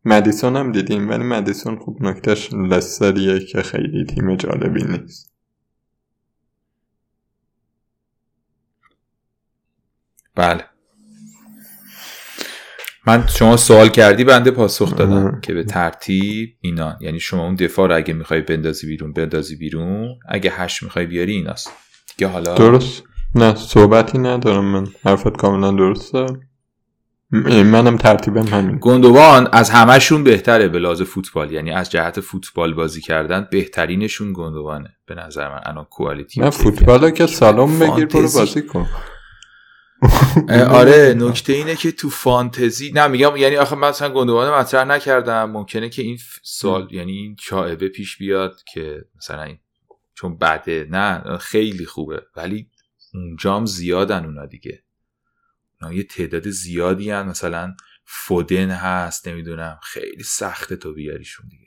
[0.04, 5.32] مدیسون هم دیدیم ولی مدیسون خوب نکتش لستریه که خیلی تیم جالبی نیست.
[10.34, 10.64] بله.
[13.06, 17.88] من شما سوال کردی بنده پاسخ دادم که به ترتیب اینا یعنی شما اون دفاع
[17.88, 21.70] رو اگه می‌خوای بندازی بیرون بندازی بیرون اگه هشت می‌خوای بیاری ایناست.
[22.16, 23.02] دیگه حالا درست.
[23.34, 24.86] نه صحبتی ندارم من.
[25.04, 26.26] حرفت کاملا درسته.
[27.46, 31.52] منم ترتیبم همین گندوان از همهشون بهتره به لحاظ فوتبال.
[31.52, 34.88] یعنی از جهت فوتبال بازی کردن بهترینشون گندوانه.
[35.06, 38.86] به نظر من الان کوالیتی نه فوتبال که سلام بگیر برو بازی کن.
[40.80, 45.50] آره نکته اینه که تو فانتزی نه میگم یعنی آخه مثلا گندوان مطرح نکردم.
[45.50, 49.58] ممکنه که این سال یعنی این چاعبه پیش بیاد که مثلا این
[50.14, 52.70] چون بده نه خیلی خوبه ولی
[53.14, 54.82] اونجام زیادن اونا دیگه.
[55.82, 57.28] اونا یه تعداد زیادی هن.
[57.28, 57.74] مثلا
[58.04, 61.65] فودن هست نمی‌دونم خیلی سخته تو بیاریشون دیگه.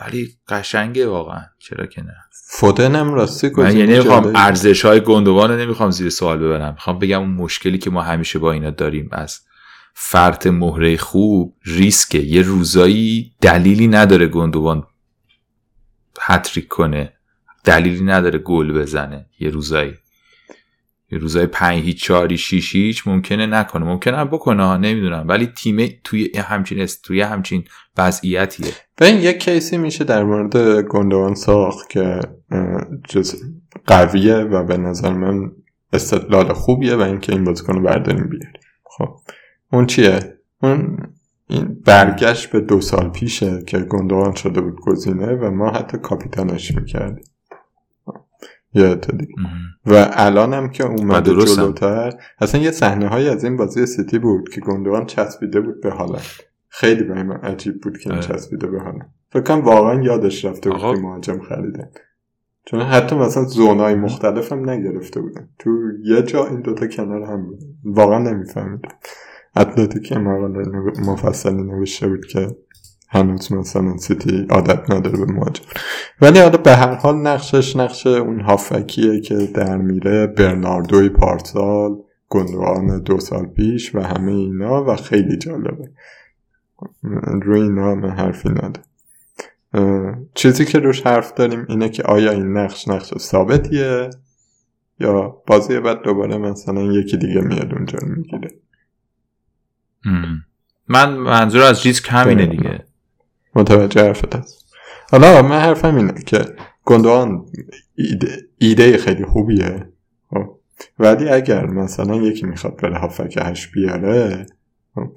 [0.00, 1.44] ولی قشنگه واقعا.
[1.58, 2.14] چرا که نه.
[2.48, 6.72] فودن هم راستی من یعنی نمی‌خوام ارزش های گندوان رو نمی‌خوام زیر سوال ببرم.
[6.72, 9.40] می‌خوام بگم اون مشکلی که ما همیشه با اینا داریم از
[9.94, 12.18] فرط مهره خوب ریسکه.
[12.18, 14.86] یه روزایی دلیلی نداره گندوان
[16.20, 17.12] هتریک کنه.
[17.64, 19.26] دلیلی نداره گل بزنه.
[19.40, 19.94] یه روزایی.
[21.12, 23.84] یه روزای پنج هیچ چاری شیش هیچ ممکنه نکنه.
[23.84, 25.24] ممکنه بکنه نمی‌دونم.
[25.28, 27.64] ولی تیم توی همچین است توی همچین
[27.98, 28.72] وضعیتیه.
[29.00, 32.20] و این یک کیسی میشه در مورد گندوان ساخت که
[33.08, 33.42] جز
[33.86, 35.52] قویه و به نظر من
[35.92, 38.60] استدلال خوبیه و اینکه این بازیکن رو برداریم بیاریم.
[38.84, 39.08] خب
[39.72, 40.98] اون چیه؟ اون
[41.46, 46.74] این برگشت به دو سال پیشه که گندوان شده بود گزینه و ما حتی کاپیتانش
[46.74, 47.24] می‌کردیم.
[48.74, 49.34] یادت دیگه
[49.86, 54.48] و الان هم که اومده جلوتر اصلا یه صحنه های از این بازی سیتی بود
[54.48, 56.18] که گندوان چسبیده بود به حالا
[56.68, 59.00] خیلی به من عجیب بود که این چسبیده به حالا
[59.32, 61.90] فکر کنم واقعا یادش رفته بود که مهاجم خریده.
[62.64, 65.48] چون حتی مثلا زونای مختلف هم نگرفته بودن.
[65.58, 65.70] تو
[66.04, 68.88] یه جا این دوتا کنار هم بود واقعا نمیفهمیدم.
[69.56, 70.68] اتلتیک مقاله
[71.06, 72.56] مفصلی نوشته بود که
[73.10, 75.64] هنوز مثلا سیتی عادت نداره به مهاجم.
[76.20, 81.96] ولی حالا به هر حال نقشش نقش اون هافکیه که در میره برناردوی پارسال
[82.28, 85.90] گندوان دو سال پیش و همه اینا و خیلی جالبه.
[87.42, 88.80] روی اینا من حرفی نده
[90.34, 94.10] چیزی که روش حرف داریم اینه که آیا این نقش نقش ثابتیه
[95.00, 98.50] یا بازی بعد دوباره مثلا یکی دیگه میاد اونجا می‌گیره؟
[100.88, 102.89] من منظور از ریسک همینه دیگه.
[103.54, 104.74] متوجه حرفت هست.
[105.10, 106.44] حالا من حرفم اینه که
[106.84, 107.46] گندوان
[107.94, 109.88] ایده, ایده خیلی خوبیه.
[110.30, 110.56] خب.
[110.98, 114.46] ولی اگر مثلا یکی می‌خواد بره هافک هش بیاره
[114.94, 115.08] خب،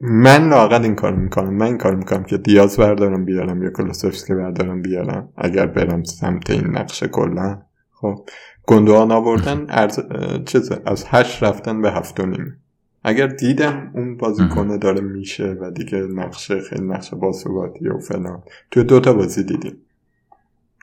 [0.00, 1.54] من لاقل این کار می‌کنم.
[1.54, 6.50] من این کار می‌کنم که دیاز بردارم بیارم یا کلوسفسکی بردارم بیارم اگر برم سمت
[6.50, 7.62] این نقشه کلا.
[7.92, 8.28] خب.
[8.66, 10.00] گندوان آوردن از
[10.46, 12.56] چیز از هشت رفتن به هفت و نیم.
[13.04, 18.84] اگر دیدم اون بازیکنه داره میشه و دیگه نقشه خیلی نقشه باثباتی و فلان توی
[18.84, 19.76] دوتا بازی دیدیم.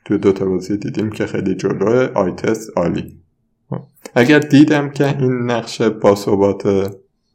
[0.05, 3.21] توی دوتا بازی دیدیم که خیلی جلو آیتس عالی.
[4.15, 6.91] اگر دیدم که این نقشه باثبات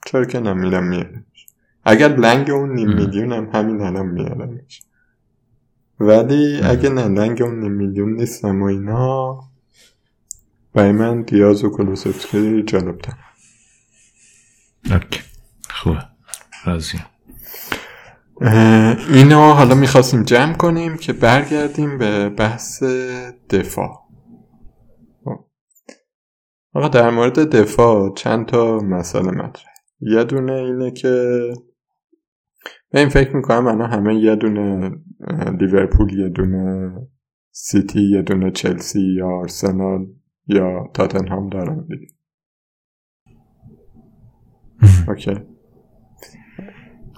[0.06, 1.24] چرا که نمیرم میارم
[1.84, 4.82] اگر لنگ اون نیم میلیون هم همین الان میارمش
[6.00, 9.40] ولی اگه نه لنگ اون نیم میلیون نیستم و اینا
[10.74, 13.12] برای من دیاز و کلوسفسکی جالبتر.
[14.90, 15.20] اوکی.
[15.70, 16.02] خوبه.
[16.64, 16.98] راضی
[19.14, 22.82] اینو حالا می‌خواستیم جمع کنیم که برگردیم به بحث
[23.50, 24.02] دفاع.
[26.74, 31.38] آقا در مورد دفاع چند تا مسئله مطرح یه دونه اینه که
[32.90, 34.90] به این فکر می‌کنم الان همه یه دونه
[35.60, 36.92] لیورپول یه دونه
[37.50, 40.06] سیتی یه دونه چلسی یا آرسنال
[40.46, 42.06] یا تاتنهام دارن دیگه.
[45.08, 45.40] اوکی.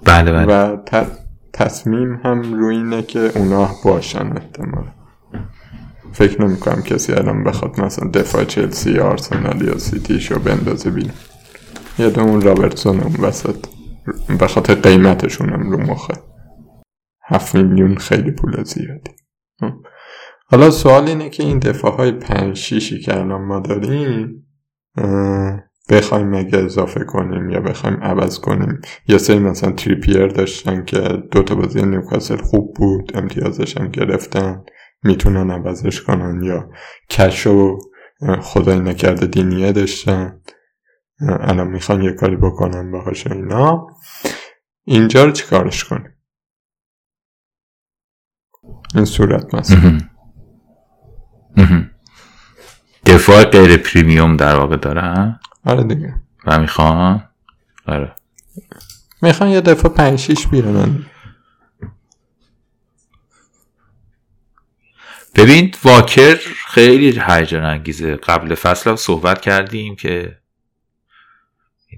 [0.05, 0.47] بله بله.
[0.47, 0.77] و
[1.53, 4.85] تصمیم هم روی اینه که اونا باشن احتمال
[6.13, 10.91] فکر نمی کنم کسی الان بخواد مثلا دفاع چلسی یا آرسنال یا سیتی شو بندازه
[10.91, 11.11] بین
[11.99, 13.67] یه اون رابرتسون اون وسط.
[14.39, 16.15] به خاطر قیمتشون هم رو مخه.
[17.27, 19.11] هفت میلیون خیلی پول زیادی.
[20.47, 24.47] حالا سوال اینه که این دفاع های پنج شیشی که الان ما داریم
[25.89, 28.81] بخوایم مگه اضافه کنیم یا بخوایم عوض کنیم.
[29.09, 31.01] یا سری مثلا تریپیر داشتن که
[31.31, 34.65] دوتا بازی نیوکاسل خوب بود امتیازش هم گرفتن
[35.03, 36.71] می‌تونن عوضش کنن یا
[37.11, 37.79] کش و
[38.41, 40.41] خدای نکرده دینیه داشتن.
[41.21, 43.87] الان می‌خوان یه کاری بکنن باهاش اینا.
[44.85, 46.15] اینجا رو چیکارش کنیم؟
[48.95, 49.99] این صورت مثلا.
[53.07, 56.15] دفاع غیر پریمیوم در واقع دارن آره دیگه.
[56.47, 57.29] و می‌خوان
[57.87, 58.15] آره.
[59.23, 61.07] می‌خوان یه دفعه پنج شیش بیارن
[65.35, 66.35] ببین واکر
[66.67, 68.17] خیلی هیجان انگیزه.
[68.17, 70.39] قبل فصل هم صحبت کردیم که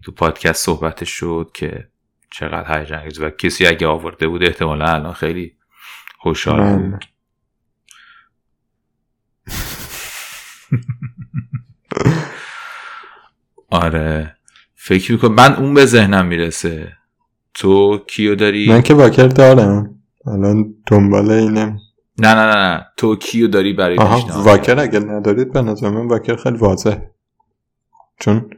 [0.04, 1.88] تو پادکست صحبتش شد که
[2.30, 3.26] چقدر هیجان انگیزه.
[3.26, 5.56] و کسی اگه آورده بود احتمالا الان خیلی
[6.18, 7.04] خوشحال بود.
[13.70, 14.36] آره.
[14.74, 16.92] فکر می‌کنم من اون به ذهنم می‌رسه.
[17.54, 20.02] تو کیو داری؟ من که واکر دارم.
[20.26, 21.78] الان دنبال اینم
[22.18, 26.36] نه نه نه تو کیو داری برای آها واکر اگر ندارید به نظر من واکر
[26.36, 26.98] خیلی واضح
[28.20, 28.50] چون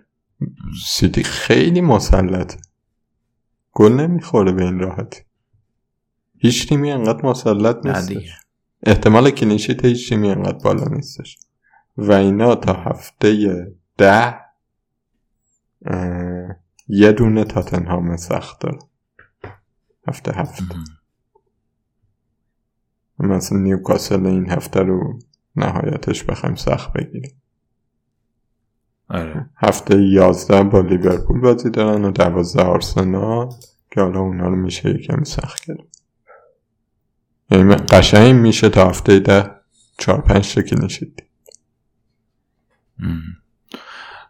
[0.87, 2.55] سیتی خیلی مسلط.
[3.73, 5.21] گل نمی‌خوره به این راحتی.
[6.39, 8.31] هیچ تیمی انقدر مسلط نیستش.
[8.83, 11.39] احتمال کلینشیت هیچ تیمی انقدر بالا نیستش.
[11.97, 13.57] و اینا تا هفته
[13.97, 14.35] ده
[16.89, 18.79] یه دونه تاتنهام سخت داره
[20.09, 20.65] هفته هفته
[23.19, 25.19] مثلا نیوکاسل این هفته رو
[25.57, 27.43] نهایتش بخوایم سخت بگیریم.
[29.09, 29.51] آره.
[29.57, 33.53] هفته یازده با لیورپول بازی دارن و دوازده آرسنال
[33.91, 35.79] که حالا اونا رو میشه یکم سخت کرد.
[37.51, 39.51] یعنی قشنگ میشه تا هفته ده
[39.99, 41.23] چهار پنج تا نشید.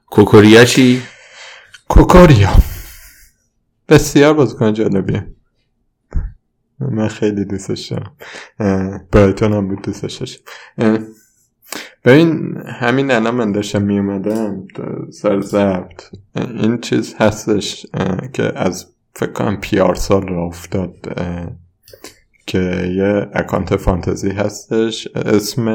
[0.06, 1.02] کوکوریا چی؟
[1.88, 2.50] کوکوریا.
[3.88, 5.26] بسیار بازیکن جالبیه.
[6.80, 8.12] من خیلی دوستش دارم
[9.12, 10.48] برایتون هم بود دوستش داشت
[12.04, 14.66] ببین همین الان من داشتم می اومدم
[15.10, 16.02] سر زبط
[16.34, 17.86] این چیز هستش
[18.32, 20.94] که از فکر کنم پیار سال را افتاد.
[22.46, 22.58] که
[22.96, 25.08] یه اکانت فانتزی هستش.
[25.14, 25.66] اسم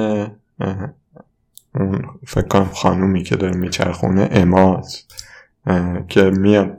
[2.28, 5.04] فکر کنم خانومی که داره میچرخونه اماز
[6.08, 6.78] که میاد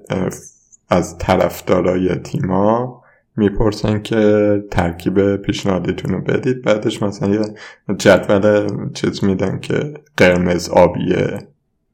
[0.88, 3.02] از طرفدارای تیما
[3.36, 6.62] می‌پرسن که ترکیب پیشنهادیتون رو بدید.
[6.62, 7.40] بعدش مثلا یه
[7.98, 11.38] جدول چیز میدن که قرمز آبیه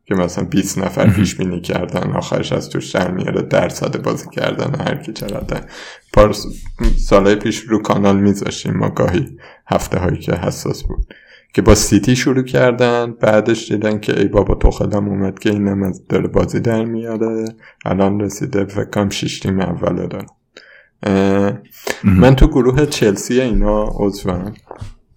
[0.04, 4.80] که مثلا 20 نفر پیش بینی کردن آخرش از توش در میاره درصد بازی کردن
[4.80, 5.60] هر کی چقدر.
[6.12, 6.46] پارس
[7.08, 9.36] سالهای پیش رو کانال میذاشیم ما گاهی
[9.66, 11.14] هفته هایی که حساس بود.
[11.52, 16.06] که با سیتی شروع کردن بعدش دیدن که ای بابا توخلم اومد که اینم از
[16.08, 17.44] داره بازی در میاره.
[17.84, 20.26] الان رسیده فکرم شیش تیم اوله دارن
[22.04, 24.54] من تو گروه چلسی اینا عضوم.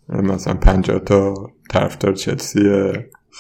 [0.10, 1.34] مثلا پنجاه تا
[1.70, 2.92] طرفدار چلسی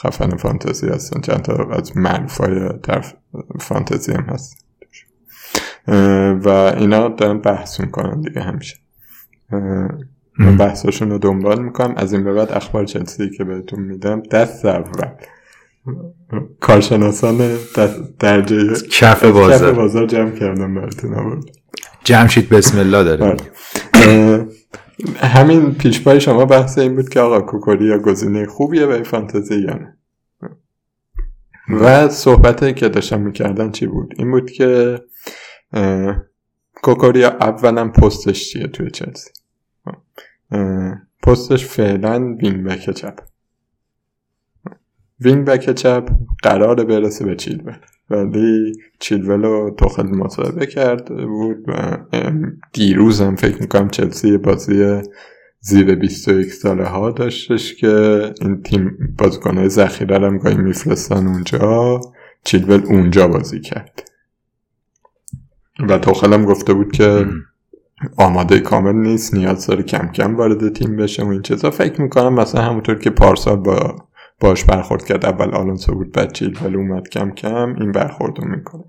[0.02, 1.22] خفن فانتزی هستن.
[1.22, 3.14] چند تا از معروفای طرف
[3.60, 4.66] فانتزی هم هست
[6.46, 8.76] و اینا دارن بحث می‌کنن دیگه همیشه.
[10.40, 11.94] من بحثاشون رو دنبال می‌کنم.
[11.98, 14.22] از این به بعد اخبار چلسی که بهتون میدم.
[14.22, 15.08] دست اول
[16.60, 17.58] کارشناسان
[18.20, 19.74] درجه کف بازار.
[19.74, 21.44] بازار جمع کردم براتون آورد.
[22.04, 23.38] جمشید بسم الله داره.
[23.94, 24.48] بله.
[25.18, 29.74] همین پیش پای شما بحث این بود که آقا کوکوریا گزینه خوبیه به فانتزی یا
[29.74, 29.98] نه.
[31.70, 35.00] و صحبت که داشتم می‌کردن چی بود؟ این بود که
[36.74, 39.30] کوکوریا اولا پستش چیه توی چلسی؟
[41.24, 43.20] پستش فعلا wing back چپ.
[45.20, 46.10] wing back چپ
[46.44, 47.76] قرار برسه به چیلول.
[48.10, 51.98] ولی چیلول رو توخل مصاحبه کرد بود و
[52.74, 55.02] دیروز هم فکر می‌کنم چلسی بازی
[55.60, 62.02] زیر 21 ساله ها داشتش که این تیم بازیکنهای ذخیره هم گاهی میفرستن اونجا.
[62.44, 64.12] چیلول اونجا بازی کرد.
[65.90, 67.26] و توخل هم گفته بود که
[68.18, 71.72] آماده کامل نیست نیاز داره کم کم وارد تیم بشه و این چیزا.
[71.72, 73.96] فکر می‌کنم مثلا همونطور که پارسال با
[74.40, 78.48] باش برخورد کرد اول آلونسو بود بعد چیل ولی اومد کم کم این برخورد رو
[78.48, 78.84] می‌کنه.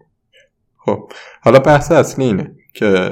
[0.78, 1.12] خب
[1.43, 3.11] حالا بحث اصلی اینه که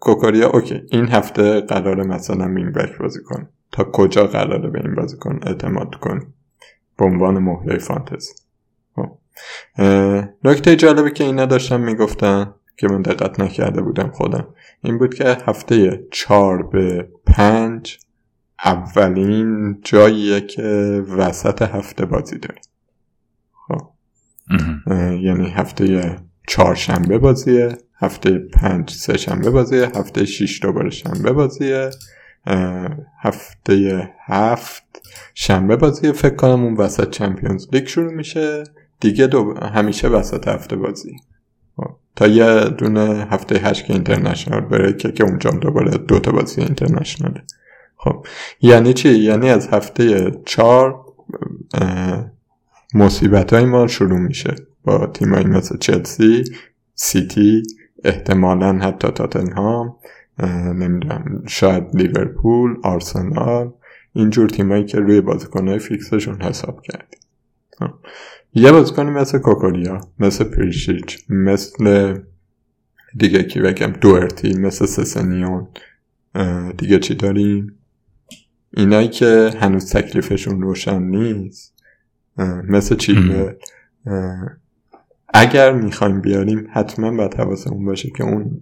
[0.00, 4.94] کوکاریا اوکی این هفته قرار مثلا مین بک بازی کن تا کجا قراره به این
[4.94, 6.26] بازی کن اعتماد کن
[6.98, 8.32] به عنوان مهره فانتزی.
[8.96, 9.10] خب.
[10.44, 14.46] نکته جالبی که اینا داشتن می‌گفتن که من دقت نکرده بودم خودم.
[14.82, 17.98] این بود که هفته چهار به پنج
[18.64, 20.62] اولین جاییه که
[21.16, 22.62] وسط هفته بازی داریم.
[23.52, 23.90] خب.
[25.22, 26.16] یعنی هفته
[26.48, 31.90] چهارشنبه بازیه هفته پنج سه شنبه بازیه هفته شیش دوباره شنبه بازیه
[33.20, 34.84] هفته هفت
[35.34, 36.12] شنبه بازیه.
[36.12, 38.64] فکر کنم اون وسط چمپیونز لیگ شروع میشه.
[39.00, 41.16] دیگه دو همیشه وسط هفته بازی.
[42.16, 47.42] تا یه دونه هفته هشت که اینترنشنال بره که اونجا دوباره دوتا بازی اینترنشناله
[47.96, 48.26] خب
[48.60, 51.04] یعنی چی؟ یعنی از هفته چهار
[52.94, 54.54] مصیبت های ما شروع میشه
[54.84, 56.44] با تیمایی مثل چلسی
[56.94, 57.62] سیتی
[58.04, 59.96] احتمالا حتی تاتنهام
[60.74, 63.72] نمی‌دونم شاید لیورپول آرسنال
[64.12, 67.20] اینجور تیمایی که روی بازیکنهای فیکسشون حساب کردیم
[67.78, 67.90] خب.
[68.54, 72.14] یه بازیکنی مثل کوکولیا مثل پریشیچ مثل
[73.16, 75.68] دیگه کی بگم دوارتی مثل سسنیون
[76.76, 77.78] دیگه چی داریم؟
[78.76, 81.74] اینایی که هنوز تکلیفشون روشن نیست.
[82.68, 83.52] مثل چیلوه
[85.34, 88.60] اگر می‌خوایم بیاریم حتما باید حواسمون باشه که اون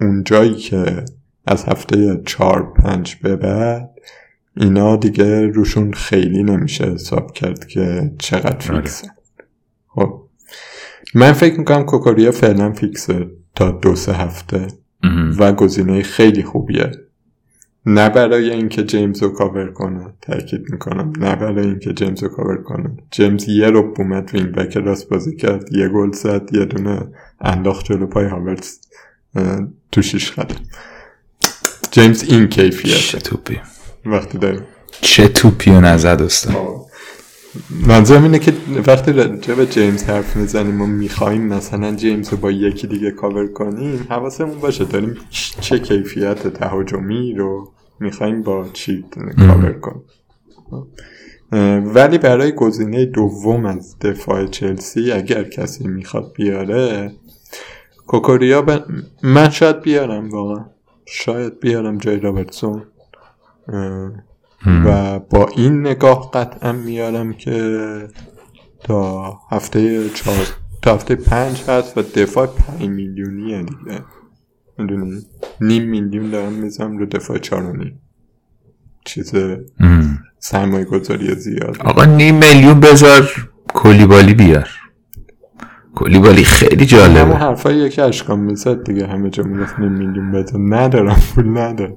[0.00, 1.04] اون جایی که
[1.46, 3.90] از هفته چهار پنج به بعد
[4.56, 8.80] اینا دیگه روشون خیلی نمیشه حساب کرد که چقدر آره.
[8.80, 9.15] فیکسه.
[11.14, 14.66] من فکر می‌کنم کوکوریا فعلا فیکسه تا دو سه هفته
[15.38, 16.90] و گزینه خیلی خوبیه.
[17.86, 21.12] نه برای اینکه جیمز رو کاور کنه تاکید می‌کنم.
[21.18, 22.90] نه برای اینکه جیمز رو کاور کنه.
[23.10, 25.72] جیمز یه رو اومد wing back راست بازی کرد.
[25.72, 27.08] یه گل زد یه دونه
[27.40, 28.80] انداخت جلو پای هاورتس
[29.92, 30.56] تو شیش قدم.
[31.90, 33.60] جیمز این کیفیت چه توپی.
[34.06, 34.62] وقتی داریم.
[35.00, 36.85] چه توپی و نزد استاد
[37.86, 38.52] منظورم اینه که
[38.86, 43.46] وقتی راجع به جیمز حرف می‌زنیم و می‌خوایم مثلا جیمز رو با یکی دیگه کاور
[43.46, 44.84] کنیم حواسمون باشه.
[44.84, 45.16] داریم
[45.60, 49.04] چه کیفیت تهاجمی رو می‌خوایم با چی
[49.38, 50.02] کاور کنیم.
[51.94, 57.12] ولی برای گزینه دوم از دفاع چلسی اگر کسی می‌خواد بیاره
[58.06, 58.84] کوکوریا ب...
[59.22, 60.64] من شاید بیارم واقعا.
[61.06, 62.82] شاید بیارم جای رابرتسون.
[64.66, 68.08] و با این نگاه قطعا میارم که
[68.84, 70.46] تا هفته چهار
[70.82, 74.00] تا هفته پنج هست و دفاع پنج میلیونیه دیگه.
[74.78, 75.26] می‌دونی؟
[75.60, 77.98] نیم میلیون دارم میزم رو دفاع چهارونی
[79.04, 79.32] چیز
[80.38, 81.76] سرمایه گذاری زیاد.
[81.84, 83.30] آقا نیم میلیون بذار
[83.74, 84.68] کلیبالی بیار.
[85.94, 87.20] کلیبالی خیلی جالبه.
[87.20, 89.06] همه حرفایی که اشکام می‌زد دیگه.
[89.06, 90.60] همه جا می‌گفت نیم میلیون بذار.
[90.60, 91.96] ندارم پول ندارم.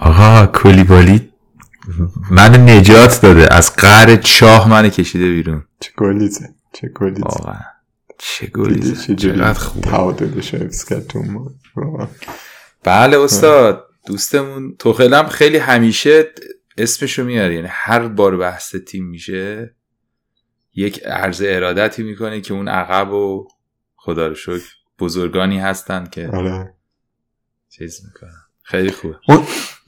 [0.00, 1.32] آقا کلیبالی.
[2.30, 3.54] من نجات داده.
[3.54, 5.64] از قهر چاه من کشیده بیرون.
[5.80, 6.48] چه گلیزه.
[6.72, 7.22] چه گلیزه.
[7.22, 7.60] واقعا.
[8.18, 9.14] چه گلیزه.
[9.14, 9.90] چقدر خوبه.
[9.90, 11.12] تعادلش حفظ کرد
[12.84, 13.86] بله استاد.
[14.06, 14.76] دوستمون.
[14.78, 16.24] توخلم خیلی همیشه
[16.78, 17.54] اسمشو میاره.
[17.54, 19.74] یعنی هر بار بحث تیم میشه
[20.74, 23.48] یک عرض ارادتی می‌کنه که اون عقب و
[23.96, 24.68] خدا رو شکر
[24.98, 26.74] بزرگانی هستن که آره.
[27.68, 28.40] چیز می‌کنن.
[28.62, 29.16] خیلی خوبه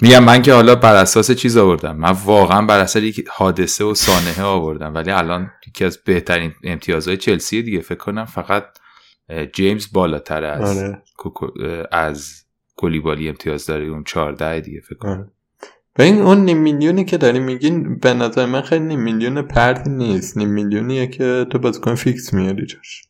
[0.03, 1.97] میگم من که حالا بر اساس چیز آوردم.
[1.97, 4.95] من واقعا بر اساس یک حادثه و سانحه آوردم.
[4.95, 7.81] ولی الان یکی از بهترین امتیازهای چلسی دیگه.
[7.81, 8.65] فکر کنم فقط
[9.53, 11.03] جیمز بالاتر از آره.
[11.93, 12.45] از
[12.77, 13.85] کلیبالی امتیاز داره.
[13.85, 15.11] اون 14 دیگه فکر کنم.
[15.11, 15.31] آره.
[15.95, 19.91] به این اون نیم میلیونی که داری میگین به نظر من خیلی نیم میلیون پردی
[19.91, 20.37] نیست.
[20.37, 23.03] نیم میلیونیه که تو بازیکن فیکس میاری جاش.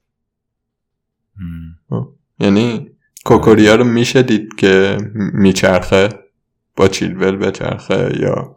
[2.38, 2.90] یعنی
[3.24, 6.21] کوکوریا رو میشه دید که میچرخه؟
[6.76, 8.56] با چیلول بچرخه یا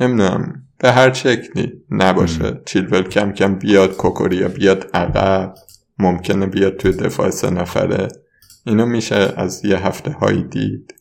[0.00, 2.60] نمی‌دونم به هر شکلی نباشه.
[2.66, 5.54] چیلول کم کم بیاد کوکوریا بیاد عقب
[5.98, 8.08] ممکنه بیاد توی دفاع سه نفره.
[8.66, 10.94] اینو میشه از یه هفته هایی دید.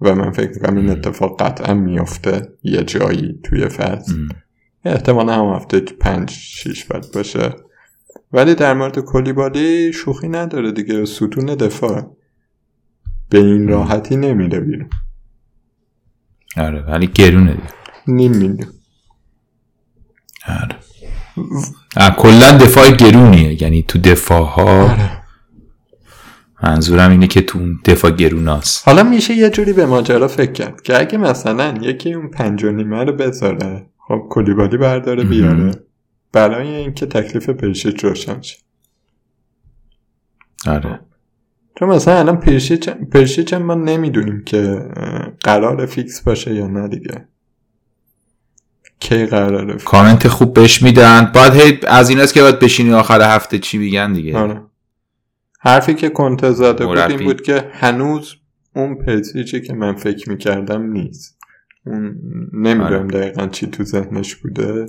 [0.00, 4.12] و من فکر می‌کنم این اتفاق قطعا میافته یه جایی توی فصل.
[4.84, 7.54] احتمال هم هفته پنج شیش بعد باشه.
[8.32, 11.04] ولی در مورد کلیبالی شوخی نداره دیگه.
[11.04, 12.16] ستون دفاع.
[13.30, 14.90] به این راحتی نمیره بیرون.
[16.56, 17.68] آره ولی گرونه دیگه.
[18.06, 18.72] نیم میلیون.
[20.48, 20.76] آره.
[22.16, 25.22] کلا دفاع گرونیه یعنی تو دفاع ها آره.
[26.62, 28.88] منظورم اینه که تو دفاع گروناست.
[28.88, 32.70] حالا میشه یه جوری به ماجرا فکر کرد که اگه مثلا یکی اون پنج و
[32.70, 35.70] نیمه رو بذاره خب کلیبالی برداره بیاره
[36.32, 38.56] برای اینکه تکلیف پریشیچ روشن شه.
[40.66, 41.00] آره.
[41.78, 44.88] چون مثلا الان پریشیچ پریشیچ ما نمی‌دونیم که
[45.40, 47.28] قرار فیکس باشه یا نه دیگه
[49.00, 53.36] کی قراره فیکس کامنت خوب بهش میدن باید هی از ایناست که باید بشینی آخر
[53.36, 54.62] هفته چی میگن دیگه آره.
[55.60, 56.98] حرفی که کنته زده بود.
[56.98, 58.34] این بود که هنوز
[58.76, 61.38] اون پریسیچی که من فکر می‌کردم نیست
[61.86, 62.16] اون
[62.52, 63.06] نمی‌دونم آره.
[63.06, 64.86] دقیقا چی تو ذهنش بوده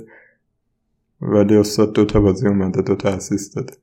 [1.20, 3.74] ولی استاد دوتا بازی اومده دوتا اسیست داده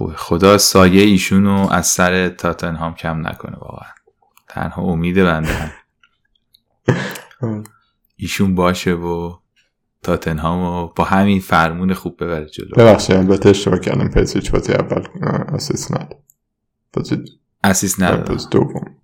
[0.00, 0.14] خوبه.
[0.16, 3.90] خدا سایه ایشونو از سر تاتنهام کم نکنه واقعا.
[4.48, 5.70] تنها امید بنده هم.
[8.16, 9.36] ایشون باشه و
[10.02, 12.70] تاتنهامو با همین فرمون خوب ببره جلو.
[12.76, 14.08] ببخشید البته اشتباه کردم.
[14.08, 15.06] پریشیچ بازی اول
[15.54, 16.18] assist نداد
[16.92, 17.24] بازی
[17.64, 18.96] assist نداره بازی دوم.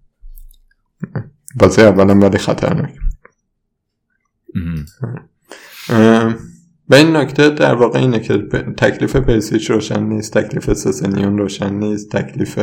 [1.56, 2.94] بازی اولم ولی خطرناک
[6.88, 8.38] به این نکته در واقع اینه که
[8.76, 12.58] تکلیف پریشیچ روشن نیست تکلیف سسنیون روشن نیست تکلیف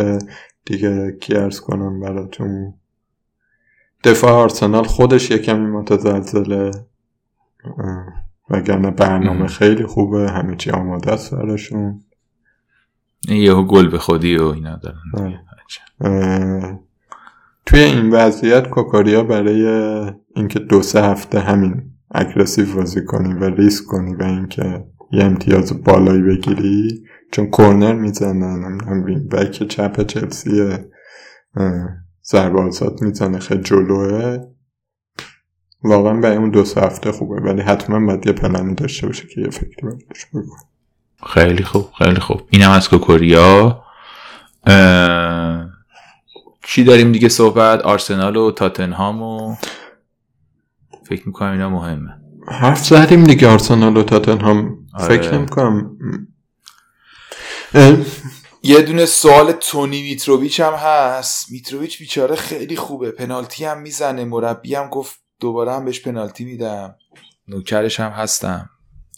[0.65, 2.73] دیگه کی عرض کنم براتون؟
[4.03, 6.71] دفاع آرسنال خودش یه کمی متزلزله
[8.49, 9.47] وگرنه برنامه ام.
[9.47, 12.01] خیلی خوبه همه چی آماده است براشون.
[13.27, 15.37] یهو گل به خودی و اینا دارن.
[16.01, 16.79] اه،
[17.65, 19.65] توی این وضعیت کوکوریا برای
[20.35, 25.83] اینکه دو سه هفته همین aggressive بازی کنی و ریسک کنی و اینکه یه امتیاز
[25.83, 30.61] بالایی بگیری چون کورنر نمی‌دونم wing back چپ چلسی
[31.55, 31.89] اه،
[32.25, 34.37] ضربه آزاد می‌زنه خیلی جلوه.
[35.83, 39.41] واقعا برای اون دو سه هفته خوبه ولی حتما باید یه پلنی داشته باشه که
[39.41, 40.25] یه فکری بردش
[41.33, 42.41] خیلی خوب خیلی خوب.
[42.49, 43.83] اینم از کوکوریا.
[46.65, 49.55] چی داریم دیگه صحبت؟ آرسنال و تاتنهام و
[51.09, 52.09] فکر می‌کنم اینا مهمه.
[52.47, 54.87] حرف زدیم دیگه آرسنال و تاتنهام.
[54.93, 55.07] آره.
[55.07, 55.97] فکر نمی‌کنم.
[58.63, 61.51] یه دونه سوال تونی میتروویچ هم هست.
[61.51, 63.11] میتروویچ بیچاره خیلی خوبه.
[63.11, 64.25] پنالتی هم می‌زنه.
[64.25, 66.95] مربی هم گفت دوباره هم بهش پنالتی میدم.
[67.47, 68.69] نوکرش هم هستم.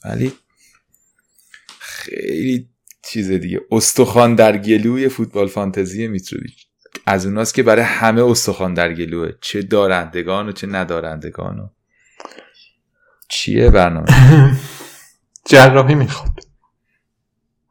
[0.06, 0.34] ولی
[1.80, 2.70] خیلی
[3.04, 3.62] چیز دیگه.
[3.72, 6.68] استخوان در گلوی فوتبال فانتزی میتروویچ.
[7.06, 9.32] از اوناست که برای همه استخوان در گلوه.
[9.42, 11.68] چه دارندگان و چه ندارندگان و
[13.30, 14.08] چیه برنامه؟
[15.50, 16.40] جراحی می‌خواد.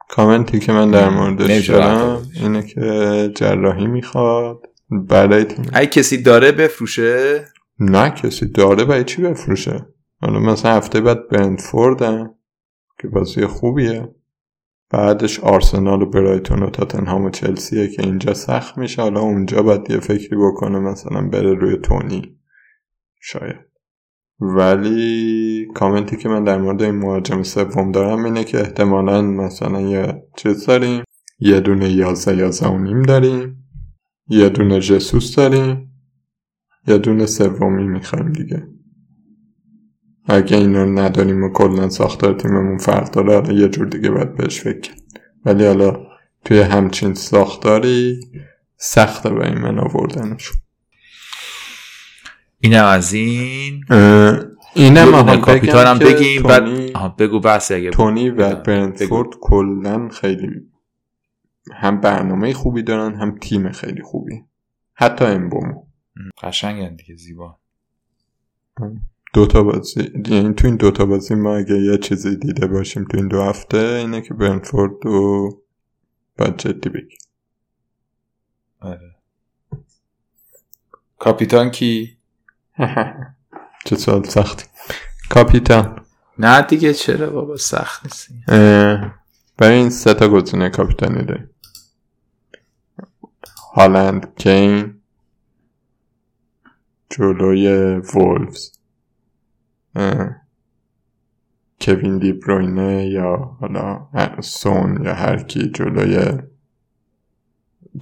[0.08, 4.60] کامنتی که من در موردش دارم اینه که جراحی می‌خواد.
[4.90, 7.44] برای تیم ای کسی داره بفروشه؟
[7.78, 9.86] نه کسی داره برای چی بفروشه؟
[10.20, 12.34] حالا مثلا هفته بعد برندفوردن
[13.00, 14.14] که بازی خوبیه.
[14.90, 19.02] بعدش آرسنال و برایتون و تاتنهام و چلسیه که اینجا سخت میشه.
[19.02, 22.38] حالا اونجا باید یه فکری بکنه مثلا بره روی تونی.
[23.20, 23.73] شاید.
[24.40, 30.22] ولی کامنتی که من در مورد این مهاجم سوم دارم اینه که احتمالا مثلا یه
[30.36, 31.04] چیز داریم.
[31.38, 33.64] یه دونه یازده یازده و نیم داریم.
[34.28, 35.90] یه دونه جسوس داریم.
[36.86, 38.66] یه دونه سومی می‌خوایم دیگه.
[40.26, 44.92] اگه اینو نداریم و کلا ساختار تیممون فرق داره یه جور دیگه باید بهش فکر
[45.44, 46.06] ولی حالا
[46.44, 48.20] توی همچین ساختاری
[48.76, 50.50] سخته به این من آوردنش
[52.64, 53.84] اینم از این.
[54.74, 60.48] اینم هم کاپیتانم بگیم بعد بگو بحث اگه تونی و برنتفورد کلا خیلی
[61.74, 64.44] هم برنامه خوبی دارن هم تیم خیلی خوبی.
[64.94, 65.82] حتی امبومو.
[66.42, 67.58] قشنگن دیگه زیبا.
[69.34, 73.28] دوتا بازی یعنی تو این دوتا بازی ما اگه یه چیزی دیده باشیم تو این
[73.28, 75.50] دو هفته اینه که برنفورد و
[76.38, 77.16] باید جدی بگی
[78.80, 79.14] آره.
[81.18, 82.18] کاپیتان کی؟
[83.84, 84.64] چه سوال سختی.
[85.30, 86.04] کاپیتان.
[86.38, 88.28] نه دیگه چرا بابا سخت نیست
[89.56, 91.50] برای این سه تا گزینه کاپیتانی داریم
[93.74, 95.00] هالند کین
[97.10, 97.68] جلوی
[98.14, 98.78] وولفز.
[101.80, 104.08] کوین دی بروینه یا حالا
[104.40, 106.38] سون یا هر کی جلوی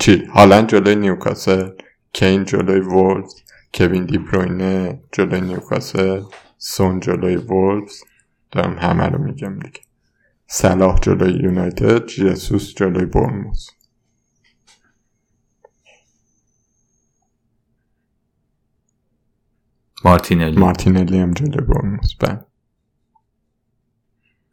[0.01, 1.71] چی؟ هالند جلوی نیوکاسل
[2.13, 3.35] کین جلوی وولز
[3.75, 6.23] کوین دی بروینه جلوی نیوکاسل
[6.59, 8.05] سون جلوی وولز
[8.51, 9.81] دارم همه رو میگم دیگه.
[10.47, 13.71] صلاح جلوی یونایتد جسوس جلوی برموز
[20.05, 20.61] مارتینلی.
[20.61, 22.45] مارتینلی هم جلوی برموز بله.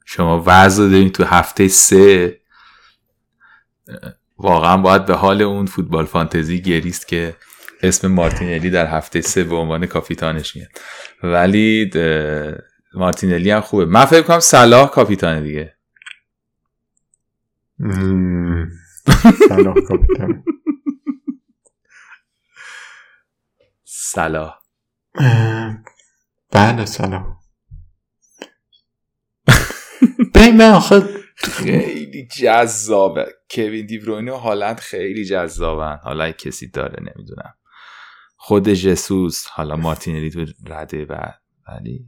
[0.05, 2.39] شما وضع دارین تو هفته سه.
[4.37, 7.35] واقعا باید به حال اون فوتبال فانتزی گریست که
[7.83, 10.69] اسم مارتینلی در هفته سه به عنوان کاپیتانش میاد.
[11.23, 11.91] ولی
[12.93, 13.85] مارتینلی هم خوبه.
[13.85, 15.75] من فکر کنم صلاح کاپیتان دیگه.
[19.49, 20.43] صلاح کاپیتان
[23.83, 24.55] صلاح.
[26.51, 27.39] بله صلاح.
[30.35, 31.03] ببین من آخه
[31.35, 33.33] خیلی جذابه.
[33.51, 35.99] کوین دیبروینه و هالند خیلی جذابن.
[36.03, 37.53] حالا کسی داره نمی‌دونم.
[38.49, 42.05] خود جسوس حالا مارتینلی تو رده بعد ولی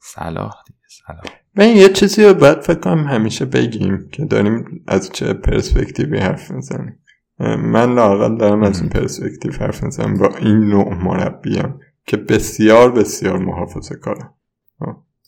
[0.00, 1.22] صلاح دیگه صلاح.
[1.54, 6.50] من یه چیزی رو باید فکر کنم همیشه بگیم که داریم از چه پرسپکتیوی حرف
[6.50, 6.98] می‌زنیم.
[7.58, 13.38] من لاقل دارم از این پرسپکتیو حرف می‌زنم با این نوع مربیم که بسیار بسیار
[13.38, 14.34] محافظه کارم.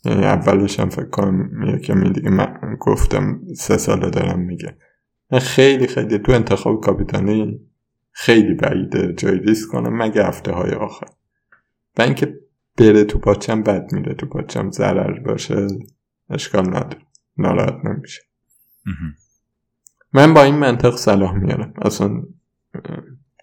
[0.04, 4.76] یعنی اولش هم فکر کنم یکمی دیگه من گفتم سه ساله دارم میگه.
[5.40, 6.18] خیلی خیلی.
[6.18, 7.60] تو انتخاب کاپیتانی؟
[8.16, 11.06] خیلی بعیده جای ریسک کنم مگه هفته های آخر.
[11.98, 12.40] و اینکه
[12.76, 15.66] بره تو پاچم بد میره تو پاچم ضرر باشه
[16.30, 17.02] اشکال نداره.
[17.36, 18.22] ناراحت نمیشه.
[20.12, 21.74] من با این منطق صلاح میارم.
[21.82, 22.22] اصلا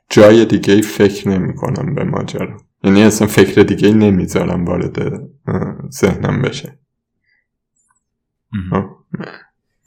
[0.10, 2.58] جای دیگه فکر نمی کنم به ماجرا.
[2.84, 5.22] یعنی اصلا فکر دیگه نمی‌ذارم وارد
[5.92, 6.80] ذهنم بشه.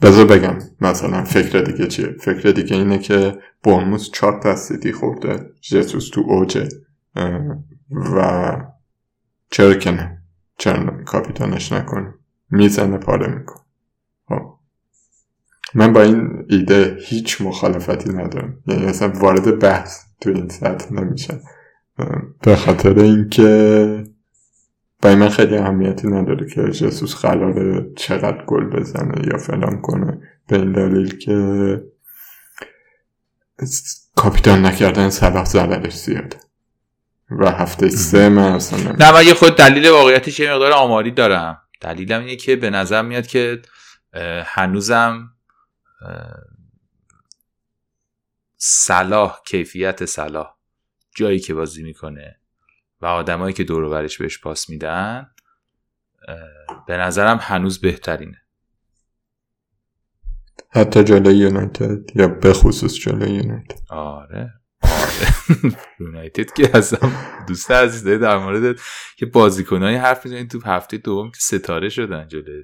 [0.03, 5.51] بذار بگم مثلا فکر دیگه چیه؟ فکر دیگه اینه که برموس چهار تا سیتی خورده
[5.61, 6.69] جسوس تو اوجه
[7.91, 8.57] و
[9.51, 10.23] چرا که نه
[10.59, 12.15] چرا کاپیتانش نکنه
[12.51, 13.61] می‌زنه پاره میکن.
[14.29, 14.55] خب.
[15.75, 18.57] من با این ایده هیچ مخالفتی ندارم.
[18.67, 21.41] یعنی اصلا وارد بحث تو این سطح نمیشه
[22.43, 24.05] به خاطر اینکه
[25.03, 30.21] برای من خیلی اهمیتی نداره که جسوس قراره چقدر گل بزنه یا فلان کنه.
[30.49, 31.94] به این دلیل که
[34.15, 36.41] کاپیتان نکردن صلاح ضررش زیاده
[37.31, 41.61] و هفته سه من اصلا نه من یه خود دلیل واقعیتش یه مقدار آماری دارم.
[41.81, 43.63] دلیلم اینه که به نظر میاد که
[44.45, 45.31] هنوزم
[48.57, 50.57] صلاح کیفیت صلاح
[51.17, 52.41] جایی که بازی می‌کنه
[53.01, 55.31] و آدمایی که دور برش بهش پاس میدن
[56.87, 58.44] به نظرم هنوز بهترینه.
[60.75, 63.79] حتی جلوی یونایتد یا به خصوص جلوی یونایتد.
[63.89, 64.53] آره
[64.83, 65.35] آره.
[66.01, 67.11] یونایتد که اصلا
[67.49, 68.79] دوست عزیز داره در مورد
[69.17, 72.63] که بازیکنانی حرف می‌زنید تو هفته دوم که ستاره شدن جلوی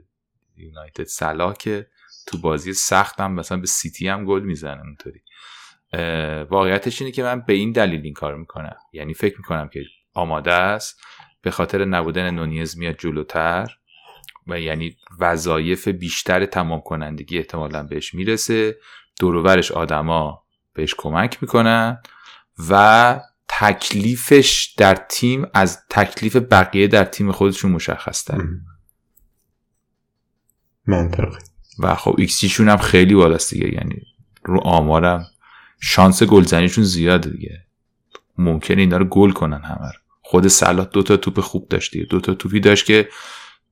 [0.57, 1.05] یونایتد.
[1.05, 1.87] صلاح که
[2.27, 5.21] تو بازی سخت هم مثلا به سیتی هم گل می‌زنه اونطوری.
[6.51, 8.77] واقعیتش اینه که من به این دلیل این کار می‌کنم.
[8.93, 9.85] یعنی فکر می‌کنم که
[10.15, 11.01] آماده است.
[11.43, 13.77] به خاطر نبودن نونیز میاد جلوتر.
[14.51, 18.77] و یعنی وظایف بیشتر تمام کنندگی احتمالا بهش می‌رسه.
[19.21, 20.43] دوروورش آدما
[20.75, 22.03] بهش کمک می‌کنن
[22.71, 28.49] و تکلیفش در تیم از تکلیف بقیه در تیم خودشون مشخص تره
[30.87, 31.39] منطقی.
[31.79, 33.75] و خب ایکس هم خیلی بالاست دیگه.
[33.75, 34.03] یعنی
[34.45, 35.27] رو آمارم
[35.81, 37.67] شانس گلزنیشون زیاده دیگه.
[38.39, 39.91] ممکنه اینا رو گل کنن همه
[40.23, 42.05] خود صلاح دو تا توپ خوب داشت دیگه.
[42.05, 43.09] دو تا توپی داشت که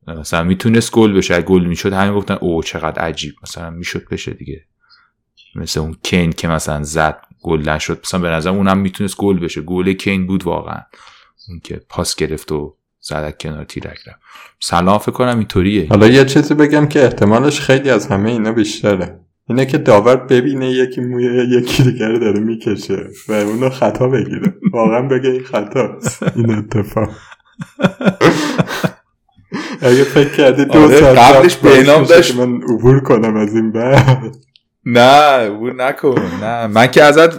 [0.07, 1.43] مثلا می‌تونست گل بشه.
[1.43, 3.35] گل می‌شد همین گفتن او چقدر عجیب.
[3.43, 4.65] مثلا می‌شد بشه دیگه.
[5.55, 8.01] مثل اون کین که مثلا زد گل نشد.
[8.05, 9.61] مثلا به نظر اونم می‌تونست گل بشه.
[9.61, 10.81] گل کین بود واقعا.
[11.49, 14.21] اون که پاس گرفت و زدک کنار تیرک رفت.
[14.61, 15.87] سلام فکر کنم اینطوریه.
[15.91, 19.21] حالا یه چیزی بگم که احتمالش خیلی از همه اینا بیشتره.
[19.49, 24.55] اینه که داور ببینه یکی موی یکی دیگر داره می‌کشه و اونو خطا بگیره.
[24.73, 25.99] واقعا بگه این خطا
[26.37, 27.11] این اتفاق.
[29.81, 32.37] اگه فکر کردی دو آره قبلش بینام داشت.
[32.37, 34.35] من عبور کنم از این بعد.
[34.85, 36.67] نه عبور نکن نه.
[36.67, 37.31] من که ازت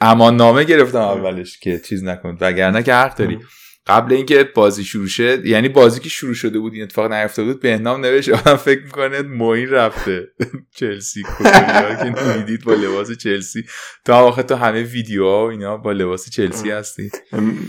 [0.00, 2.38] امان نامه گرفتم اولش که چیز نکن.
[2.40, 3.38] وگرنه که حق داری.
[3.86, 7.62] قبل اینکه بازی شروع شد یعنی بازی که شروع شده بود این اتفاق نیفتاده بود
[7.62, 10.28] بهنام نوشت آدم فکر می‌کنه موین رفته.
[10.78, 13.64] چلسی که می‌دید با لباس چلسی.
[14.04, 17.10] تو هم آخه تو همه ویدیوها و اینا با لباس چلسی هستی.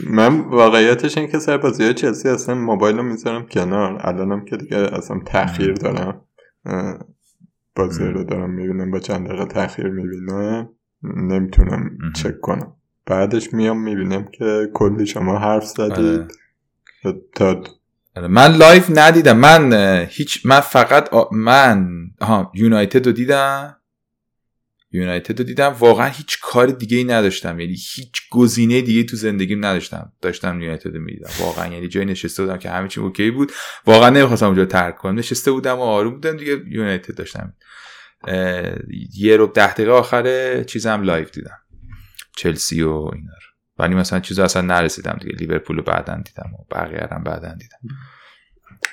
[0.07, 3.97] من واقعیتش این که سر بازی چلسی اصلا موبایل رو می‌ذارم کنار.
[4.07, 6.21] الانم که دیگه اصلا تاخیر دارم.
[7.75, 10.69] بازی رو دارم می‌بینم با چند دقیقه تاخیر می‌بینم.
[11.03, 12.75] نمی‌تونم چک کنم.
[13.11, 15.91] بعدش میام می‌بینم که کلی شما حرف زدید.
[15.91, 16.27] آره.
[17.35, 17.63] تا
[18.15, 19.37] آره، من live ندیدم.
[19.37, 19.73] من
[20.09, 21.89] هیچ من فقط من
[22.21, 23.77] ها یونایتد رو دیدم.
[24.91, 25.75] یونایتد رو دیدم.
[25.79, 27.59] واقعا هیچ کار دیگه ای نداشتم.
[27.59, 30.11] یعنی هیچ گزینه دیگه تو زندگیم نداشتم.
[30.21, 31.29] داشتم یونایتد رو می‌دیدم.
[31.39, 31.73] واقعا.
[31.73, 33.51] یعنی جای نشسته بودم که همه چی OK بود.
[33.85, 35.19] واقعا نمی‌خواستم اونجا ترک کنم.
[35.19, 37.53] نشسته بودم و آروم بودم دیگه یونایتد داشتم.
[39.15, 41.57] یه رو ده دقیقه آخر چیزم live دیدم.
[42.37, 43.51] چلسی و اینا رو.
[43.79, 45.35] ولی مثلا چیز اصلا نرسیدم دیگه.
[45.35, 47.79] لیورپول رو بعدا دیدم و بقیه هم بعدا دیدم.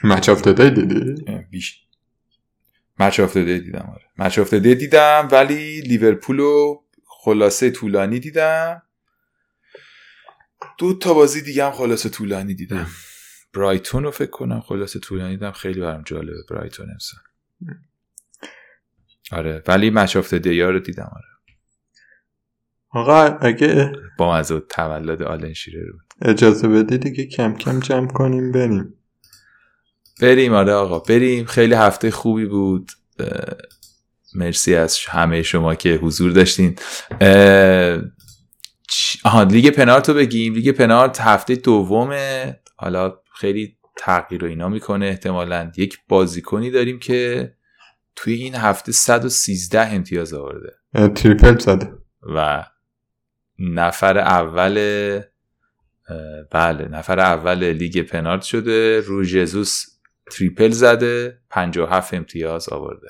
[0.05, 1.83] Match of دیدی؟ بیش
[3.01, 4.05] Match of دیدم آره.
[4.19, 8.83] Match of دیدم ولی لیورپول رو خلاصه طولانی دیدم.
[10.79, 12.87] دو تا بازی دیگه هم خلاصه طولانی دیدم.
[13.55, 15.53] برایتون رو فکر کنم خلاصه طولانی دیدم.
[15.53, 17.21] خیلی برام جالبه برایتون امسال.
[19.33, 21.38] آره ولی Match of رو دیدم آره.
[22.91, 26.31] آقا اگه با از تولد آلن شیرر بود.
[26.31, 28.95] اجازه بده دیگه کم کم جمع کنیم بریم.
[30.21, 31.45] بریم آره آقا بریم.
[31.45, 32.93] خیلی هفته خوبی بود.
[34.35, 36.77] مرسی از همه شما که حضور داشتین.
[39.25, 40.55] آها لیگ پنارت رو بگیم.
[40.55, 42.61] لیگ پنارت هفته دومه.
[42.77, 45.73] حالا خیلی تغییر و اینا می‌کنه احتمالا.
[45.77, 47.53] یک بازیکنی داریم که
[48.17, 50.73] توی این هفته 113 امتیاز آورده.
[51.15, 51.93] triple زده.
[52.37, 52.65] و
[53.59, 54.75] نفر اول
[56.51, 59.85] بله نفر اول لیگ پنارت شده رو ژسوس
[60.31, 63.09] triple زده 57 امتیاز آورده.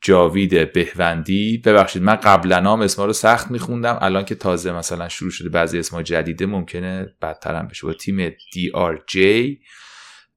[0.00, 5.30] جاوید بهوندی ببخشید من قبلا هم اسما رو سخت میخوندم الان که تازه مثلا شروع
[5.30, 7.14] شده بعضی اسما جدیده ممکنه
[7.44, 7.86] هم بشه.
[7.86, 9.60] با تیم DRG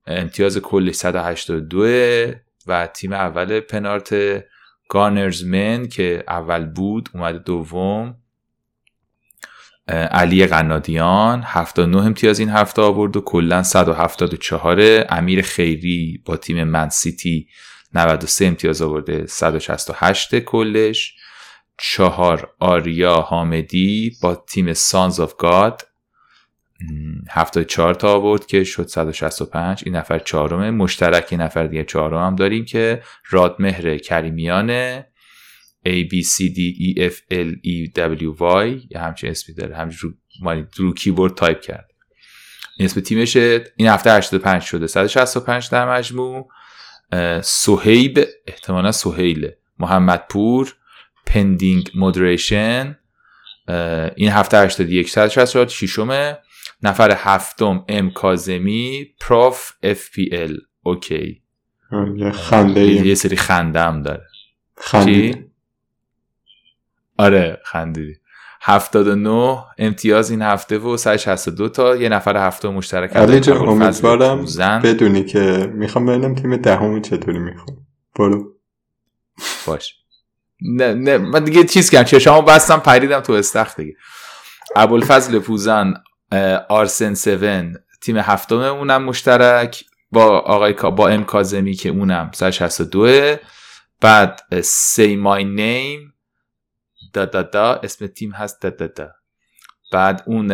[0.07, 1.85] امتیاز کلی 182
[2.67, 4.43] و تیم اول پنارت
[4.91, 8.15] گانرزمن که اول بود اومده دوم.
[9.87, 16.89] علی قنادیان 79 امتیاز این هفته آورد و کلا 174 امیر خیری با تیم من
[16.89, 17.47] سیتی
[17.93, 21.15] 93 امتیاز آورده 168 کلش.
[21.77, 25.81] چهار آریا حامدی با تیم سانز آف گاد
[27.29, 30.71] 74 تا آورد که شد 165 این نفر چهارمه.
[30.71, 35.01] مشترک این نفر دیگه چهارم هم داریم که رادمهر کریمیان
[35.85, 39.75] A B C D E F L E W Y یه همچین اسمی داره.
[39.75, 40.13] همچین
[40.43, 41.87] رو, رو کیبورد تایپ کرد.
[42.79, 44.87] اسم تیمشه این هفته 85 شده.
[44.87, 46.49] 165 در مجموع.
[47.41, 50.75] سوهیب احتمالا سوهیل محمد پور
[51.25, 52.97] Pending Moderation
[54.15, 56.37] این هفته 81 164 ششمه.
[56.83, 60.57] نفر هفتم ام کاظمی Prof FPL.
[60.83, 61.41] OK.
[62.33, 64.27] خنده یه سری خنده هم داره.
[64.77, 65.47] خنده
[67.17, 68.15] آره خندیدی.
[68.61, 71.95] 79 امتیاز این هفته و 162 تا.
[71.95, 74.45] یه نفر هفته مشترک علی جان امیدوارم
[74.83, 77.77] بدونی که می‌خوام ببینم تیم دهمی چطوری می‌خوام.
[78.15, 78.55] برو.
[79.67, 79.95] باش.
[80.61, 82.03] نه نه من دیگه چیز کردم.
[82.03, 83.95] چشامو بستم پریدم تو استخ دیگه.
[84.75, 85.93] ابوالفضل پوزن
[86.69, 93.35] آرسن 7 تیم هفتم اونم مشترک با آقای با ام کازمی که اونم 162
[94.01, 96.11] بعد سی مای نیم
[97.13, 97.75] دا دا دا.
[97.83, 98.61] اسم تیم هست.
[98.61, 99.11] دا دا دا.
[99.93, 100.51] بعد اون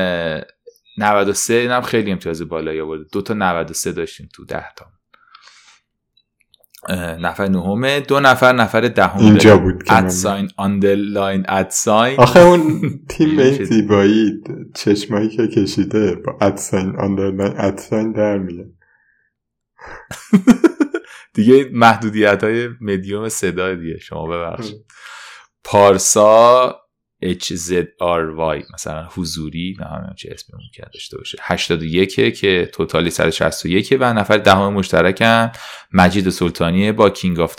[0.97, 3.05] 93 اینم خیلی امتیاز بالایی آورده.
[3.11, 4.85] دو تا 93 داشتیم تو 10 تا.
[6.95, 9.19] نفر نهمه دو نفر نفر دهم.
[9.19, 14.33] اینجا بود که at sign underline at sign آخه اون تیم به زیبایی
[14.75, 18.67] چشمایی که کشیده با at sign underline at sign در میاد.
[21.35, 23.99] دیگه محدودیت های مدیوم صدا دیگه.
[23.99, 24.85] شما ببخشید.
[25.63, 26.75] پارسا
[27.23, 31.37] HZRY مثلا حضوری نه چه اسمی که داشته باشه.
[31.41, 35.51] 81 که total ی 161 و نفر دهم مشترکم
[35.93, 37.55] مجید سلطانی با کینگ آف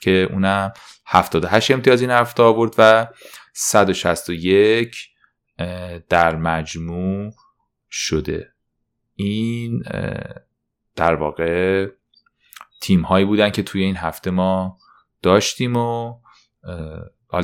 [0.00, 0.72] که اونم
[1.06, 3.06] 78 امتیاز این هفته آورد و
[3.52, 4.96] 161
[6.08, 7.32] در مجموع
[7.90, 8.52] شده.
[9.14, 9.82] این
[10.96, 11.86] در واقع
[12.80, 14.78] تیم هایی بودن که توی این هفته ما
[15.22, 16.14] داشتیم و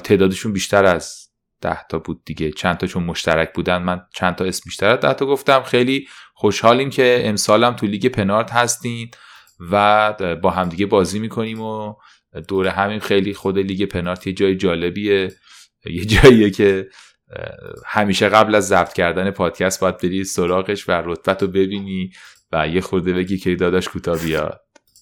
[0.04, 1.29] تعدادشون بیشتر از
[1.60, 2.50] ده تا بود دیگه.
[2.50, 5.62] چند تا چون مشترک بودن من چند تا اسم بیشتر ده تا گفتم.
[5.62, 9.10] خیلی خوشحالیم که امسالم تو لیگ پنارت هستین
[9.70, 10.12] و
[10.42, 11.94] با همدیگه بازی می‌کنیم و
[12.48, 15.32] دور همین خیلی خود لیگ پنارت یه جای جالبیه.
[15.84, 16.88] یه جاییه که
[17.86, 22.10] همیشه قبل از ضبط کردن پادکست باید بری سراغش و رتبت رو ببینی
[22.52, 24.60] و یه خورده بگی که داداش کوتاه بیاد.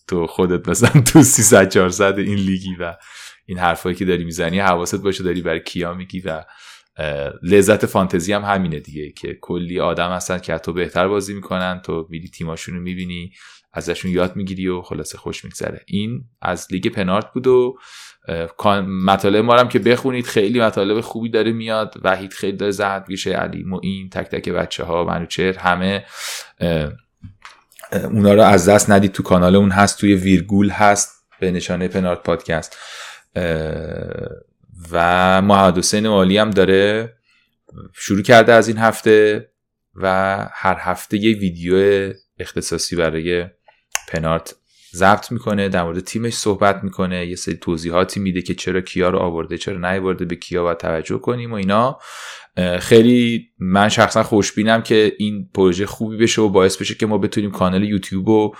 [0.09, 2.97] تو خودت مثلا تو 300 400 این لیگی و
[3.49, 6.45] این حرفایی که داری می‌زنی حواست باشه داری برای کیا میگی و
[7.43, 12.07] لذت فانتزی هم همینه دیگه که کلی آدم هستن که تو بهتر بازی می‌کنن تو
[12.11, 13.33] میری تیماشون رو می‌بینی
[13.73, 15.81] ازشون یاد می‌گیری و خلاصه خوش میگذره.
[15.87, 17.79] این از لیگ پنارت بود و
[18.87, 21.95] مطالب ما هم که بخونید خیلی مطالب خوبی داره میاد.
[22.03, 26.05] وحید خیلی داره زحمت میشه علی معین تک تک بچه ها منوچر همه
[27.93, 29.12] اونا رو از دست ندید.
[29.12, 32.79] تو کانال اون هست توی ویرگول هست به نشانه پنارت پادکست.
[34.91, 37.15] و محمد حسین مالی هم داره
[37.95, 39.49] شروع کرده از این هفته
[39.95, 43.47] و هر هفته یه ویدیو اختصاصی برای
[44.09, 44.55] پنارت
[44.95, 49.19] ضبط می‌کنه در مورد تیمش صحبت می‌کنه یه سری توضیحاتی میده که چرا کیا رو
[49.19, 51.99] آورده چرا نیاورده به کیا باید توجه کنیم و اینا.
[52.81, 57.51] خیلی من شخصا خوشبینم که این پروژه خوبی بشه و باعث بشه که ما بتونیم
[57.51, 58.55] کانال یوتیوب رو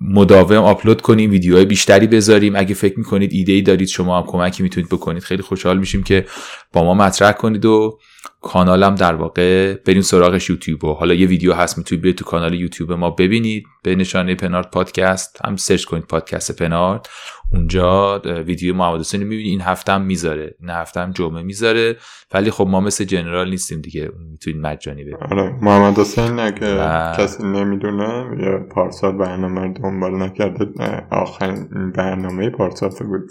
[0.00, 2.56] مداوم آپلود کنیم ویدیوهای بیشتری بذاریم.
[2.56, 5.22] اگه فکر می‌کنید ایده ای دارید شما هم کمکی می‌تونید بکنید.
[5.22, 6.26] خیلی خوشحال میشیم که
[6.72, 7.98] با ما مطرح کنید و
[8.40, 10.84] کانالم در واقع بریم سراغش یوتیوب.
[10.84, 13.64] و حالا یه ویدیو هست می‌تونید برید تو کانال یوتیوب ما ببینید.
[13.82, 17.08] به نشانه پنارت پادکست هم سرچ کنید پادکست پنارت
[17.52, 21.96] اونجا ویدیو محمد حسین می‌بینید این هفته هم می‌ذاره این هفته هم جمعه می‌ذاره.
[22.34, 24.10] ولی خب ما مثل جنرال نیستیم دیگه.
[24.30, 25.32] می‌تونید مجانی ببینید.
[25.32, 26.76] آره محمد حسین اگه
[27.16, 30.66] کسی نمی‌دونه یا پارسال برنامه دنبال نکرده
[31.10, 33.30] آخرین برنامه پارسال بود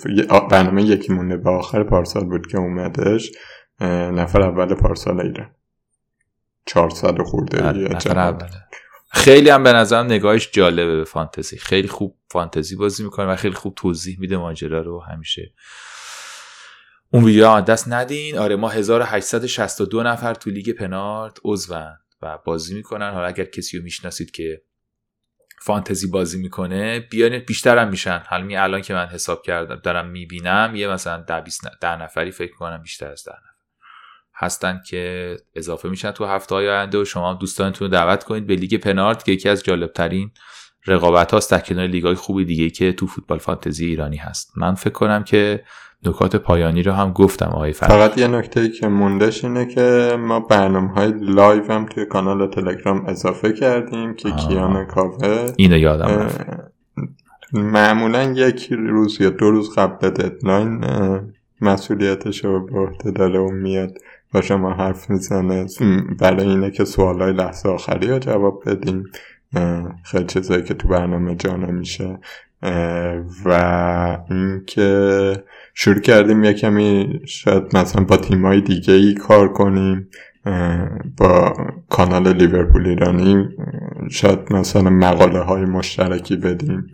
[0.50, 3.32] برنامه یکی مونده به آخر پارسال بود که اومدش.
[4.12, 5.50] نفر اول پارسال ایران.
[6.66, 7.98] 400 خورده بله،
[9.10, 11.58] خیلی هم به نظرم نگاهش جالبه به فانتزی.
[11.58, 15.54] خیلی خوب فانتزی بازی می‌کنه و خیلی خوب توضیح میده ماجرا رو همیشه.
[17.12, 18.38] اون ویدیو دست ندین.
[18.38, 23.12] آره ما 1862 نفر تو لیگ پنارت عضون و بازی می‌کنن.
[23.12, 24.62] حالا اگر کسی رو می‌شناسید که
[25.62, 28.24] فانتزی بازی می‌کنه بیان بیشتر هم میشن.
[28.28, 31.26] حالا می الان که من حساب کردم دارم می‌بینم یه مثلا
[31.82, 33.57] ده, نفری فکر کنم بیشتر از ده نفر.
[34.38, 38.56] هستن که اضافه میشن تو هفته های آینده و شما دوستانتون رو دعوت کنید به
[38.56, 40.32] لیگ پنارت که یکی از جالبترین
[40.88, 44.52] رقابت هاست در کنار لیگ های خوبی دیگه که تو فوتبال فانتزی ایرانی هست.
[44.58, 45.64] من فکر کنم که
[46.06, 50.40] نکات پایانی رو هم گفتم آقای فقط یه نکته ای که موندش اینه که ما
[50.40, 56.30] برنامه های live هم توی کانال تلگرام اضافه کردیم که کیان کاوه اینو یادم
[57.54, 60.86] معمولا یک روز یا دو روز قبل ددلاین
[61.62, 63.98] مسئولیتش رو به عهده داره و میاد.
[64.34, 65.66] با شما حرف می‌زنه.
[66.20, 69.04] برای اینه که سوالای لحظه آخری رو جواب بدیم.
[70.04, 72.20] خیلی چیزایی که تو برنامه جا نمیشه
[73.46, 75.44] و اینکه
[75.74, 80.10] شروع کردیم یه کمی شاید مثلا با تیمای دیگه ای کار کنیم.
[81.18, 81.54] با
[81.90, 83.50] کانال لیورپول ایرانی
[84.12, 86.88] شاید مثلا مقاله های مشترکی بدیم.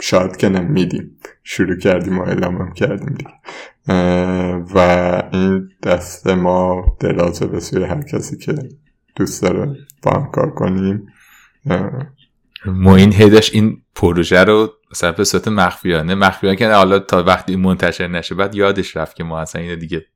[0.00, 1.10] شاید که نمیدیم.
[1.44, 3.30] شروع کردیم و اعلامم کردیم دیگه.
[4.74, 4.78] و
[5.32, 8.54] این دست ما درازه به سوی هر کسی که
[9.16, 11.06] دوست داره با هم کار کنیم
[12.66, 17.56] ما این هیدش این پروژه رو مثلا به صورت مخفیانه مخفیانه که حالا تا وقتی
[17.56, 20.06] منتشر نشه بعد یادش رفت که ما اصلا اینو دیگه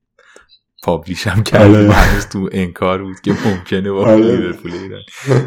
[0.82, 1.92] پابلیش هم کردیم آره.
[1.92, 4.16] هنوز تو انکار بود که ممکنه با آره.
[4.16, 5.02] لیورپول ایران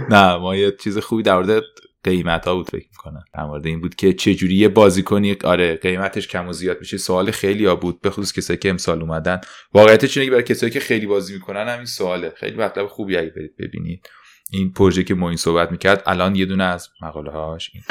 [0.10, 1.64] نه ما یه چیز خوبی در مورد
[2.04, 5.76] قیمت ها بود فکر می‌کنم در مورد این بود که چه جوری یه بازیکنی آره
[5.76, 6.98] قیمتش کم و زیاد میشه.
[6.98, 9.42] سوال خیلی ها بود به خصوص کسایی که امسال اومدن.
[9.74, 12.34] واقعیتش اینه که برای کسایی که خیلی بازی می‌کنن همین سواله.
[12.36, 14.10] خیلی مطلب خوبی اگه برید ببینید.
[14.52, 17.84] این پروژه که این صحبت می‌کرد الان یه دونه از مقاله هاش این.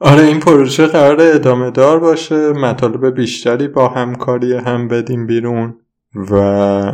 [0.00, 2.52] آره این پروژه قرار ادامه دار باشه.
[2.52, 5.83] مطالب بیشتری با همکاری هم بدیم بیرون.
[6.14, 6.92] و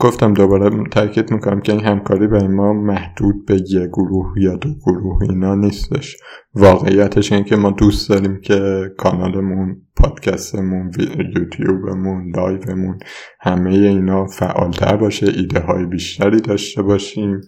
[0.00, 4.74] گفتم دوباره تاکید می‌کنم که این همکاری به ما محدود به یه گروه یا دو
[4.86, 6.16] گروه اینا نیستش.
[6.54, 10.90] واقعیتش این که ما دوست داریم که کانالمون پادکستمون
[11.36, 12.98] یوتیوبمون لایومون
[13.40, 17.40] همه اینا فعالتر باشه ایده های بیشتری داشته باشیم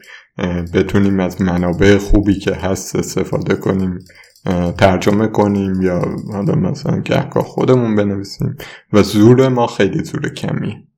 [0.75, 3.99] بتونیم از منابع خوبی که هست استفاده کنیم
[4.79, 6.03] ترجمه کنیم یا
[6.33, 8.57] حالا مثلا گهگاه خودمون بنویسیم
[8.93, 10.90] و زور ما خیلی زور کمی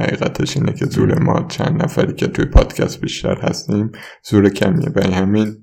[0.00, 4.88] حقیقتش اینه که زور ما چند نفری که توی پادکست بیشتر هستیم زور کمیه.
[4.88, 5.56] به همین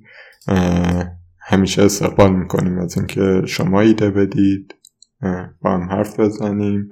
[1.39, 4.75] همیشه استقبال می‌کنیم از اینکه شما ایده بدید
[5.61, 6.89] با هم حرف بزنیم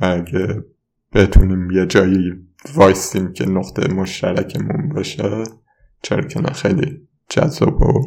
[0.00, 0.64] و اگه
[1.12, 2.32] بتونیم یه جایی
[2.74, 5.44] وایستیم که نقطه مشترکمون باشه
[6.02, 8.06] چرا که نه خیلی جذاب و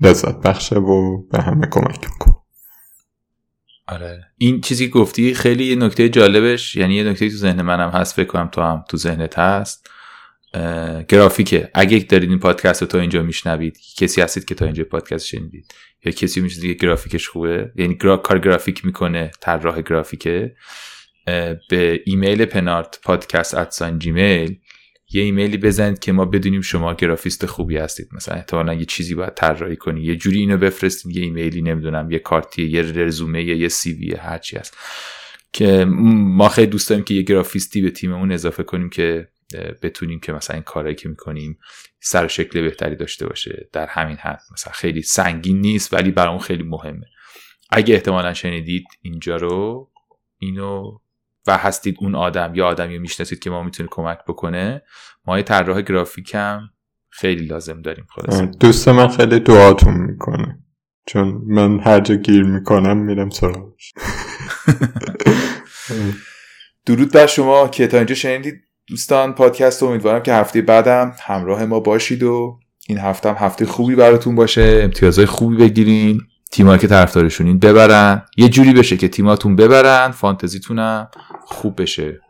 [0.00, 2.36] لذت بخشه و به همه کمک می‌کنه
[3.88, 4.26] آره.
[4.38, 8.14] این چیزی که گفتی خیلی یه نکته جالبش یعنی یه نکته تو ذهن منم هست
[8.14, 9.90] فکر کنم تو هم تو ذهنت هست
[11.08, 11.70] گرافیکه.
[11.74, 15.74] اگه دارید این پادکست رو تا اینجا میشنوید کسی هستید که تا اینجا پادکست شنیدید
[16.04, 20.56] یا کسی میشه که گرافیکش خوبه یعنی کار گرافیک می‌کنه طراح گرافیکه
[21.68, 24.58] به ایمیل پنارت پادکست at Gmail
[25.12, 28.08] یه ایمیلی بزنید که ما بدونیم شما گرافیست خوبی هستید.
[28.12, 30.02] مثلا احتمالا یه چیزی باید طراحی کنی.
[30.02, 34.56] یه جوری اینو بفرستید یه ایمیلی نمی‌دونم یه کارتی یه رزومه یه CV هر چی
[34.56, 34.76] هست.
[35.52, 39.28] که ما خیلی دوست داریم که یه گرافیستی به تیممون اضافه کنیم که
[39.82, 41.58] بتونیم که مثلا این کارهایی که می‌کنیم
[42.00, 43.68] سر و شکل بهتری داشته باشه.
[43.72, 47.06] در همین حد مثلا خیلی سنگین نیست ولی برامون خیلی مهمه.
[47.70, 49.90] اگه احتمالا شنیدید اینجا رو
[50.38, 50.98] اینو
[51.46, 54.82] و هستید اون آدم یا آدمی می‌شناسید که ما می‌تونه کمک بکنه
[55.26, 56.60] ما یه طراح گرافیک هم
[57.10, 60.58] خیلی لازم داریم خلاص دوست من خیلی دعاتون می‌کنه.
[61.06, 63.92] چون من هر جا گیر می‌کنم میرم سراغش.
[66.86, 71.80] درود بر شما که تا اینجا شنیدید دوستان پادکست امیدوارم که هفته بعدم همراه ما
[71.80, 72.58] باشید و
[72.88, 74.80] این هفته هم هفته خوبی براتون باشه.
[74.82, 76.20] امتیازهای خوبی بگیرین.
[76.56, 78.22] تیمایی که طرفدارشونین ببرن.
[78.36, 81.08] یه جوری بشه که تیماتون ببرن فانتزیتونم
[81.44, 82.20] خوب بشه.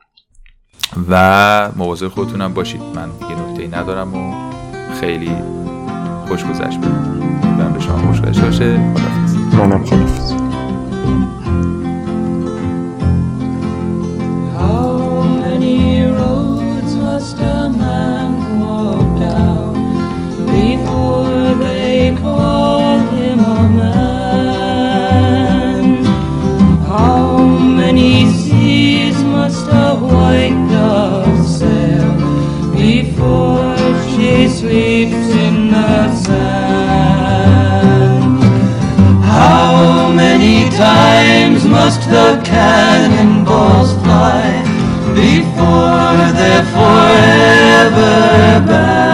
[1.11, 2.81] و مواظب خودتونم باشید.
[2.95, 4.51] من دیگه نکته ای ندارم و
[5.01, 5.31] خیلی
[6.29, 6.79] خوش گذشت.
[6.79, 8.79] بود به شما خوش گذشت باشه.
[9.53, 10.26] منم خدافز
[41.77, 44.43] must the cannonballs fly
[45.15, 49.06] before they're forever banned?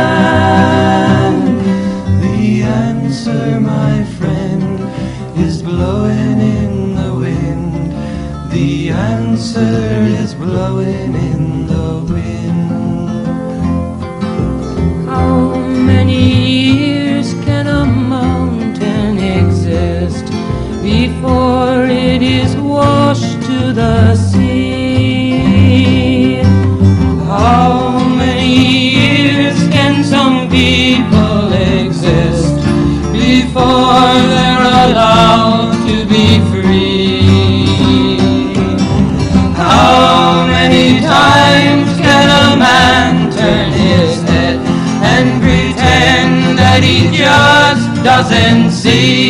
[47.13, 49.22] just doesn't see.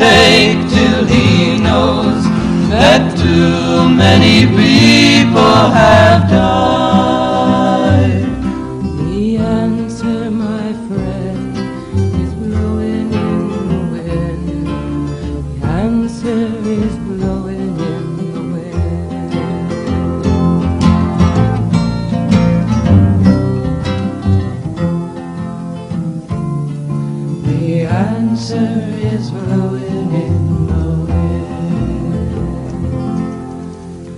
[0.00, 2.24] take till he knows
[2.72, 6.69] that too many people have died.